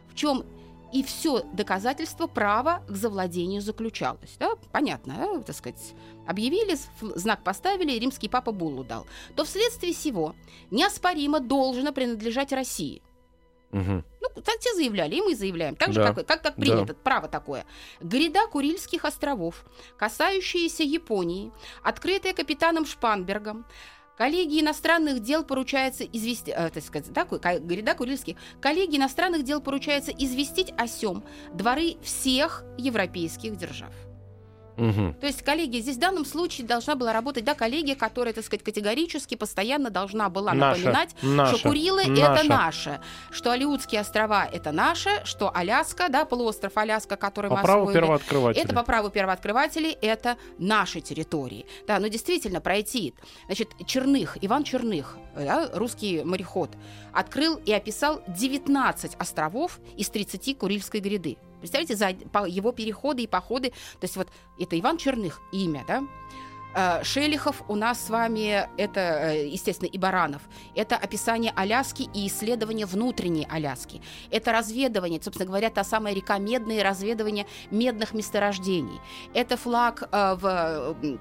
в 0.10 0.16
чем 0.16 0.44
и 0.92 1.04
все 1.04 1.44
доказательство 1.54 2.26
права 2.26 2.82
к 2.90 2.96
завладению 2.96 3.62
заключалось. 3.62 4.38
Да? 4.40 4.56
Понятно, 4.72 5.16
да? 5.20 5.40
так 5.44 5.56
сказать, 5.56 5.94
объявили, 6.26 6.80
знак 7.16 7.44
поставили, 7.44 7.92
римский 8.00 8.28
папа 8.28 8.52
буллу 8.52 8.84
дал. 8.84 9.06
То 9.36 9.46
вследствие 9.46 9.94
сего 9.94 10.34
неоспоримо 10.72 11.40
должно 11.40 11.94
принадлежать 11.94 12.52
России. 12.54 13.04
Мгм. 13.72 14.04
Ну, 14.22 14.42
так 14.42 14.60
те 14.60 14.74
заявляли, 14.76 15.16
и 15.16 15.22
мы 15.22 15.36
заявляем. 15.36 15.76
Так 15.76 15.94
же, 15.94 16.02
Да. 16.02 16.14
как, 16.14 16.28
как 16.28 16.44
Да. 16.44 16.52
принято, 16.52 16.94
право 16.94 17.28
такое. 17.28 17.66
Гряда 18.00 18.48
Курильских 18.48 19.06
островов, 19.06 19.66
касающиеся 19.98 20.84
Японии, 20.84 21.52
открытая 21.84 22.34
капитаном 22.34 22.86
Шпанбергом, 22.86 23.66
Коллегии 24.18 24.62
иностранных 24.62 25.22
дел 25.22 25.44
поручается 25.44 26.04
известить, 26.04 26.54
э, 26.56 26.70
так 26.70 26.84
сказать, 26.84 27.12
да, 27.12 27.26
гряда 27.26 27.96
Курильских, 27.96 28.38
коллегии 28.60 28.98
иностранных 28.98 29.44
дел 29.44 29.62
поручается 29.62 30.12
известить 30.12 30.72
о 30.78 30.88
сем 30.88 31.24
дворы 31.54 31.96
всех 32.04 32.64
европейских 32.78 33.56
держав. 33.56 33.92
Мгм. 34.78 35.14
То 35.16 35.28
есть 35.28 35.42
коллегия 35.44 35.80
здесь 35.82 35.98
в 35.98 36.00
данном 36.00 36.26
случае 36.26 36.66
должна 36.68 36.96
была 36.96 37.14
работать, 37.14 37.44
да, 37.44 37.54
коллегия, 37.56 37.96
которая, 37.96 38.34
так 38.34 38.44
сказать, 38.46 38.64
категорически 38.64 39.36
постоянно 39.36 39.90
должна 39.90 40.30
была 40.30 40.54
Наша, 40.54 40.80
напоминать, 40.80 41.16
наша, 41.22 41.58
что 41.58 41.68
Курилы 41.70 42.06
наша. 42.08 42.22
это 42.34 42.50
наше, 42.50 43.02
что 43.32 43.52
Алиутские 43.52 44.02
острова 44.02 44.46
это 44.46 44.72
наше, 44.72 45.10
что 45.26 45.52
Аляска, 45.54 46.10
да, 46.10 46.26
полуостров 46.26 46.78
Аляска, 46.78 47.16
который 47.16 47.50
По 47.50 47.58
мы 47.58 47.62
праву 47.62 47.82
освоили, 47.84 48.00
первооткрывателя. 48.00 48.64
это 48.64 48.74
по 48.74 48.84
праву 48.84 49.10
первооткрывателей, 49.10 49.92
это 50.02 50.38
наши 50.58 51.02
территории. 51.02 51.66
Да, 51.88 52.00
но 52.00 52.08
действительно 52.08 52.62
пройти. 52.62 53.14
Значит, 53.48 53.70
Черных, 53.86 54.38
Иван 54.42 54.64
Черных, 54.64 55.18
да, 55.36 55.70
русский 55.74 56.24
мореход, 56.24 56.72
открыл 57.14 57.58
и 57.66 57.74
описал 57.74 58.22
19 58.28 59.16
островов 59.16 59.80
из 59.98 60.10
30 60.10 60.58
Курильской 60.58 61.00
гряды. 61.00 61.38
Представляете, 61.62 61.96
за 61.96 62.10
его 62.48 62.72
переходы 62.72 63.24
и 63.24 63.28
походы, 63.28 63.70
то 63.70 64.04
есть 64.04 64.18
вот 64.18 64.28
это 64.60 64.80
Иван 64.80 64.98
Черных, 64.98 65.42
имя, 65.52 65.86
да, 65.88 66.04
Э, 66.74 67.04
Шелихов 67.04 67.64
у 67.68 67.76
нас 67.76 68.06
с 68.06 68.10
вами, 68.10 68.68
это, 68.78 69.00
э, 69.00 69.48
естественно, 69.48 69.90
и 69.90 69.98
Баранов. 69.98 70.42
Это 70.76 70.96
описание 70.96 71.52
Аляски 71.56 72.10
и 72.14 72.28
исследование 72.28 72.86
внутренней 72.86 73.48
Аляски. 73.50 74.02
Это 74.30 74.52
разведывание, 74.52 75.22
собственно 75.22 75.48
говоря, 75.48 75.70
та 75.70 75.84
самая 75.84 76.14
река 76.14 76.38
Медная, 76.38 76.84
разведывание 76.84 77.46
медных 77.72 78.14
месторождений. 78.14 79.00
Это 79.34 79.58
флаг 79.58 80.04
э, 80.12 80.36
в 80.36 80.96
э, 81.04 81.18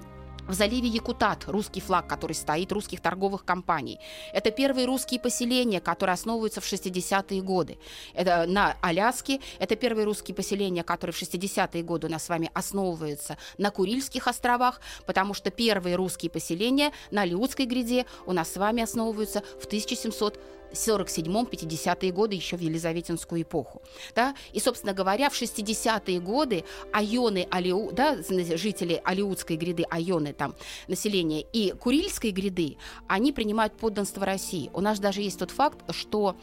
в 0.51 0.53
заливе 0.53 0.89
Якутат 0.89 1.45
русский 1.47 1.79
флаг, 1.79 2.07
который 2.07 2.33
стоит 2.33 2.71
русских 2.73 2.99
торговых 2.99 3.45
компаний. 3.45 3.99
Это 4.33 4.51
первые 4.51 4.85
русские 4.85 5.19
поселения, 5.19 5.79
которые 5.79 6.13
основываются 6.13 6.59
в 6.59 6.65
60-е 6.65 7.41
годы. 7.41 7.77
Это 8.13 8.45
на 8.47 8.75
Аляске. 8.81 9.39
Это 9.59 9.77
первые 9.77 10.03
русские 10.03 10.35
поселения, 10.35 10.83
которые 10.83 11.13
в 11.13 11.21
60-е 11.21 11.83
годы 11.83 12.07
у 12.07 12.09
нас 12.09 12.25
с 12.25 12.29
вами 12.29 12.51
основываются 12.53 13.37
на 13.57 13.71
Курильских 13.71 14.27
островах, 14.27 14.81
потому 15.05 15.33
что 15.33 15.51
первые 15.51 15.95
русские 15.95 16.29
поселения 16.29 16.91
на 17.11 17.21
Алиутской 17.21 17.65
гряде 17.65 18.05
у 18.25 18.33
нас 18.33 18.51
с 18.51 18.57
вами 18.57 18.83
основываются 18.83 19.43
в 19.61 19.65
1700 19.65 20.37
47-50-е 20.73 22.11
годы, 22.11 22.35
еще 22.35 22.57
в 22.57 22.61
Елизаветинскую 22.61 23.41
эпоху. 23.41 23.81
Да? 24.15 24.35
И, 24.53 24.59
собственно 24.59 24.93
говоря, 24.93 25.29
в 25.29 25.39
60-е 25.39 26.19
годы 26.19 26.63
айоны 26.91 27.47
Алиу, 27.51 27.91
да, 27.91 28.17
жители 28.21 29.01
Алиутской 29.03 29.57
гряды, 29.57 29.83
айоны 29.89 30.33
там, 30.33 30.55
население, 30.87 31.45
и 31.53 31.71
Курильской 31.71 32.31
гряды, 32.31 32.77
они 33.07 33.31
принимают 33.31 33.77
подданство 33.77 34.25
России. 34.25 34.69
У 34.73 34.81
нас 34.81 34.99
даже 34.99 35.21
есть 35.21 35.39
тот 35.39 35.51
факт, 35.51 35.79
что 35.91 36.35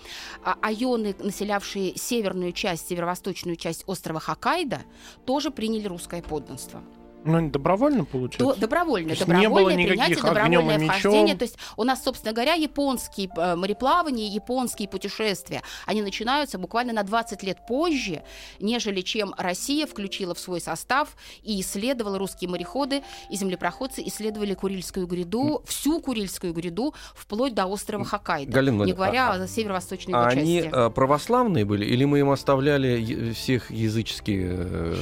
а, 0.45 0.57
айоны, 0.63 1.15
населявшие 1.19 1.97
северную 1.97 2.53
часть, 2.53 2.89
северо-восточную 2.89 3.57
часть 3.57 3.85
острова 3.87 4.21
Хоккайдо, 4.21 4.83
тоже 5.25 5.51
приняли 5.51 5.87
русское 5.89 6.23
подданство. 6.23 6.83
Ну, 7.25 7.39
они 7.39 7.51
добровольно 7.51 8.05
получается? 8.05 8.55
То, 8.55 8.61
добровольное, 8.61 9.15
То 9.15 9.25
есть 9.25 9.29
не 9.29 9.35
было 9.35 9.43
добровольное 9.43 9.85
никаких 9.85 10.21
принятие, 10.21 10.23
добровольное 10.23 10.89
вхождение. 10.89 11.35
То 11.37 11.45
есть 11.45 11.59
у 11.77 11.85
нас, 11.85 12.03
собственно 12.03 12.33
говоря, 12.33 12.55
японские 12.55 13.29
э, 13.37 13.57
мореплавания, 13.57 14.29
японские 14.29 14.89
путешествия, 14.89 15.63
они 15.87 16.03
начинаются 16.03 16.59
буквально 16.59 16.93
на 16.93 17.03
20 17.03 17.43
лет 17.43 17.59
позже, 17.67 18.23
нежели 18.61 19.01
чем 19.01 19.35
Россия 19.37 19.87
включила 19.87 20.35
в 20.35 20.39
свой 20.39 20.61
состав 20.61 21.17
и 21.43 21.61
исследовала 21.61 22.19
русские 22.19 22.51
мореходы 22.51 23.03
и 23.31 23.37
землепроходцы 23.37 24.03
исследовали 24.07 24.55
Курильскую 24.55 25.07
гряду, 25.07 25.63
всю 25.67 26.01
Курильскую 26.01 26.53
гряду, 26.53 26.95
вплоть 27.15 27.55
до 27.55 27.67
острова 27.67 28.05
Хоккайдо. 28.05 28.53
Галина 28.53 28.85
не 28.85 28.93
говоря 28.93 29.31
о 29.33 29.47
северо-восточной 29.47 30.15
А 30.15 30.27
они 30.29 30.63
части. 30.63 30.71
э, 30.73 30.91
православные 30.91 31.65
были, 31.65 31.85
или 31.85 32.05
мы 32.05 32.21
им 32.21 32.31
оставляли 32.31 33.33
всех 33.33 33.71
языческие... 33.71 34.97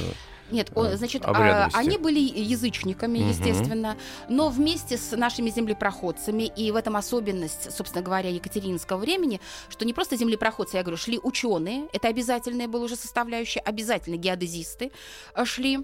э, 0.49 0.53
Нет, 0.53 0.69
э, 0.69 0.79
он, 0.79 0.97
значит, 0.97 1.23
а, 1.25 1.69
они 1.73 1.97
были 1.97 2.19
язычниками, 2.19 3.19
Мгм. 3.19 3.29
естественно, 3.29 3.97
но 4.29 4.49
вместе 4.49 4.97
с 4.97 5.15
нашими 5.15 5.49
землепроходцами, 5.49 6.43
и 6.43 6.71
в 6.71 6.75
этом 6.75 6.95
особенность, 6.95 7.71
собственно 7.75 8.03
говоря, 8.03 8.29
Екатерининского 8.29 8.97
времени, 8.97 9.39
что 9.69 9.85
не 9.85 9.93
просто 9.93 10.15
землепроходцы, 10.15 10.77
я 10.77 10.83
говорю, 10.83 10.97
шли 10.97 11.19
ученые, 11.21 11.87
это 11.93 12.07
обязательная 12.07 12.67
была 12.67 12.85
уже 12.85 12.95
составляющая, 12.95 13.59
обязательно 13.59 14.15
геодезисты 14.17 14.91
э, 15.35 15.45
шли, 15.45 15.79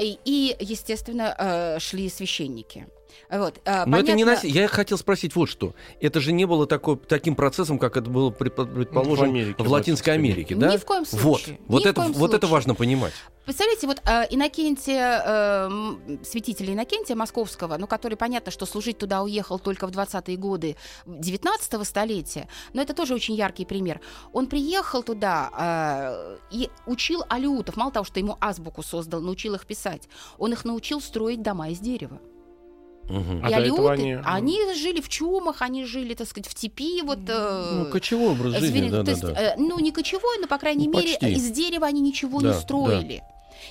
и, 0.00 0.18
и, 0.24 0.56
естественно, 0.60 1.34
э, 1.38 1.78
шли 1.80 2.08
священники. 2.08 2.86
Вот, 3.30 3.60
э, 3.64 3.84
Но 3.86 3.98
это 3.98 4.12
не 4.12 4.24
понятно- 4.24 4.32
нас... 4.34 4.44
Я 4.44 4.68
хотел 4.68 4.98
спросить 4.98 5.34
вот 5.36 5.46
что. 5.46 5.74
Это 6.00 6.20
же 6.20 6.32
не 6.32 6.44
было 6.46 6.66
такой, 6.66 6.96
таким 6.96 7.34
процессом, 7.36 7.78
как 7.78 7.96
это 7.96 8.10
было, 8.10 8.30
предпо- 8.30 8.66
предположим, 8.72 9.26
В 9.26 9.30
Америке, 9.30 9.62
в 9.62 9.70
Латинской 9.70 10.14
Америке, 10.14 10.54
да? 10.54 10.72
Ни 10.72 10.76
в 10.76 10.84
коем 10.84 11.04
Вот, 11.10 11.20
случае. 11.20 11.58
вот 11.66 11.80
Ни 11.80 11.84
в 11.84 11.90
это, 11.90 12.00
коем 12.02 12.12
вот 12.12 12.30
это 12.30 12.38
случае. 12.46 12.52
важно 12.52 12.74
понимать. 12.74 13.12
Представляете, 13.44 13.86
вот 13.86 14.00
э, 14.06 14.24
Иннокентия, 14.30 15.22
э, 15.26 15.66
м, 15.66 16.20
святителя 16.24 16.72
Иннокентия 16.72 17.14
Московского, 17.14 17.76
ну, 17.76 17.86
который, 17.86 18.16
понятно, 18.16 18.50
что 18.50 18.64
служить 18.66 18.96
туда 18.98 19.22
уехал 19.22 19.58
только 19.58 19.86
в 19.86 19.90
20-е 19.90 20.36
годы 20.38 20.76
19 21.06 21.84
столетия, 21.84 22.48
но 22.72 22.80
это 22.82 22.94
тоже 22.94 23.14
очень 23.14 23.34
яркий 23.34 23.64
пример. 23.66 24.00
Он 24.32 24.46
приехал 24.46 25.02
туда 25.02 25.50
э, 25.58 26.36
и 26.52 26.70
учил 26.86 27.22
алиутов, 27.28 27.76
мало 27.76 27.92
того, 27.92 28.04
что 28.04 28.18
ему 28.18 28.36
азбуку 28.40 28.82
создал, 28.82 29.20
научил 29.20 29.54
их 29.54 29.66
писать, 29.66 30.08
он 30.38 30.52
их 30.52 30.64
научил 30.64 31.00
строить 31.02 31.42
дома 31.42 31.68
из 31.68 31.80
дерева. 31.80 32.18
Мгм. 33.08 33.40
А 33.44 33.50
и 33.50 33.52
алиуты, 33.52 33.88
они- 33.88 34.16
они... 34.24 34.58
жили 34.74 35.00
в 35.00 35.08
чумах, 35.08 35.60
они 35.62 35.84
жили, 35.84 36.14
так 36.14 36.26
сказать, 36.28 36.48
в 36.48 36.54
типи, 36.54 37.02
вот... 37.02 37.18
э, 37.28 37.70
Ну, 37.84 37.90
кочевой 37.90 38.28
образ 38.32 38.54
жизни, 38.54 38.66
звериный. 38.68 38.90
да, 38.90 38.98
То 38.98 39.04
да, 39.04 39.10
есть, 39.10 39.22
да. 39.22 39.42
э, 39.42 39.54
ну, 39.58 39.78
не 39.78 39.92
кочевой, 39.92 40.38
но, 40.40 40.46
по 40.46 40.58
крайней 40.58 40.86
Ну, 40.88 40.94
мере, 40.98 41.12
почти. 41.18 41.32
из 41.32 41.50
дерева 41.50 41.86
они 41.86 42.00
ничего 42.00 42.40
Да, 42.40 42.48
не 42.48 42.54
строили. 42.60 43.22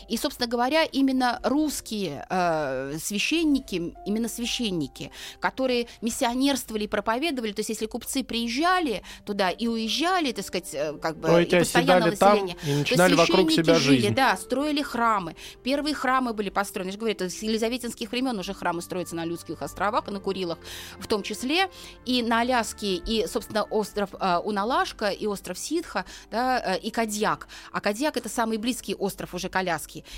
И, 0.07 0.17
собственно 0.17 0.47
говоря, 0.47 0.83
именно 0.83 1.39
русские 1.43 2.25
э, 2.29 2.97
священники, 3.01 3.93
именно 4.05 4.27
священники, 4.27 5.11
которые 5.39 5.87
миссионерствовали 6.01 6.85
и 6.85 6.87
проповедовали, 6.87 7.51
то 7.51 7.59
есть 7.59 7.69
если 7.69 7.85
купцы 7.85 8.23
приезжали 8.23 9.03
туда 9.25 9.49
и 9.49 9.67
уезжали, 9.67 10.31
так 10.31 10.45
сказать, 10.45 10.69
э, 10.73 10.93
как 11.01 11.17
бы 11.17 11.27
То 11.27 11.39
и 11.39 11.45
постоянно 11.45 12.11
там 12.15 12.37
население, 12.37 12.57
и 12.63 12.71
то 12.71 12.79
начинали 12.79 13.13
вокруг 13.15 13.47
священники 13.47 13.67
себя 13.67 13.79
жили, 13.79 14.01
жизнь. 14.01 14.15
да, 14.15 14.37
строили 14.37 14.81
храмы. 14.81 15.35
Первые 15.63 15.93
храмы 15.95 16.33
были 16.33 16.49
построены, 16.49 16.89
я 16.89 16.93
же 16.93 16.97
говорю, 16.97 17.15
это 17.15 17.29
с 17.29 17.41
елизаветинских 17.41 18.11
времен 18.11 18.37
уже 18.37 18.53
храмы 18.53 18.81
строятся 18.81 19.15
на 19.15 19.25
Людских 19.25 19.61
островах 19.61 20.07
и 20.07 20.11
на 20.11 20.19
Курилах 20.19 20.57
в 20.99 21.07
том 21.07 21.23
числе, 21.23 21.69
и 22.05 22.21
на 22.21 22.41
Аляске, 22.41 22.95
и, 22.95 23.27
собственно, 23.27 23.63
остров 23.63 24.09
э, 24.19 24.37
Уналашка, 24.43 25.09
и 25.09 25.27
остров 25.27 25.57
Ситха, 25.57 26.05
да, 26.31 26.75
э, 26.75 26.79
и 26.79 26.91
Кадьяк. 26.91 27.47
А 27.71 27.81
Кадьяк 27.81 28.17
это 28.17 28.29
самый 28.29 28.57
близкий 28.57 28.95
остров 28.95 29.33
уже 29.33 29.49
к 29.49 29.55
Аляске. 29.55 29.72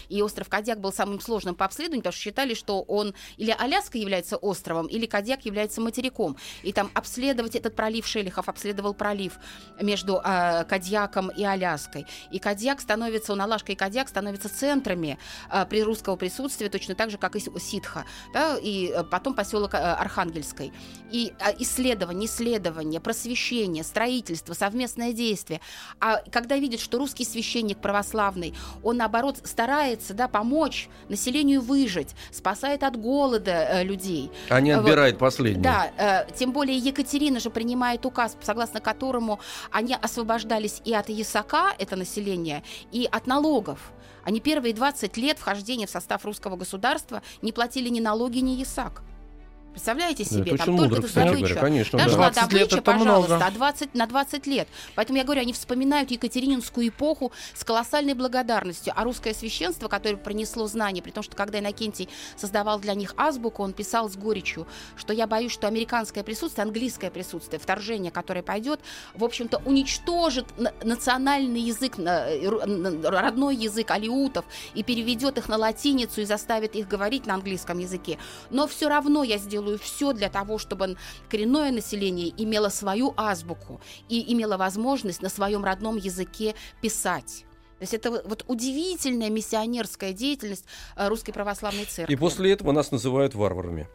И 0.10 0.22
остров 0.22 0.50
Кадьяк 0.50 0.80
был 0.80 0.92
самым 0.92 1.20
сложным 1.20 1.56
по 1.56 1.66
обследованию, 1.66 2.02
потому 2.02 2.14
что 2.14 2.22
считали, 2.22 2.54
что 2.54 2.82
он 2.82 3.14
или 3.38 3.56
Аляска 3.58 3.98
является 3.98 4.38
островом, 4.38 4.88
или 4.88 5.06
Кадьяк 5.06 5.46
является 5.46 5.82
материком. 5.82 6.38
И 6.64 6.74
там 6.74 6.92
обследовать 6.94 7.56
этот 7.56 7.76
пролив 7.76 8.08
Шелихов, 8.08 8.50
обследовал 8.50 8.94
пролив 8.94 9.34
между 9.82 10.22
э, 10.24 10.66
Кадьяком 10.66 11.30
и 11.30 11.44
Аляской. 11.44 12.06
И 12.32 12.40
Кадьяк 12.40 12.82
становится, 12.82 13.34
Уналашка 13.34 13.72
и 13.72 13.76
Кадьяк 13.76 14.10
становятся 14.10 14.50
центрами 14.50 15.18
э, 15.52 15.66
при 15.66 15.84
русского 15.84 16.16
присутствия, 16.16 16.70
точно 16.70 16.96
так 16.96 17.10
же, 17.10 17.18
как 17.18 17.36
и 17.36 17.60
Ситха, 17.60 18.06
да, 18.34 18.58
и 18.58 18.90
э, 18.90 19.04
потом 19.04 19.34
поселок 19.34 19.74
э, 19.74 19.78
Архангельской. 19.78 20.74
И 21.12 21.34
э, 21.40 21.54
исследование, 21.60 22.28
исследование, 22.28 23.00
просвещение, 23.00 23.84
строительство, 23.84 24.54
совместное 24.54 25.14
действие. 25.14 25.62
А 26.00 26.18
когда 26.32 26.58
видят, 26.58 26.80
что 26.80 26.98
русский 26.98 27.26
священник 27.26 27.80
православный, 27.80 28.54
он, 28.84 28.98
наоборот, 28.98 29.40
старается 29.46 30.14
да, 30.14 30.28
помочь 30.28 30.90
населению 31.10 31.62
выжить, 31.62 32.16
спасает 32.32 32.84
от 32.84 32.98
голода 32.98 33.52
э, 33.52 33.84
людей, 33.84 34.32
Они 34.50 34.74
вот. 34.74 34.80
отбирают 34.82 35.18
последние. 35.18 35.64
да, 35.64 35.92
э, 35.98 36.28
тем 36.36 36.52
более 36.52 36.78
Екатерина 36.78 37.40
же 37.40 37.50
принимает 37.50 38.06
указ, 38.06 38.38
согласно 38.42 38.80
которому 38.80 39.40
они 39.72 39.96
освобождались 39.96 40.82
и 40.86 40.94
от 40.94 41.10
ясака, 41.10 41.74
это 41.78 41.96
население, 41.96 42.64
и 42.92 43.08
от 43.12 43.28
налогов. 43.28 43.80
Они 44.24 44.40
первые 44.40 44.74
20 44.74 45.18
лет 45.18 45.38
вхождения 45.38 45.86
в 45.86 45.90
состав 45.90 46.26
русского 46.26 46.56
государства 46.56 47.22
не 47.42 47.52
платили 47.52 47.90
ни 47.90 48.00
налоги, 48.00 48.40
ни 48.40 48.52
ясак. 48.52 49.04
Представляете 49.76 50.24
себе? 50.24 50.54
это 50.54 50.66
Там 50.66 50.78
только 50.78 51.02
добыча. 51.02 51.36
говоря, 51.36 51.56
конечно. 51.56 52.00
Да, 52.00 52.06
да. 52.06 52.12
шла 52.12 52.30
20 52.32 52.54
лет 52.54 52.70
добыча, 52.70 52.82
пожалуйста, 52.82 53.36
много. 53.36 53.46
а 53.46 53.52
20, 53.52 53.94
на 53.94 54.06
20 54.08 54.48
лет. 54.48 54.68
Поэтому 54.96 55.18
я 55.18 55.26
говорю, 55.26 55.42
они 55.42 55.52
вспоминают 55.52 56.12
Екатерининскую 56.12 56.88
эпоху 56.88 57.34
с 57.54 57.66
колоссальной 57.66 58.14
благодарностью. 58.14 58.94
А 58.96 59.04
русское 59.04 59.34
священство, 59.34 59.90
которое 59.90 60.16
принесло 60.16 60.66
знания, 60.68 61.02
при 61.02 61.12
том, 61.12 61.24
что 61.24 61.36
когда 61.36 61.60
Иннокентий 61.60 62.08
создавал 62.38 62.80
для 62.80 62.94
них 62.94 63.14
азбуку, 63.18 63.64
он 63.64 63.74
писал 63.74 64.10
с 64.10 64.16
горечью, 64.16 64.66
что 64.96 65.12
я 65.12 65.28
боюсь, 65.28 65.52
что 65.52 65.68
американское 65.68 66.24
присутствие, 66.24 66.64
английское 66.64 67.12
присутствие, 67.12 67.60
вторжение, 67.60 68.12
которое 68.14 68.44
пойдет, 68.44 68.80
в 69.14 69.26
общем-то, 69.26 69.62
уничтожит 69.66 70.46
на- 70.58 70.72
национальный 70.86 71.60
язык, 71.60 71.98
на- 71.98 72.26
родной 73.04 73.56
язык 73.58 73.92
алиутов 73.92 74.46
и 74.74 74.84
переведет 74.84 75.38
их 75.38 75.50
на 75.50 75.58
латиницу 75.58 76.22
и 76.22 76.26
заставит 76.26 76.76
их 76.76 76.88
говорить 76.88 77.26
на 77.26 77.34
английском 77.34 77.80
языке. 77.80 78.18
Но 78.50 78.68
все 78.68 78.88
равно 78.88 79.24
я 79.26 79.38
сделаю 79.38 79.65
все 79.82 80.14
для 80.14 80.30
того, 80.30 80.58
чтобы 80.58 80.98
коренное 81.30 81.72
население 81.72 82.34
имело 82.38 82.70
свою 82.70 83.14
азбуку 83.18 83.82
и 84.10 84.34
имело 84.34 84.58
возможность 84.58 85.22
на 85.22 85.30
своем 85.30 85.64
родном 85.64 85.98
языке 85.98 86.56
писать. 86.82 87.46
То 87.80 87.84
есть 87.84 87.94
это 87.94 88.10
вот- 88.12 88.46
удивительная 88.48 89.30
миссионерская 89.30 90.14
деятельность 90.14 90.66
э, 90.96 91.08
Русской 91.10 91.34
Православной 91.34 91.86
Церкви. 91.86 92.14
И 92.14 92.16
после 92.16 92.54
этого 92.54 92.72
нас 92.72 92.92
называют 92.92 93.36
варварами. 93.36 93.88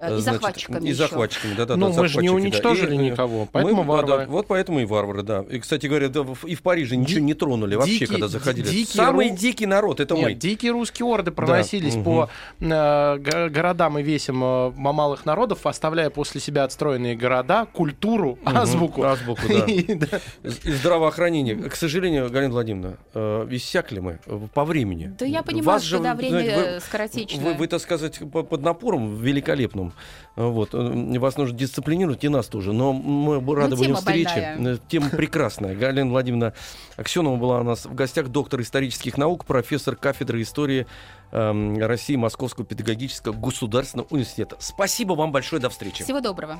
Э, 0.00 0.16
и 0.16 0.20
Значит, 0.20 0.40
захватчиками 0.42 0.88
И 0.88 0.92
захватчиками, 0.92 1.54
да, 1.54 1.64
да. 1.66 1.76
Ну, 1.76 1.92
да, 1.92 2.02
мы 2.02 2.08
же 2.08 2.20
не 2.20 2.28
да. 2.28 2.34
уничтожили 2.34 2.94
И, 2.96 2.98
э, 2.98 3.10
никого, 3.10 3.46
поэтому 3.50 3.82
мы- 3.84 3.86
да, 3.86 3.92
варвары. 4.02 4.26
да, 4.26 4.32
вот 4.32 4.46
поэтому 4.48 4.80
и 4.80 4.84
варвары, 4.84 5.22
да. 5.22 5.44
И, 5.48 5.60
кстати 5.60 5.86
говоря, 5.86 6.08
да, 6.08 6.26
и 6.46 6.54
в 6.54 6.62
Париже 6.62 6.96
ничего 6.96 7.20
Ди- 7.20 7.24
не 7.26 7.34
тронули 7.34 7.76
вообще, 7.76 7.92
дикий- 7.92 8.06
когда 8.06 8.28
заходили. 8.28 8.66
ди- 8.66 8.70
дикий 8.78 8.96
Самый 8.96 9.28
ру- 9.30 9.36
дикий 9.36 9.66
народ, 9.66 10.00
это 10.00 10.14
Нет, 10.14 10.24
мы. 10.24 10.34
дикие 10.34 10.72
русские 10.72 11.06
орды 11.06 11.30
проносились 11.30 11.94
мгм. 11.94 12.04
по 12.04 12.30
э, 12.60 13.16
го- 13.18 13.48
городам 13.50 13.98
и 13.98 14.02
весям 14.02 14.42
э, 14.42 14.70
малых 14.76 15.24
народов, 15.26 15.64
оставляя 15.66 16.10
после 16.10 16.40
себя 16.40 16.64
отстроенные 16.64 17.14
города, 17.16 17.66
культуру, 17.66 18.38
Мгм. 18.42 18.56
азбуку. 18.56 19.02
Азбуку, 19.04 19.42
да. 19.48 19.64
Да. 20.08 20.20
И 20.64 20.72
здравоохранение. 20.72 21.54
К 21.56 21.74
сожалению, 21.76 22.28
Галина 22.30 22.52
Владимировна, 22.52 22.98
э, 23.44 23.46
иссякли 23.50 24.00
мы 24.00 24.18
э, 24.26 24.40
по 24.54 24.64
времени. 24.64 25.14
Да 25.18 25.24
я 25.26 25.42
понимаю, 25.42 25.64
Вас 25.66 25.82
что 25.82 25.96
же, 25.98 26.02
да, 26.02 26.14
время 26.14 26.30
знаете, 26.40 26.56
вы- 26.56 26.62
э, 26.62 26.80
скоротечно. 26.80 27.42
Вы, 27.42 27.54
вы, 27.54 27.66
так 27.66 27.80
сказать, 27.80 28.18
по- 28.32 28.42
под 28.42 28.62
напором 28.62 29.16
великолепным. 29.16 29.92
Вот. 30.36 30.70
э, 30.74 31.18
Вас 31.18 31.36
нужно 31.36 31.56
дисциплинировать, 31.56 32.24
и 32.24 32.28
нас 32.28 32.46
тоже. 32.46 32.72
Но 32.72 32.92
мы 32.92 33.36
рады 33.54 33.70
Ну, 33.70 33.76
будем 33.76 33.96
встрече. 33.96 34.54
больная. 34.56 34.78
Тема 34.88 35.10
прекрасная. 35.10 35.74
Галина 35.74 36.10
Владимировна 36.10 36.54
Аксенова 36.96 37.36
была 37.36 37.60
у 37.60 37.64
нас 37.64 37.86
в 37.86 37.94
гостях, 37.94 38.28
доктор 38.28 38.60
исторических 38.60 39.16
наук, 39.18 39.44
профессор 39.44 39.96
кафедры 39.96 40.42
истории 40.42 40.86
эм, 41.32 41.78
России 41.78 42.16
Московского 42.16 42.64
педагогического 42.64 43.32
государственного 43.34 44.06
университета. 44.10 44.56
Спасибо 44.58 45.12
вам 45.14 45.32
большое. 45.32 45.60
До 45.60 45.68
встречи. 45.70 46.04
Всего 46.04 46.20
доброго. 46.20 46.58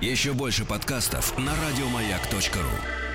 Еще 0.00 0.32
больше 0.32 0.64
подкастов 0.64 1.36
на 1.38 1.52
радиомаяк.ру. 1.52 3.07